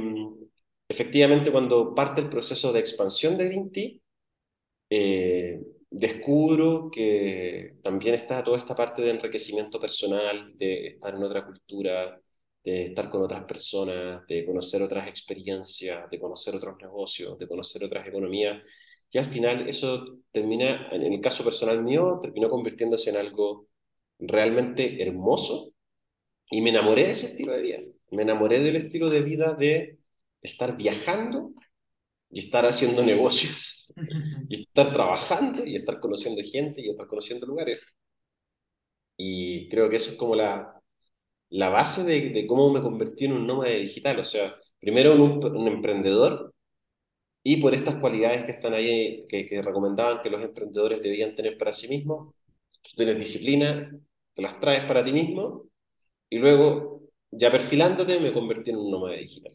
efectivamente, 0.88 1.52
cuando 1.52 1.94
parte 1.94 2.20
el 2.20 2.28
proceso 2.28 2.72
de 2.72 2.80
expansión 2.80 3.36
de 3.38 3.44
Green 3.46 3.70
eh, 4.90 5.60
descubro 5.94 6.90
que 6.90 7.76
también 7.82 8.16
está 8.16 8.42
toda 8.42 8.58
esta 8.58 8.74
parte 8.74 9.02
de 9.02 9.10
enriquecimiento 9.10 9.80
personal, 9.80 10.52
de 10.58 10.88
estar 10.88 11.14
en 11.14 11.22
otra 11.22 11.46
cultura, 11.46 12.20
de 12.64 12.86
estar 12.86 13.08
con 13.10 13.22
otras 13.22 13.44
personas, 13.44 14.26
de 14.26 14.44
conocer 14.44 14.82
otras 14.82 15.06
experiencias, 15.08 16.10
de 16.10 16.18
conocer 16.18 16.54
otros 16.56 16.76
negocios, 16.80 17.38
de 17.38 17.46
conocer 17.46 17.84
otras 17.84 18.06
economías, 18.08 18.62
y 19.10 19.18
al 19.18 19.26
final 19.26 19.68
eso 19.68 20.18
termina, 20.32 20.88
en 20.90 21.12
el 21.12 21.20
caso 21.20 21.44
personal 21.44 21.82
mío, 21.82 22.18
terminó 22.20 22.48
convirtiéndose 22.48 23.10
en 23.10 23.16
algo 23.16 23.68
realmente 24.18 25.00
hermoso 25.02 25.72
y 26.50 26.60
me 26.62 26.70
enamoré 26.70 27.04
de 27.04 27.12
ese 27.12 27.26
estilo 27.28 27.52
de 27.52 27.62
vida. 27.62 27.78
Me 28.10 28.22
enamoré 28.22 28.60
del 28.60 28.76
estilo 28.76 29.10
de 29.10 29.20
vida 29.20 29.54
de 29.54 29.98
estar 30.42 30.76
viajando 30.76 31.52
y 32.34 32.40
estar 32.40 32.66
haciendo 32.66 33.02
negocios 33.04 33.92
y 34.48 34.62
estar 34.62 34.92
trabajando 34.92 35.64
y 35.64 35.76
estar 35.76 36.00
conociendo 36.00 36.42
gente 36.42 36.82
y 36.82 36.90
estar 36.90 37.06
conociendo 37.06 37.46
lugares. 37.46 37.80
Y 39.16 39.68
creo 39.68 39.88
que 39.88 39.96
eso 39.96 40.10
es 40.12 40.16
como 40.16 40.34
la, 40.34 40.74
la 41.50 41.68
base 41.70 42.04
de, 42.04 42.30
de, 42.30 42.46
cómo 42.46 42.72
me 42.72 42.82
convertí 42.82 43.26
en 43.26 43.34
un 43.34 43.46
nómade 43.46 43.78
digital. 43.80 44.18
O 44.18 44.24
sea, 44.24 44.54
primero 44.80 45.14
un, 45.14 45.44
un 45.44 45.68
emprendedor 45.68 46.52
y 47.44 47.58
por 47.58 47.74
estas 47.74 47.96
cualidades 48.00 48.44
que 48.44 48.52
están 48.52 48.74
ahí, 48.74 49.26
que, 49.28 49.46
que, 49.46 49.62
recomendaban 49.62 50.22
que 50.22 50.30
los 50.30 50.42
emprendedores 50.42 51.02
debían 51.02 51.34
tener 51.36 51.56
para 51.58 51.72
sí 51.72 51.88
mismos, 51.88 52.34
tú 52.82 52.90
tienes 52.96 53.18
disciplina, 53.18 53.96
te 54.34 54.42
las 54.42 54.58
traes 54.60 54.86
para 54.86 55.04
ti 55.04 55.12
mismo 55.12 55.66
y 56.30 56.38
luego, 56.38 57.02
ya 57.30 57.50
perfilándote, 57.50 58.18
me 58.20 58.32
convertí 58.32 58.70
en 58.70 58.76
un 58.78 58.90
nómade 58.90 59.18
digital. 59.18 59.52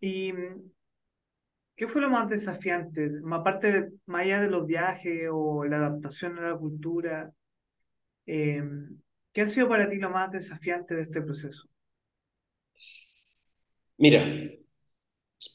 ¿Y 0.00 0.32
qué 1.80 1.88
fue 1.88 2.02
lo 2.02 2.10
más 2.10 2.28
desafiante? 2.28 3.10
Aparte, 3.32 3.72
de, 3.72 3.90
más 4.04 4.20
allá 4.20 4.42
de 4.42 4.50
los 4.50 4.66
viajes 4.66 5.30
o 5.32 5.64
la 5.64 5.78
adaptación 5.78 6.38
a 6.38 6.50
la 6.50 6.58
cultura, 6.58 7.32
eh, 8.26 8.62
¿Qué 9.32 9.40
ha 9.40 9.46
sido 9.46 9.66
para 9.66 9.88
ti 9.88 9.96
lo 9.96 10.10
más 10.10 10.30
desafiante 10.30 10.94
de 10.94 11.02
este 11.02 11.22
proceso? 11.22 11.68
Mira, 13.96 14.26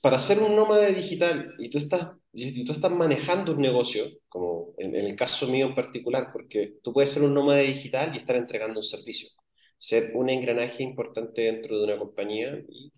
para 0.02 0.18
ser 0.18 0.40
un 0.40 0.56
nómada 0.56 0.88
digital 0.88 1.54
y 1.60 1.70
tú 1.70 1.78
estás, 1.78 2.10
tú 2.32 2.72
estás 2.72 2.92
manejando 2.92 3.52
un 3.52 3.62
negocio, 3.62 4.06
como 4.28 4.74
en, 4.78 4.96
en, 4.96 5.06
el 5.06 5.16
caso 5.16 5.48
mío 5.48 5.68
en 5.68 5.76
particular, 5.76 6.30
porque 6.32 6.78
tú 6.82 6.92
puedes 6.92 7.12
ser 7.12 7.24
un 7.24 7.34
nómada 7.34 7.60
digital 7.60 8.16
y 8.16 8.18
estar 8.18 8.36
entregando 8.36 8.80
un 8.80 8.84
servicio, 8.84 9.30
ser 9.78 10.12
un 10.16 10.30
engranaje 10.30 10.82
importante 10.82 11.42
dentro 11.42 11.78
de 11.78 11.84
una 11.84 12.00
compañía 12.00 12.58
y 12.68 12.94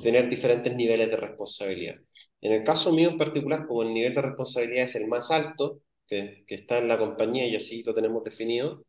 tener 0.00 0.28
diferentes 0.28 0.74
niveles 0.74 1.08
de 1.08 1.16
responsabilidad. 1.16 1.96
En 2.44 2.52
el 2.52 2.64
caso 2.64 2.92
mío 2.92 3.10
en 3.10 3.18
particular, 3.18 3.66
como 3.66 3.82
el 3.82 3.94
nivel 3.94 4.14
de 4.14 4.22
responsabilidad 4.22 4.84
es 4.84 4.94
el 4.96 5.08
más 5.08 5.30
alto 5.30 5.80
que, 6.06 6.44
está 6.48 6.78
en 6.78 6.88
la 6.88 6.98
compañía 6.98 7.46
y 7.46 7.56
así 7.56 7.82
lo 7.82 7.94
tenemos 7.94 8.22
definido, 8.24 8.84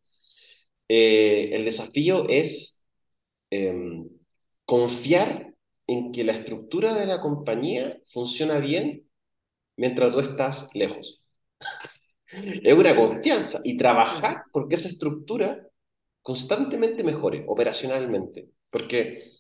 eh, 0.90 1.52
el 1.54 1.66
desafío 1.66 2.28
es 2.30 2.86
eh, 3.52 3.74
confiar 4.66 5.54
en 5.88 6.12
que 6.12 6.24
la 6.26 6.34
estructura 6.34 6.94
de 6.96 7.06
la 7.06 7.22
compañía 7.22 7.98
funciona 8.12 8.60
bien 8.60 9.10
mientras 9.78 10.12
tú 10.12 10.20
estás 10.20 10.70
lejos. 10.74 11.22
Es 12.64 12.74
una 12.74 12.96
confianza 12.96 13.60
y 13.64 13.78
trabajar 13.78 14.44
porque 14.52 14.76
esa 14.76 14.90
estructura 14.90 15.68
constantemente 16.22 17.04
mejore 17.04 17.46
operacionalmente. 17.48 18.50
Porque 18.70 19.32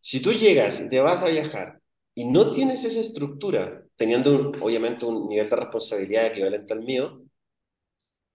si 0.00 0.20
tú 0.20 0.32
llegas 0.32 0.80
y 0.80 0.90
te 0.90 1.00
vas 1.00 1.22
a 1.22 1.28
viajar 1.28 1.80
y 2.16 2.24
no 2.24 2.52
tienes 2.52 2.82
esa 2.84 3.00
estructura, 3.00 3.84
teniendo 3.94 4.50
obviamente 4.62 5.04
un 5.04 5.28
nivel 5.28 5.50
de 5.50 5.56
responsabilidad 5.56 6.26
equivalente 6.28 6.72
al 6.72 6.82
mío, 6.82 7.22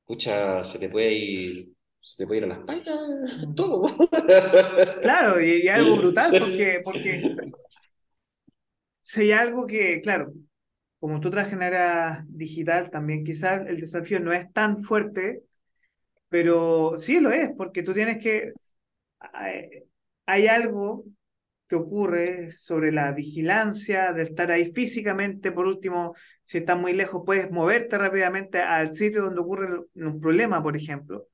pucha, 0.06 0.64
se 0.64 0.78
te 0.80 0.90
puede 0.90 1.12
ir, 1.14 1.74
se 2.00 2.18
te 2.18 2.28
puede 2.28 2.40
ir 2.40 2.44
a 2.46 2.48
las 2.48 2.60
payas, 2.66 3.00
todo. 3.56 3.88
Claro, 5.02 5.42
y, 5.42 5.64
y 5.64 5.68
algo 5.68 5.98
brutal 5.98 6.36
porque, 6.38 6.82
porque 6.84 7.34
si 9.02 9.22
hay 9.22 9.32
algo 9.32 9.66
que, 9.66 10.00
claro, 10.02 10.32
como 11.00 11.20
tú 11.20 11.32
trabajas 11.32 11.54
en 11.54 11.64
área 11.64 12.24
digital, 12.28 12.92
también 12.92 13.24
quizás 13.24 13.66
el 13.68 13.80
desafío 13.80 14.20
no 14.20 14.32
es 14.32 14.52
tan 14.54 14.82
fuerte, 14.84 15.42
pero 16.30 16.98
sí 16.98 17.20
lo 17.20 17.32
es, 17.32 17.50
porque 17.58 17.84
tú 17.84 17.94
tienes 17.94 18.20
que, 18.22 18.54
hay, 19.20 19.70
hay 20.26 20.48
algo 20.48 21.06
que 21.72 21.78
ocurre 21.78 22.51
sobre 22.51 22.91
la 22.91 23.13
vigilancia, 23.13 24.11
de 24.11 24.24
estar 24.24 24.51
ahí 24.51 24.74
físicamente, 24.74 25.53
por 25.53 25.67
último, 25.67 26.13
si 26.43 26.57
estás 26.57 26.78
muy 26.78 26.91
lejos, 26.91 27.24
puedes 27.26 27.49
moverte 27.49 27.97
rápidamente 27.97 28.59
al 28.59 28.93
sitio 28.93 29.24
donde 29.24 29.39
ocurre 29.39 29.80
un 29.95 30.19
problema, 30.19 30.61
por 30.61 30.76
ejemplo. 30.76 31.28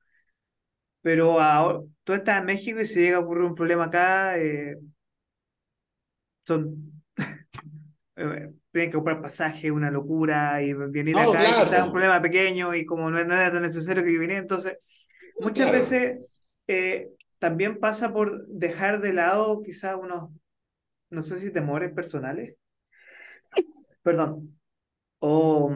Pero 1.02 1.40
ahora, 1.40 1.80
tú 2.04 2.12
estás 2.12 2.38
en 2.40 2.46
México 2.46 2.80
y 2.80 2.86
si 2.86 3.00
llega 3.00 3.16
a 3.18 3.20
ocurrir 3.20 3.44
un 3.44 3.54
problema 3.54 3.84
acá, 3.86 4.38
eh, 4.38 4.76
son 6.46 7.02
eh, 8.16 8.52
tienen 8.72 8.90
que 8.90 8.92
comprar 8.92 9.20
pasaje, 9.22 9.70
una 9.70 9.90
locura, 9.90 10.62
y 10.62 10.72
venir 10.72 11.16
No, 11.16 11.20
acá 11.20 11.44
y 11.48 11.54
quizás 11.54 11.68
un 11.68 11.68
claro, 11.68 11.92
problema 11.92 12.22
pequeño 12.22 12.74
y 12.74 12.84
como 12.86 13.10
no, 13.10 13.24
no 13.24 13.34
era 13.34 13.52
tan 13.52 13.62
necesario 13.62 14.04
que 14.04 14.10
viniera, 14.10 14.38
entonces 14.38 14.78
muchas 15.38 15.66
claro. 15.66 15.78
veces 15.80 16.46
eh, 16.66 17.08
también 17.38 17.78
pasa 17.78 18.12
por 18.12 18.46
dejar 18.46 19.00
de 19.00 19.12
lado 19.12 19.62
quizás 19.62 19.96
unos, 19.96 20.30
no 21.10 21.22
sé 21.22 21.38
si 21.38 21.52
temores 21.52 21.92
personales, 21.92 22.56
perdón, 24.02 24.58
o 25.20 25.74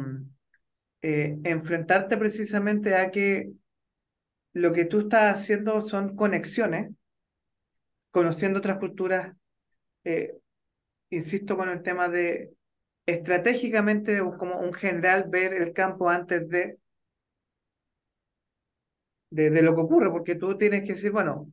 eh, 1.02 1.38
enfrentarte 1.44 2.16
precisamente 2.16 2.94
a 2.94 3.10
que 3.10 3.52
lo 4.52 4.72
que 4.72 4.84
tú 4.84 5.00
estás 5.00 5.40
haciendo 5.40 5.80
son 5.82 6.16
conexiones, 6.16 6.90
conociendo 8.10 8.58
otras 8.58 8.78
culturas, 8.78 9.34
eh, 10.04 10.36
insisto 11.10 11.56
con 11.56 11.68
el 11.68 11.82
tema 11.82 12.08
de 12.08 12.52
estratégicamente 13.06 14.20
como 14.38 14.60
un 14.60 14.72
general 14.72 15.26
ver 15.28 15.54
el 15.54 15.72
campo 15.72 16.08
antes 16.08 16.48
de 16.48 16.78
de, 19.32 19.50
de 19.50 19.62
lo 19.62 19.74
que 19.74 19.80
ocurre, 19.82 20.10
porque 20.10 20.36
tú 20.36 20.56
tienes 20.58 20.82
que 20.82 20.92
decir, 20.94 21.12
bueno, 21.12 21.52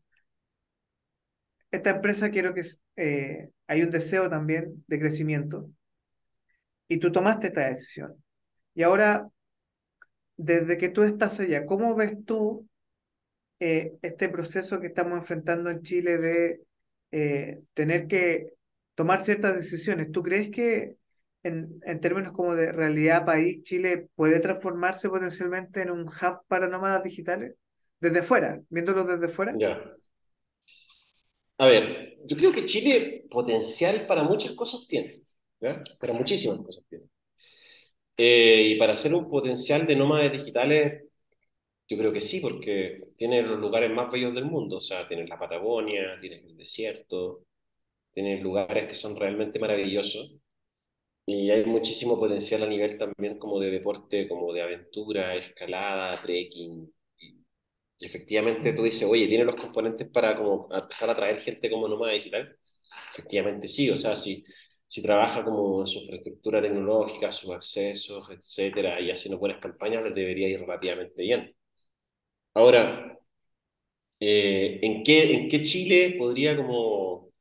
esta 1.72 1.92
empresa 1.92 2.30
quiero 2.32 2.54
que 2.54 2.62
eh, 2.96 3.50
hay 3.68 3.82
un 3.84 3.90
deseo 3.92 4.30
también 4.30 4.84
de 4.88 5.00
crecimiento 5.00 5.70
y 6.88 7.00
tú 7.00 7.12
tomaste 7.12 7.48
esta 7.48 7.68
decisión. 7.68 8.16
Y 8.74 8.84
ahora, 8.84 9.28
desde 10.38 10.78
que 10.78 10.90
tú 10.90 11.04
estás 11.04 11.40
allá, 11.40 11.66
¿cómo 11.66 11.96
ves 11.96 12.16
tú 12.26 12.68
eh, 13.60 13.94
este 14.02 14.30
proceso 14.30 14.80
que 14.80 14.88
estamos 14.88 15.18
enfrentando 15.20 15.70
en 15.70 15.82
Chile 15.84 16.18
de 16.18 16.62
eh, 17.12 17.62
tener 17.74 18.08
que 18.08 18.54
tomar 18.96 19.22
ciertas 19.22 19.56
decisiones? 19.56 20.12
¿Tú 20.12 20.24
crees 20.24 20.52
que 20.52 20.98
en, 21.44 21.80
en 21.86 22.02
términos 22.02 22.34
como 22.34 22.56
de 22.56 22.72
realidad 22.72 23.26
país, 23.26 23.64
Chile 23.64 24.10
puede 24.16 24.40
transformarse 24.40 25.10
potencialmente 25.10 25.82
en 25.82 25.92
un 25.92 26.08
hub 26.08 26.42
para 26.48 26.68
nómadas 26.68 27.04
digitales? 27.04 27.56
Desde 28.00 28.24
fuera, 28.24 28.62
viéndolo 28.70 29.04
desde 29.06 29.30
fuera. 29.30 29.62
A 31.58 31.68
ver, 31.68 32.18
yo 32.26 32.36
creo 32.38 32.52
que 32.52 32.66
Chile 32.66 33.26
potencial 33.30 34.08
para 34.08 34.24
muchas 34.24 34.54
cosas 34.54 34.88
tiene. 34.88 35.22
Para 36.00 36.14
muchísimas 36.14 36.60
cosas 36.60 36.86
tiene. 36.90 37.06
Eh, 38.18 38.74
y 38.76 38.76
para 38.78 38.96
ser 38.96 39.14
un 39.14 39.30
potencial 39.30 39.88
de 39.88 39.96
nómades 39.96 40.32
digitales, 40.32 41.04
yo 41.90 41.98
creo 41.98 42.14
que 42.14 42.22
sí, 42.22 42.40
porque 42.42 43.10
tiene 43.18 43.42
los 43.44 43.60
lugares 43.60 43.92
más 43.92 44.12
bellos 44.12 44.36
del 44.36 44.46
mundo. 44.46 44.78
O 44.78 44.82
sea, 44.82 45.08
tienes 45.08 45.30
la 45.30 45.40
Patagonia, 45.40 46.20
tienes 46.22 46.46
el 46.46 46.58
desierto, 46.58 47.46
tienes 48.14 48.42
lugares 48.44 48.88
que 48.88 48.94
son 48.96 49.16
realmente 49.18 49.60
maravillosos. 49.60 50.36
Y 51.26 51.52
hay 51.52 51.66
muchísimo 51.66 52.20
potencial 52.20 52.64
a 52.64 52.68
nivel 52.68 52.98
también 52.98 53.40
como 53.40 53.60
de 53.60 53.72
deporte, 53.72 54.28
como 54.28 54.54
de 54.54 54.62
aventura, 54.64 55.36
escalada, 55.36 56.22
trekking. 56.22 56.92
Y, 58.00 58.06
efectivamente 58.08 58.74
tú 58.74 58.84
dices, 58.84 59.04
oye, 59.10 59.28
¿tiene 59.28 59.46
los 59.46 59.56
componentes 59.56 60.10
para 60.10 60.36
como 60.36 60.70
empezar 60.72 61.10
a 61.10 61.14
atraer 61.14 61.40
gente 61.40 61.70
como 61.70 61.88
nómada 61.88 62.14
digital? 62.14 62.58
Efectivamente 63.14 63.68
sí, 63.68 63.90
o 63.92 63.98
sea, 63.98 64.16
si, 64.16 64.44
si 64.88 65.02
trabaja 65.02 65.44
como 65.46 65.86
su 65.86 66.00
infraestructura 66.00 66.62
tecnológica, 66.62 67.32
sus 67.32 67.52
accesos, 67.52 68.30
etcétera, 68.32 69.02
y 69.02 69.12
haciendo 69.12 69.40
buenas 69.40 69.60
campañas, 69.62 70.04
les 70.04 70.16
debería 70.16 70.50
ir 70.50 70.60
relativamente 70.62 71.22
bien. 71.24 71.56
Ahora, 72.54 73.18
eh, 74.20 74.80
¿en 74.82 75.04
qué, 75.04 75.34
en 75.36 75.50
qué 75.50 75.64
Chile 75.64 76.16
podría 76.18 76.56
como, 76.58 77.32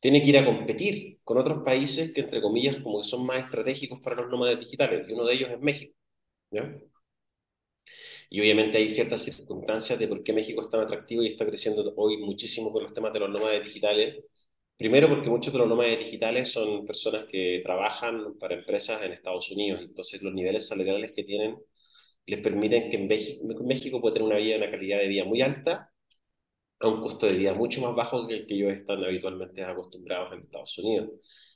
tiene 0.00 0.22
que 0.22 0.28
ir 0.30 0.38
a 0.38 0.46
competir 0.46 1.20
con 1.24 1.38
otros 1.38 1.64
países 1.64 2.12
que, 2.14 2.22
entre 2.22 2.42
comillas, 2.42 2.78
como 2.82 3.02
que 3.02 3.08
son 3.08 3.26
más 3.26 3.44
estratégicos 3.44 4.00
para 4.02 4.16
los 4.16 4.28
nómadas 4.30 4.60
digitales? 4.60 5.08
Y 5.08 5.12
uno 5.12 5.26
de 5.26 5.34
ellos 5.34 5.50
es 5.52 5.60
México, 5.60 5.94
¿ya? 6.50 6.62
Y 8.34 8.40
obviamente 8.40 8.78
hay 8.78 8.88
ciertas 8.88 9.22
circunstancias 9.22 9.96
de 9.96 10.08
por 10.08 10.24
qué 10.24 10.32
México 10.32 10.60
es 10.60 10.68
tan 10.68 10.80
atractivo 10.80 11.22
y 11.22 11.28
está 11.28 11.46
creciendo 11.46 11.94
hoy 11.96 12.16
muchísimo 12.16 12.72
con 12.72 12.82
los 12.82 12.92
temas 12.92 13.12
de 13.12 13.20
los 13.20 13.30
nómadas 13.30 13.62
digitales. 13.62 14.24
Primero 14.76 15.08
porque 15.08 15.30
muchos 15.30 15.52
de 15.52 15.60
los 15.60 15.68
nómadas 15.68 15.98
digitales 16.00 16.50
son 16.50 16.84
personas 16.84 17.26
que 17.30 17.60
trabajan 17.64 18.36
para 18.40 18.56
empresas 18.56 19.02
en 19.04 19.12
Estados 19.12 19.52
Unidos, 19.52 19.82
entonces 19.82 20.20
los 20.22 20.34
niveles 20.34 20.66
salariales 20.66 21.12
que 21.14 21.22
tienen 21.22 21.56
les 22.26 22.40
permiten 22.40 22.90
que 22.90 22.96
en 22.96 23.08
México, 23.08 23.44
México 23.64 24.00
pueda 24.00 24.14
tener 24.14 24.28
una 24.28 24.38
vida, 24.38 24.56
una 24.56 24.70
calidad 24.70 24.98
de 24.98 25.08
vida 25.08 25.24
muy 25.24 25.40
alta 25.42 25.92
a 26.80 26.88
un 26.88 27.00
costo 27.02 27.26
de 27.26 27.34
vida 27.34 27.54
mucho 27.54 27.80
más 27.82 27.94
bajo 27.94 28.26
que 28.28 28.34
el 28.34 28.46
que 28.46 28.54
ellos 28.54 28.72
están 28.72 29.04
habitualmente 29.04 29.64
acostumbrados 29.64 30.32
en 30.32 30.40
Estados 30.40 30.78
Unidos. 30.78 31.10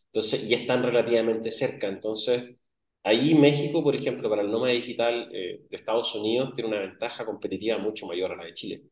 Entonces, 0.07 0.45
y 0.45 0.55
están 0.55 0.83
relativamente 0.83 1.51
cerca. 1.51 1.89
Entonces, 1.89 2.57
ahí 3.03 3.35
México, 3.35 3.83
por 3.83 3.95
ejemplo, 3.97 4.29
para 4.31 4.43
el 4.43 4.51
nómada 4.51 4.73
digital 4.73 5.29
eh, 5.33 5.63
de 5.69 5.77
Estados 5.77 6.15
Unidos, 6.15 6.55
tiene 6.55 6.71
una 6.71 6.81
ventaja 6.81 7.25
competitiva 7.27 7.79
mucho 7.79 8.07
mayor 8.07 8.33
a 8.33 8.37
la 8.37 8.45
de 8.45 8.55
Chile. 8.55 8.83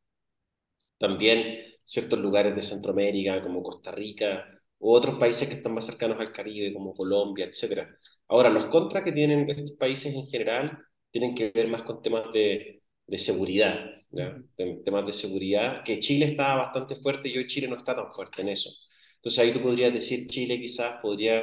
También 0.98 1.58
ciertos 1.84 2.18
lugares 2.18 2.54
de 2.56 2.62
Centroamérica, 2.62 3.42
como 3.42 3.62
Costa 3.62 3.90
Rica, 3.92 4.46
u 4.78 4.92
otros 4.92 5.18
países 5.18 5.48
que 5.48 5.54
están 5.54 5.74
más 5.74 5.86
cercanos 5.86 6.18
al 6.20 6.32
Caribe, 6.32 6.72
como 6.72 6.94
Colombia, 6.94 7.46
etc. 7.46 7.88
Ahora, 8.28 8.50
los 8.50 8.66
contras 8.66 9.04
que 9.04 9.12
tienen 9.12 9.48
estos 9.50 9.72
países 9.72 10.14
en 10.14 10.26
general 10.26 10.78
tienen 11.10 11.34
que 11.34 11.50
ver 11.54 11.68
más 11.68 11.82
con 11.82 12.02
temas 12.02 12.32
de, 12.32 12.82
de 13.06 13.18
seguridad, 13.18 13.76
¿ya? 14.10 14.36
temas 14.84 15.06
de 15.06 15.12
seguridad, 15.12 15.82
que 15.84 16.00
Chile 16.00 16.26
está 16.26 16.56
bastante 16.56 16.96
fuerte 16.96 17.28
y 17.28 17.38
hoy 17.38 17.46
Chile 17.46 17.68
no 17.68 17.76
está 17.76 17.94
tan 17.94 18.10
fuerte 18.12 18.42
en 18.42 18.48
eso. 18.50 18.70
Entonces 19.16 19.38
ahí 19.40 19.52
tú 19.52 19.62
podrías 19.62 19.92
decir, 19.92 20.28
Chile 20.28 20.58
quizás 20.60 21.00
podría 21.02 21.42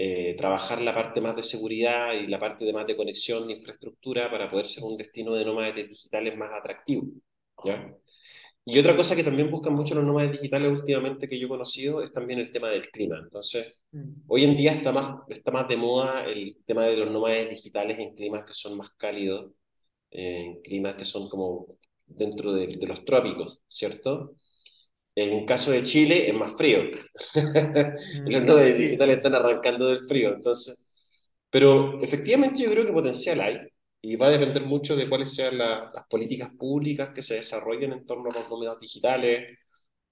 eh, 0.00 0.36
trabajar 0.38 0.80
la 0.82 0.94
parte 0.94 1.20
más 1.20 1.36
de 1.36 1.42
seguridad 1.42 2.14
y 2.14 2.26
la 2.28 2.38
parte 2.38 2.64
de 2.64 2.72
más 2.72 2.86
de 2.86 2.96
conexión 2.96 3.46
de 3.48 3.54
infraestructura 3.54 4.30
para 4.30 4.50
poder 4.50 4.66
ser 4.66 4.84
un 4.84 4.96
destino 4.96 5.34
de 5.34 5.44
nómades 5.44 5.74
digitales 5.88 6.36
más 6.36 6.50
atractivo. 6.52 7.04
¿ya? 7.64 7.94
Y 8.64 8.78
otra 8.78 8.96
cosa 8.96 9.16
que 9.16 9.24
también 9.24 9.50
buscan 9.50 9.74
mucho 9.74 9.94
los 9.94 10.04
nómades 10.04 10.32
digitales 10.32 10.70
últimamente 10.72 11.26
que 11.28 11.38
yo 11.38 11.46
he 11.46 11.48
conocido 11.48 12.02
es 12.02 12.12
también 12.12 12.38
el 12.40 12.50
tema 12.52 12.68
del 12.70 12.90
clima. 12.90 13.18
Entonces, 13.18 13.80
Mm. 13.92 14.22
hoy 14.26 14.44
en 14.44 14.56
día 14.56 14.72
está 14.72 14.92
más, 14.92 15.16
está 15.28 15.50
más 15.50 15.68
de 15.68 15.76
moda 15.78 16.24
el 16.26 16.56
tema 16.66 16.86
de 16.86 16.96
los 16.98 17.10
nómades 17.10 17.50
digitales 17.50 17.98
en 17.98 18.14
climas 18.14 18.44
que 18.44 18.52
son 18.52 18.76
más 18.76 18.90
cálidos, 18.96 19.52
en 20.10 20.62
climas 20.62 20.96
que 20.96 21.04
son 21.04 21.28
como 21.30 21.66
dentro 22.06 22.52
de, 22.54 22.68
de 22.68 22.86
los 22.86 23.04
trópicos, 23.04 23.62
¿cierto? 23.68 24.34
En 25.20 25.46
caso 25.46 25.70
de 25.72 25.82
Chile 25.82 26.28
es 26.28 26.34
más 26.34 26.52
frío. 26.56 26.80
Los 28.26 28.42
Mm, 28.42 28.44
nómades 28.44 28.76
sí, 28.76 28.78
digitales 28.78 29.16
están 29.18 29.34
arrancando 29.34 29.88
del 29.88 30.06
frío, 30.06 30.34
entonces. 30.34 30.88
Pero 31.50 32.02
efectivamente 32.02 32.62
yo 32.62 32.70
creo 32.70 32.86
que 32.86 32.92
potencial 32.92 33.40
hay 33.40 33.58
y 34.02 34.16
va 34.16 34.28
a 34.28 34.30
depender 34.30 34.64
mucho 34.64 34.96
de 34.96 35.08
cuáles 35.08 35.34
sean 35.34 35.58
la- 35.58 35.90
las 35.94 36.06
políticas 36.08 36.50
públicas 36.58 37.10
que 37.14 37.22
se 37.22 37.34
desarrollen 37.36 37.92
en 37.92 38.06
torno 38.06 38.30
a 38.30 38.34
los 38.34 38.48
nómadas 38.50 38.78
digitales 38.80 39.58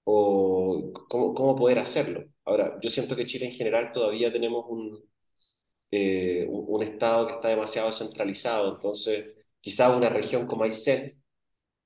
o 0.05 0.91
cómo, 1.09 1.33
cómo 1.35 1.55
poder 1.55 1.79
hacerlo. 1.79 2.23
Ahora, 2.45 2.79
yo 2.81 2.89
siento 2.89 3.15
que 3.15 3.25
Chile 3.25 3.47
en 3.47 3.53
general 3.53 3.91
todavía 3.93 4.31
tenemos 4.33 4.65
un, 4.69 5.03
eh, 5.91 6.45
un, 6.49 6.65
un 6.67 6.83
estado 6.83 7.27
que 7.27 7.33
está 7.33 7.49
demasiado 7.49 7.91
centralizado, 7.91 8.75
entonces 8.75 9.35
quizá 9.61 9.95
una 9.95 10.09
región 10.09 10.47
como 10.47 10.63
Aysén 10.63 11.21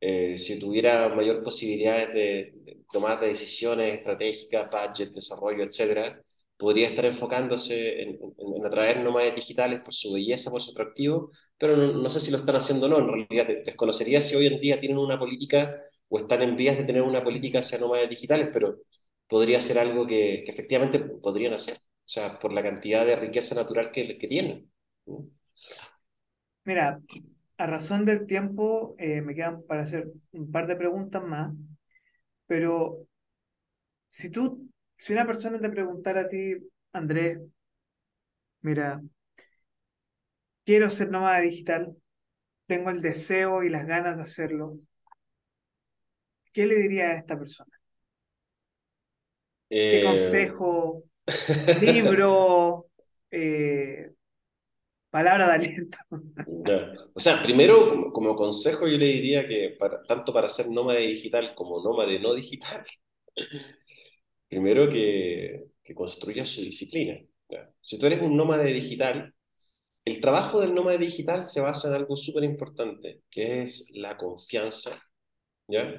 eh, 0.02 0.38
si 0.38 0.60
tuviera 0.60 1.10
mayor 1.10 1.44
posibilidades 1.44 2.10
de, 2.14 2.54
de 2.66 2.81
tomar 2.92 3.20
de 3.20 3.28
decisiones 3.28 3.98
estratégicas, 4.00 4.70
budget, 4.70 5.12
desarrollo, 5.14 5.64
etcétera, 5.64 6.22
podría 6.58 6.90
estar 6.90 7.06
enfocándose 7.06 8.02
en, 8.04 8.20
atraer 8.66 9.00
nómades 9.04 9.36
digitales 9.36 9.82
por 9.82 9.94
su 9.94 10.14
belleza, 10.14 10.52
por 10.52 10.62
su 10.62 10.72
atractivo, 10.72 11.32
pero 11.58 11.76
no, 11.76 12.10
sé 12.10 12.20
si 12.20 12.32
lo 12.32 12.38
están 12.38 12.56
haciendo 12.56 12.86
o 12.86 12.90
no. 12.90 13.00
En 13.00 13.08
realidad, 13.08 13.64
desconocería 13.66 14.22
si 14.22 14.36
hoy 14.36 14.48
en 14.48 14.60
día 14.60 14.80
tienen 14.80 15.00
una 15.00 15.18
política 15.18 15.82
o 16.10 16.20
están 16.20 16.42
en 16.42 16.56
vías 16.56 16.78
de 16.78 16.84
tener 16.84 17.02
una 17.02 17.24
política 17.24 17.60
hacia 17.60 17.80
nómades 17.80 18.10
digitales, 18.10 18.50
pero 18.54 18.80
podría 19.28 19.62
ser 19.62 19.80
algo 19.80 20.06
que, 20.06 20.44
efectivamente 20.44 21.00
podrían 21.00 21.54
hacer, 21.54 21.78
o 21.78 21.80
sea, 22.06 22.40
por 22.40 22.54
la 22.54 22.62
cantidad 22.62 23.06
de 23.06 23.16
riqueza 23.16 23.56
natural 23.56 23.92
que, 23.92 24.18
que 24.18 24.28
tienen. 24.28 24.70
Mira, 26.64 27.00
a 27.58 27.68
razón 27.68 28.06
del 28.06 28.26
tiempo, 28.28 28.96
eh, 28.98 29.22
me 29.22 29.34
quedan 29.34 29.64
para 29.64 29.84
hacer 29.84 30.12
un 30.32 30.52
par 30.52 30.68
de 30.68 30.76
preguntas 30.76 31.24
más, 31.24 31.54
pero 32.52 33.08
si 34.10 34.30
tú 34.30 34.70
si 34.98 35.14
una 35.14 35.26
persona 35.26 35.58
te 35.58 35.70
preguntara 35.70 36.22
a 36.22 36.28
ti, 36.28 36.54
Andrés, 36.92 37.40
mira, 38.60 39.02
quiero 40.66 40.90
ser 40.90 41.10
nómada 41.12 41.40
digital, 41.40 41.96
tengo 42.68 42.90
el 42.90 43.02
deseo 43.02 43.64
y 43.64 43.70
las 43.70 43.88
ganas 43.88 44.18
de 44.18 44.24
hacerlo, 44.24 44.80
¿qué 46.52 46.66
le 46.66 46.76
diría 46.76 47.12
a 47.12 47.16
esta 47.16 47.40
persona? 47.40 47.72
¿Qué 49.70 50.02
eh, 50.02 50.04
consejo, 50.04 51.04
libro, 51.80 52.88
eh, 53.32 54.11
palabra 55.12 55.48
de 55.48 55.54
aliento? 55.54 55.98
O 57.14 57.20
sea, 57.20 57.42
primero, 57.44 58.12
como, 58.14 58.36
consejo, 58.36 58.88
yo 58.88 58.98
le 58.98 59.08
diría 59.08 59.48
que 59.48 59.76
para, 59.78 60.02
tanto 60.04 60.34
para 60.34 60.48
ser 60.48 60.70
nómada 60.70 61.00
digital 61.00 61.54
como 61.56 61.84
nómade 61.84 62.20
no 62.20 62.34
digital, 62.34 62.84
primero 64.48 64.90
que, 64.90 65.66
que 65.84 65.94
construya 65.94 66.46
su 66.46 66.62
disciplina. 66.62 67.20
Si 67.82 68.00
tú 68.00 68.06
eres 68.06 68.22
un 68.22 68.38
nómade 68.38 68.72
digital, 68.74 69.34
el 70.06 70.22
trabajo 70.22 70.62
del 70.62 70.74
nómade 70.74 70.98
digital 71.00 71.44
se 71.44 71.62
basa 71.62 71.88
en 71.90 71.96
algo 71.96 72.16
súper 72.16 72.44
importante, 72.44 73.22
que 73.30 73.64
es 73.64 73.88
la 73.94 74.18
confianza, 74.18 75.02
¿ya? 75.68 75.94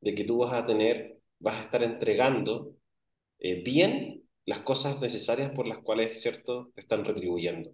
De 0.00 0.14
que 0.14 0.24
tú 0.24 0.38
vas 0.38 0.52
a 0.52 0.66
tener, 0.66 1.18
vas 1.38 1.56
a 1.56 1.64
estar 1.64 1.82
entregando 1.82 2.76
eh, 3.38 3.62
bien 3.62 4.22
las 4.44 4.60
cosas 4.60 5.00
necesarias 5.00 5.52
por 5.52 5.66
las 5.66 5.78
cuales, 5.78 6.22
¿cierto?, 6.22 6.70
te 6.74 6.80
están 6.80 7.04
retribuyendo. 7.04 7.70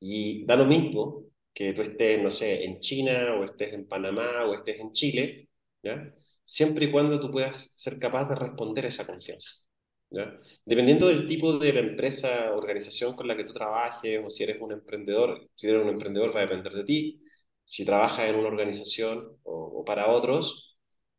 Y 0.00 0.44
da 0.44 0.56
lo 0.56 0.64
mismo 0.64 1.24
que 1.52 1.72
tú 1.72 1.82
estés, 1.82 2.22
no 2.22 2.30
sé, 2.30 2.64
en 2.64 2.80
China, 2.80 3.34
o 3.38 3.44
estés 3.44 3.72
en 3.74 3.88
Panamá, 3.88 4.44
o 4.46 4.54
estés 4.54 4.78
en 4.80 4.92
Chile, 4.92 5.48
¿ya? 5.82 6.14
siempre 6.44 6.86
y 6.86 6.90
cuando 6.92 7.20
tú 7.20 7.30
puedas 7.30 7.74
ser 7.76 7.98
capaz 7.98 8.28
de 8.28 8.34
responder 8.36 8.84
a 8.86 8.88
esa 8.88 9.06
confianza. 9.06 9.52
¿ya? 10.10 10.38
Dependiendo 10.64 11.08
del 11.08 11.26
tipo 11.26 11.58
de 11.58 11.72
la 11.72 11.80
empresa, 11.80 12.52
organización 12.54 13.14
con 13.16 13.28
la 13.28 13.36
que 13.36 13.44
tú 13.44 13.52
trabajes, 13.52 14.20
o 14.24 14.30
si 14.30 14.44
eres 14.44 14.60
un 14.60 14.72
emprendedor, 14.72 15.50
si 15.54 15.68
eres 15.68 15.82
un 15.82 15.90
emprendedor 15.90 16.34
va 16.34 16.40
a 16.40 16.46
depender 16.46 16.72
de 16.72 16.84
ti, 16.84 17.22
si 17.64 17.84
trabajas 17.84 18.28
en 18.28 18.36
una 18.36 18.48
organización 18.48 19.36
o, 19.42 19.84
para 19.84 20.08
otros, 20.08 20.78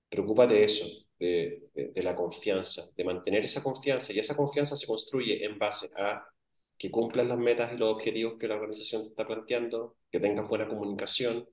preocúpate 0.10 0.56
de 0.56 0.64
eso, 0.64 0.86
de, 1.20 1.70
de, 1.76 2.04
la 2.04 2.16
confianza, 2.16 2.84
de 2.96 3.04
mantener 3.04 3.44
esa 3.44 3.62
confianza, 3.62 4.14
y 4.14 4.20
esa 4.20 4.36
confianza 4.36 4.76
se 4.76 4.88
construye 4.88 5.46
en 5.46 5.60
base 5.60 5.90
a 5.98 6.24
que 6.80 6.92
cumplas 6.92 7.28
las 7.28 7.38
metas 7.38 7.74
y 7.74 7.78
los 7.78 7.94
objetivos 7.96 8.36
que 8.40 8.48
la 8.48 8.56
organización 8.56 9.04
está 9.04 9.28
planteando, 9.28 9.98
que 10.12 10.20
tengas 10.20 10.48
buena 10.48 10.68
comunicación, 10.68 11.48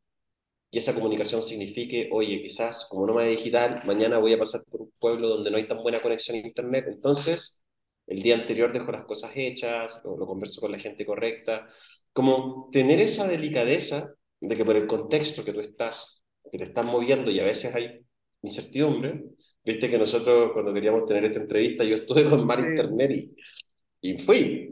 y 0.70 0.78
esa 0.78 0.94
comunicación 0.94 1.42
signifique, 1.42 2.08
oye, 2.12 2.42
quizás 2.42 2.86
como 2.90 3.06
nómada 3.06 3.28
digital, 3.28 3.82
mañana 3.86 4.18
voy 4.18 4.32
a 4.34 4.38
pasar 4.38 4.62
por 4.70 4.82
un 4.82 4.92
pueblo 4.98 5.28
donde 5.28 5.50
no 5.50 5.56
hay 5.58 5.66
tan 5.66 5.82
buena 5.82 6.02
conexión 6.02 6.36
a 6.36 6.46
Internet, 6.46 6.86
entonces 6.88 7.64
el 8.06 8.22
día 8.22 8.36
anterior 8.36 8.72
dejo 8.72 8.92
las 8.92 9.04
cosas 9.04 9.32
hechas, 9.34 10.00
lo, 10.04 10.16
lo 10.16 10.26
converso 10.26 10.60
con 10.60 10.72
la 10.72 10.78
gente 10.78 11.04
correcta, 11.06 11.68
como 12.12 12.68
tener 12.72 13.00
esa 13.00 13.26
delicadeza 13.26 14.14
de 14.40 14.56
que 14.56 14.64
por 14.64 14.76
el 14.76 14.86
contexto 14.86 15.44
que 15.44 15.52
tú 15.52 15.60
estás, 15.60 16.22
que 16.50 16.58
te 16.58 16.64
estás 16.64 16.84
moviendo 16.84 17.30
y 17.30 17.40
a 17.40 17.44
veces 17.44 17.74
hay 17.74 18.00
incertidumbre, 18.42 19.24
viste 19.64 19.90
que 19.90 19.98
nosotros 19.98 20.52
cuando 20.52 20.72
queríamos 20.72 21.04
tener 21.06 21.24
esta 21.24 21.40
entrevista 21.40 21.84
yo 21.84 21.96
estuve 21.96 22.28
con 22.28 22.46
Mar 22.46 22.60
Internet 22.60 23.10
y, 23.10 24.10
y 24.12 24.18
fui, 24.18 24.70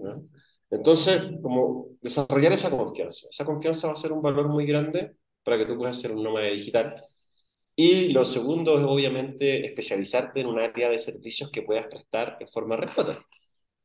Entonces, 0.70 1.22
como 1.42 1.88
desarrollar 2.00 2.52
esa 2.52 2.70
confianza, 2.70 3.28
esa 3.30 3.44
confianza 3.44 3.88
va 3.88 3.94
a 3.94 3.96
ser 3.96 4.12
un 4.12 4.22
valor 4.22 4.48
muy 4.48 4.66
grande 4.66 5.16
para 5.42 5.58
que 5.58 5.66
tú 5.66 5.76
puedas 5.76 6.00
ser 6.00 6.12
un 6.12 6.22
nómada 6.22 6.46
digital. 6.48 7.02
Y 7.76 8.12
lo 8.12 8.24
segundo 8.24 8.78
es 8.78 8.84
obviamente 8.86 9.66
especializarte 9.66 10.40
en 10.40 10.46
un 10.46 10.60
área 10.60 10.90
de 10.90 10.98
servicios 10.98 11.50
que 11.50 11.62
puedas 11.62 11.86
prestar 11.88 12.36
en 12.40 12.48
forma 12.48 12.76
remota. 12.76 13.24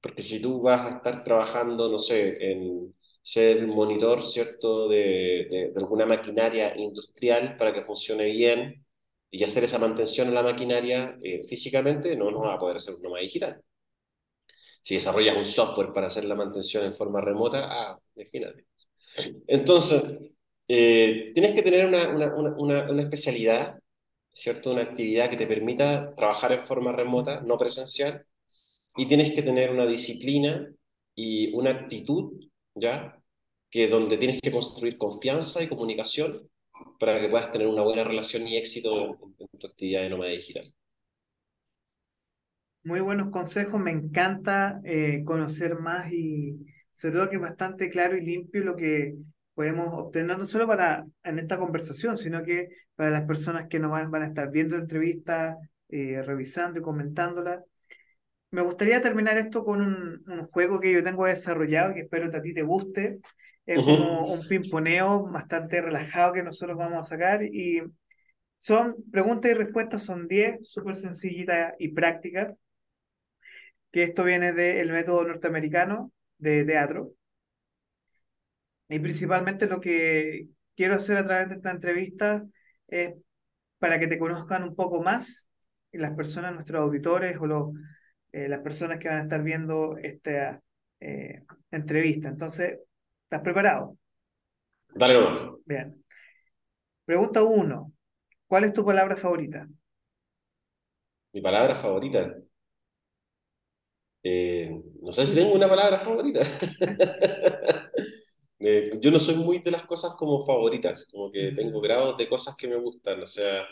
Porque 0.02 0.22
si 0.24 0.42
tú 0.42 0.62
vas 0.62 0.82
a 0.92 0.98
estar 0.98 1.24
trabajando, 1.24 1.90
no 1.90 2.00
sé, 2.00 2.52
en 2.52 2.96
ser 3.22 3.68
monitor, 3.68 4.24
¿cierto?, 4.24 4.88
de, 4.88 5.48
de, 5.50 5.74
alguna 5.76 6.06
maquinaria 6.06 6.76
industrial 6.78 7.58
para 7.58 7.74
que 7.74 7.84
funcione 7.84 8.26
bien 8.32 8.86
y 9.32 9.44
hacer 9.44 9.64
esa 9.66 9.80
mantención 9.80 10.28
en 10.30 10.36
la 10.36 10.44
maquinaria 10.44 11.18
eh, 11.24 11.44
físicamente, 11.48 12.16
no, 12.16 12.32
no 12.32 12.42
vas 12.42 12.56
a 12.56 12.60
poder 12.60 12.80
ser 12.80 12.96
un 12.96 13.02
nómada 13.04 13.24
digital. 13.24 13.62
Si 14.82 14.96
desarrollas 14.96 15.38
un 15.38 15.46
software 15.46 15.94
para 15.94 16.08
hacer 16.08 16.26
la 16.26 16.36
mantención 16.36 16.86
en 16.86 16.96
forma 16.96 17.22
remota, 17.22 17.68
ah, 17.70 18.00
imagínate. 18.16 18.66
Entonces, 19.48 20.04
eh, 20.68 21.32
tienes 21.34 21.54
que 21.54 21.64
tener 21.64 21.86
una, 21.88 22.10
una, 22.36 22.86
una, 22.88 23.02
especialidad, 23.02 23.80
¿cierto? 24.32 24.72
Una 24.72 24.84
actividad 24.84 25.30
que 25.30 25.38
te 25.38 25.48
permita 25.48 26.14
trabajar 26.16 26.52
en 26.54 26.66
forma 26.66 26.92
remota, 26.92 27.42
no 27.42 27.58
presencial, 27.58 28.26
y 28.96 29.08
tienes 29.08 29.34
que 29.34 29.44
tener 29.44 29.72
una 29.72 29.88
disciplina 29.88 30.72
y 31.16 31.52
una 31.54 31.72
actitud, 31.72 32.34
¿ya? 32.76 33.22
Que 33.72 33.88
donde 33.88 34.18
tienes 34.18 34.42
que 34.42 34.52
construir 34.52 34.98
confianza 34.98 35.64
y 35.64 35.70
comunicación 35.70 36.50
para 37.00 37.20
que 37.20 37.30
puedas 37.30 37.52
tener 37.52 37.68
una 37.68 37.84
buena 37.84 38.04
relación 38.04 38.48
y 38.48 38.58
éxito 38.58 39.18
en, 39.40 39.60
tu 39.60 39.68
actividad 39.68 40.02
de 40.04 40.10
nómada 40.10 40.32
digital. 40.32 40.74
Muy 42.84 43.02
buenos 43.02 43.30
consejos, 43.30 43.80
me 43.80 43.92
encanta 43.92 44.80
eh, 44.86 45.24
conocer 45.26 45.78
más 45.80 46.12
y 46.12 46.66
sobre 46.94 47.16
todo 47.16 47.30
que 47.30 47.36
es 47.36 47.42
bastante 47.42 47.90
claro 47.90 48.18
y 48.18 48.22
limpio 48.22 48.64
lo 48.64 48.76
que 48.76 49.16
podemos 49.54 49.90
obtener 49.94 50.38
no 50.38 50.46
solo 50.46 50.66
para 50.66 51.06
en 51.24 51.40
esta 51.40 51.58
conversación, 51.58 52.18
sino 52.18 52.42
que 52.44 52.70
para 52.96 53.10
las 53.10 53.24
personas 53.24 53.68
que 53.68 53.80
nos 53.80 53.92
van, 53.92 54.10
van 54.10 54.24
a 54.24 54.28
estar 54.28 54.50
viendo 54.50 54.78
entrevistas, 54.78 55.58
eh, 55.90 56.22
revisando 56.26 56.80
y 56.80 56.82
comentándolas. 56.82 57.62
Me 58.52 58.62
gustaría 58.62 59.02
terminar 59.02 59.38
esto 59.38 59.66
con 59.66 59.82
un, 59.82 60.24
un, 60.28 60.48
juego 60.48 60.80
que 60.80 60.94
yo 60.94 61.04
tengo 61.04 61.26
desarrollado, 61.26 61.94
que 61.94 62.02
espero 62.02 62.32
que 62.32 62.38
a 62.38 62.42
ti 62.42 62.54
te 62.54 62.64
guste. 62.64 63.20
Es 63.66 63.84
como 63.84 64.34
un 64.34 64.48
pimponeo 64.48 65.30
bastante 65.30 65.82
relajado 65.82 66.34
que 66.34 66.44
nosotros 66.44 66.78
vamos 66.78 67.02
a 67.02 67.06
sacar 67.06 67.44
y 67.44 67.82
son 68.58 68.96
preguntas 69.12 69.52
y 69.52 69.54
respuestas, 69.54 70.04
son 70.04 70.28
10, 70.28 70.68
súper 70.68 70.96
sencillitas 70.96 71.74
y 71.78 71.90
prácticas, 71.90 72.56
que 73.92 74.04
esto 74.04 74.24
viene 74.24 74.54
del 74.54 74.92
método 74.92 75.26
norteamericano 75.26 76.12
de 76.38 76.64
teatro. 76.66 77.14
Y 78.88 79.00
principalmente 79.00 79.68
lo 79.68 79.80
que 79.80 80.48
quiero 80.76 80.96
hacer 80.96 81.18
a 81.18 81.26
través 81.26 81.50
de 81.50 81.56
esta 81.56 81.72
entrevista 81.72 82.44
es 82.88 83.14
para 83.78 84.00
que 84.00 84.08
te 84.08 84.20
conozcan 84.20 84.64
un 84.64 84.76
poco 84.76 85.02
más 85.02 85.50
las 85.92 86.16
personas, 86.16 86.54
nuestros 86.54 86.82
auditores 86.82 87.38
o 87.38 87.74
eh, 88.32 88.48
las 88.48 88.62
personas 88.62 89.00
que 89.00 89.08
van 89.08 89.18
a 89.18 89.24
estar 89.24 89.42
viendo 89.44 89.98
esta 89.98 90.62
eh, 91.00 91.44
entrevista. 91.72 92.28
Entonces, 92.28 92.80
¿estás 93.24 93.42
preparado? 93.42 93.98
Dale, 94.96 95.20
Bien. 95.66 96.04
Pregunta 97.06 97.44
uno. 97.44 97.94
¿Cuál 98.48 98.66
es 98.66 98.74
tu 98.74 98.84
palabra 98.84 99.16
favorita? 99.16 99.68
Mi 101.34 101.42
palabra 101.42 101.76
favorita. 101.76 102.36
Eh, 104.32 104.70
no 105.02 105.12
sé 105.14 105.26
si 105.26 105.36
tengo 105.36 105.54
una 105.56 105.68
palabra 105.70 106.00
favorita. 106.00 106.42
Eh, 108.62 109.00
yo 109.02 109.12
no 109.12 109.20
soy 109.20 109.36
muy 109.36 109.60
de 109.60 109.72
las 109.72 109.86
cosas 109.86 110.14
como 110.18 110.46
favoritas, 110.46 111.08
como 111.12 111.32
que 111.32 111.52
tengo 111.54 111.80
grados 111.82 112.18
de 112.18 112.28
cosas 112.28 112.56
que 112.58 112.68
me 112.68 112.76
gustan, 112.78 113.22
o 113.24 113.26
sea, 113.28 113.64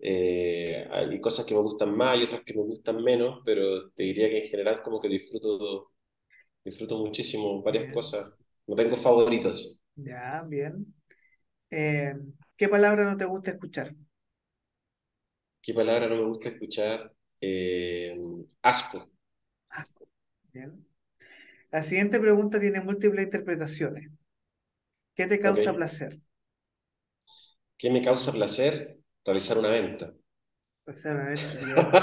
eh, 0.00 0.86
hay 0.90 1.20
cosas 1.20 1.46
que 1.46 1.54
me 1.54 1.60
gustan 1.62 1.96
más 1.96 2.18
y 2.18 2.24
otras 2.24 2.42
que 2.44 2.54
me 2.54 2.62
gustan 2.62 3.02
menos, 3.04 3.40
pero 3.44 3.90
te 3.92 4.02
diría 4.04 4.28
que 4.30 4.44
en 4.44 4.48
general 4.50 4.82
como 4.82 5.00
que 5.00 5.08
disfruto, 5.08 5.92
disfruto 6.64 6.98
muchísimo 6.98 7.62
varias 7.62 7.92
cosas, 7.92 8.32
no 8.66 8.76
tengo 8.76 8.96
favoritos. 8.96 9.80
Ya, 9.96 10.42
bien. 10.48 10.94
¿qué 12.56 12.68
palabra 12.68 13.04
no 13.04 13.16
te 13.16 13.24
gusta 13.24 13.52
escuchar? 13.52 13.94
¿Qué 15.62 15.72
palabra 15.74 16.08
no 16.08 16.16
me 16.16 16.24
gusta 16.24 16.48
escuchar? 16.48 17.12
asco. 18.62 19.08
Bien. 20.52 20.86
La 21.72 21.82
siguiente 21.82 22.20
pregunta 22.20 22.60
tiene 22.60 22.80
múltiples 22.82 23.24
interpretaciones. 23.26 24.10
¿Qué 25.14 25.26
te 25.26 25.38
causa 25.40 25.74
placer? 25.74 26.20
¿Qué 27.76 27.90
me 27.90 28.02
causa 28.02 28.32
placer? 28.32 28.98
Realizar 29.24 29.58
una 29.58 29.70
venta. 29.70 30.12
Solamente, 30.92 31.58
bien. 31.64 32.00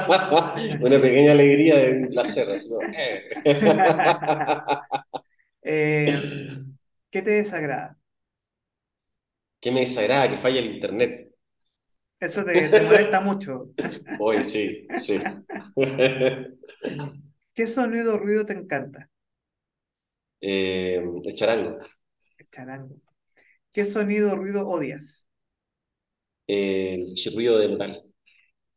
Una 0.81 1.01
pequeña 1.01 1.31
alegría 1.31 1.77
de 1.77 1.91
un 1.91 2.09
placer. 2.09 2.47
eh. 2.91 3.23
Eh, 5.63 6.23
¿qué 7.11 7.21
te 7.21 7.31
desagrada? 7.31 7.97
¿Qué 9.61 9.69
me 9.71 9.81
desagrada 9.81 10.29
que 10.29 10.37
falle 10.37 10.59
el 10.59 10.73
internet? 10.75 11.11
Eso 12.19 12.43
te, 12.43 12.69
te 12.69 12.81
molesta 12.81 13.21
mucho. 13.21 13.69
Hoy 14.17 14.43
sí, 14.43 14.91
sí. 14.95 15.35
¿Qué 17.55 17.65
sonido 17.75 18.09
o 18.15 18.17
ruido 18.23 18.45
te 18.45 18.53
encanta? 18.53 19.09
Eh, 20.41 20.97
el 21.25 21.33
charango, 21.35 21.79
El 22.37 22.49
charango. 22.49 22.95
¿Qué 23.73 23.85
sonido 23.85 24.33
o 24.33 24.35
ruido 24.37 24.67
odias? 24.67 25.27
el 26.47 27.13
chirrido 27.13 27.57
de 27.59 27.67
metal, 27.69 28.03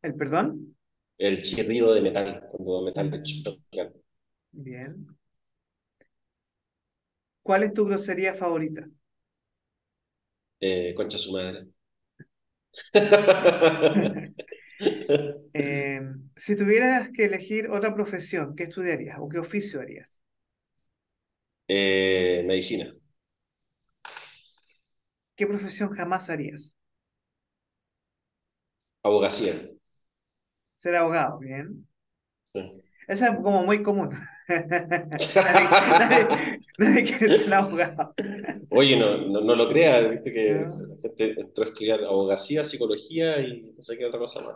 ¿El 0.01 0.15
perdón? 0.15 0.75
el 1.19 1.43
chirrido 1.43 1.93
de 1.93 2.01
metal, 2.01 2.47
cuando 2.49 2.81
metales 2.81 3.21
Mm, 3.21 3.43
chocan. 3.43 3.93
bien. 4.53 5.17
¿Cuál 7.43 7.63
es 7.63 7.73
tu 7.73 7.83
grosería 7.85 8.33
favorita? 8.33 8.87
Eh, 10.61 10.93
concha 10.95 11.17
su 11.17 11.31
madre. 11.33 11.67
Eh, 15.53 16.01
si 16.39 16.55
tuvieras 16.55 17.09
que 17.15 17.25
elegir 17.25 17.69
otra 17.69 17.93
profesión, 17.95 18.55
¿qué 18.55 18.63
estudiarías 18.65 19.17
o 19.19 19.29
qué 19.29 19.39
oficio 19.39 19.81
harías? 19.81 20.21
Eh, 21.67 22.43
medicina, 22.45 22.93
¿Qué 25.35 25.47
profesión 25.47 25.89
jamás 25.95 26.29
harías? 26.29 26.75
abogacía. 29.03 29.55
Ser 30.77 30.95
abogado, 30.95 31.37
bien. 31.39 31.87
Sí. 32.53 32.83
Esa 33.07 33.29
es 33.29 33.35
como 33.37 33.63
muy 33.63 33.81
común. 33.83 34.11
Nadie, 35.35 35.77
nadie- 35.95 36.27
nadie 36.77 37.03
quiere 37.03 37.29
ser 37.29 37.53
abogado. 37.53 38.13
Oye, 38.69 38.95
no, 38.97 39.17
no, 39.17 39.41
no 39.41 39.55
lo 39.55 39.67
creas, 39.67 40.09
viste 40.09 40.31
que 40.31 40.65
¿no? 40.67 40.87
la 40.87 40.97
gente 41.01 41.39
entró 41.41 41.63
a 41.63 41.67
estudiar 41.67 42.03
abogacía, 42.03 42.63
psicología 42.63 43.39
y 43.39 43.73
no 43.75 43.81
sé 43.81 43.97
qué 43.97 44.05
otra 44.05 44.19
cosa 44.19 44.41
más. 44.41 44.55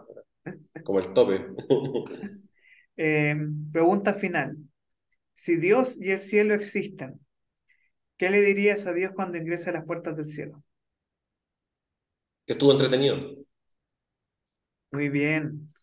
Como 0.84 1.00
el 1.00 1.14
tope. 1.14 1.46
Eh, 2.96 3.36
pregunta 3.72 4.14
final. 4.14 4.56
Si 5.34 5.56
Dios 5.56 6.00
y 6.00 6.12
el 6.12 6.20
cielo 6.20 6.54
existen, 6.54 7.20
¿qué 8.18 8.30
le 8.30 8.42
dirías 8.42 8.86
a 8.86 8.94
Dios 8.94 9.14
cuando 9.16 9.38
ingrese 9.38 9.72
a 9.72 9.74
las 9.74 9.86
puertas 9.86 10.16
del 10.16 10.28
cielo? 10.28 10.64
Que 12.46 12.54
estuvo 12.54 12.72
entretenido. 12.72 13.18
Muy 14.92 15.10
bien. 15.10 15.74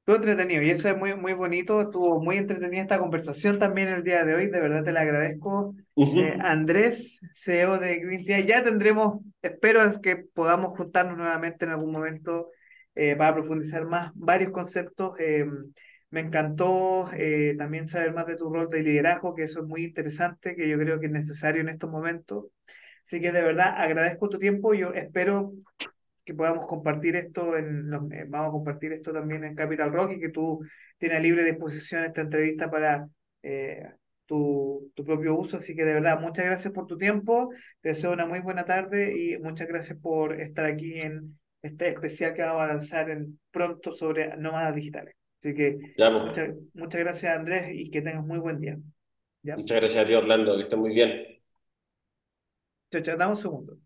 Estuvo 0.00 0.16
entretenido 0.16 0.62
y 0.62 0.70
eso 0.70 0.88
es 0.88 0.96
muy, 0.96 1.14
muy 1.14 1.32
bonito. 1.32 1.80
Estuvo 1.80 2.20
muy 2.22 2.36
entretenida 2.36 2.82
esta 2.82 2.98
conversación 2.98 3.58
también 3.58 3.88
el 3.88 4.04
día 4.04 4.24
de 4.24 4.34
hoy. 4.34 4.46
De 4.46 4.60
verdad 4.60 4.84
te 4.84 4.92
la 4.92 5.00
agradezco. 5.00 5.74
Eh. 5.96 6.38
Andrés, 6.40 7.20
CEO 7.32 7.78
de 7.78 7.98
Green 7.98 8.24
Tea. 8.24 8.40
Ya 8.40 8.62
tendremos, 8.62 9.20
espero 9.42 9.82
es 9.82 9.98
que 9.98 10.16
podamos 10.16 10.76
juntarnos 10.76 11.18
nuevamente 11.18 11.64
en 11.64 11.72
algún 11.72 11.92
momento 11.92 12.50
eh, 12.94 13.16
para 13.16 13.34
profundizar 13.34 13.84
más 13.86 14.12
varios 14.14 14.50
conceptos. 14.52 15.14
Eh, 15.18 15.46
me 16.10 16.20
encantó 16.20 17.08
eh, 17.14 17.54
también 17.56 17.86
saber 17.88 18.12
más 18.12 18.26
de 18.26 18.36
tu 18.36 18.52
rol 18.52 18.68
de 18.68 18.82
liderazgo, 18.82 19.34
que 19.34 19.44
eso 19.44 19.60
es 19.60 19.66
muy 19.66 19.84
interesante, 19.84 20.56
que 20.56 20.68
yo 20.68 20.78
creo 20.78 20.98
que 21.00 21.06
es 21.06 21.12
necesario 21.12 21.60
en 21.62 21.68
estos 21.68 21.90
momentos. 21.90 22.46
Así 23.04 23.20
que 23.20 23.32
de 23.32 23.42
verdad 23.42 23.74
agradezco 23.76 24.28
tu 24.28 24.38
tiempo. 24.38 24.74
Yo 24.74 24.92
espero 24.92 25.52
que 26.24 26.34
podamos 26.34 26.66
compartir 26.66 27.16
esto 27.16 27.56
en 27.56 27.90
los- 27.90 28.10
eh, 28.12 28.24
vamos 28.28 28.48
a 28.48 28.52
compartir 28.52 28.92
esto 28.92 29.12
también 29.12 29.44
en 29.44 29.54
Capital 29.54 29.92
Rock 29.92 30.12
y 30.12 30.20
que 30.20 30.28
tú 30.30 30.60
tienes 30.98 31.22
libre 31.22 31.44
disposición 31.44 32.04
esta 32.04 32.20
entrevista 32.22 32.70
para 32.70 33.08
tu, 34.26 34.90
tu 34.94 35.04
propio 35.04 35.34
uso. 35.36 35.56
Así 35.56 35.74
que 35.74 35.84
de 35.84 35.94
verdad, 35.94 36.20
muchas 36.20 36.44
gracias 36.44 36.72
por 36.72 36.86
tu 36.86 36.96
tiempo. 36.96 37.50
Te 37.80 37.90
deseo 37.90 38.12
una 38.12 38.26
muy 38.26 38.40
buena 38.40 38.64
tarde 38.64 39.12
y 39.16 39.38
muchas 39.38 39.68
gracias 39.68 39.98
por 39.98 40.40
estar 40.40 40.66
aquí 40.66 41.00
en 41.00 41.38
este 41.62 41.88
especial 41.88 42.34
que 42.34 42.42
vamos 42.42 42.62
a 42.62 42.66
lanzar 42.66 43.10
en, 43.10 43.38
pronto 43.50 43.92
sobre 43.92 44.36
nómadas 44.36 44.74
digitales. 44.74 45.14
Así 45.38 45.54
que 45.54 45.78
muchas, 45.98 46.50
muchas 46.74 47.00
gracias, 47.00 47.36
Andrés, 47.36 47.70
y 47.72 47.90
que 47.90 48.02
tengas 48.02 48.24
muy 48.24 48.38
buen 48.38 48.60
día. 48.60 48.76
¿Ya? 49.42 49.56
Muchas 49.56 49.78
gracias 49.78 50.04
a 50.04 50.06
ti, 50.06 50.14
Orlando, 50.14 50.56
que 50.56 50.62
estés 50.62 50.78
muy 50.78 50.94
bien. 50.94 51.40
Chao, 52.90 53.02
chao, 53.02 53.16
dame 53.16 53.32
un 53.32 53.36
segundo. 53.36 53.80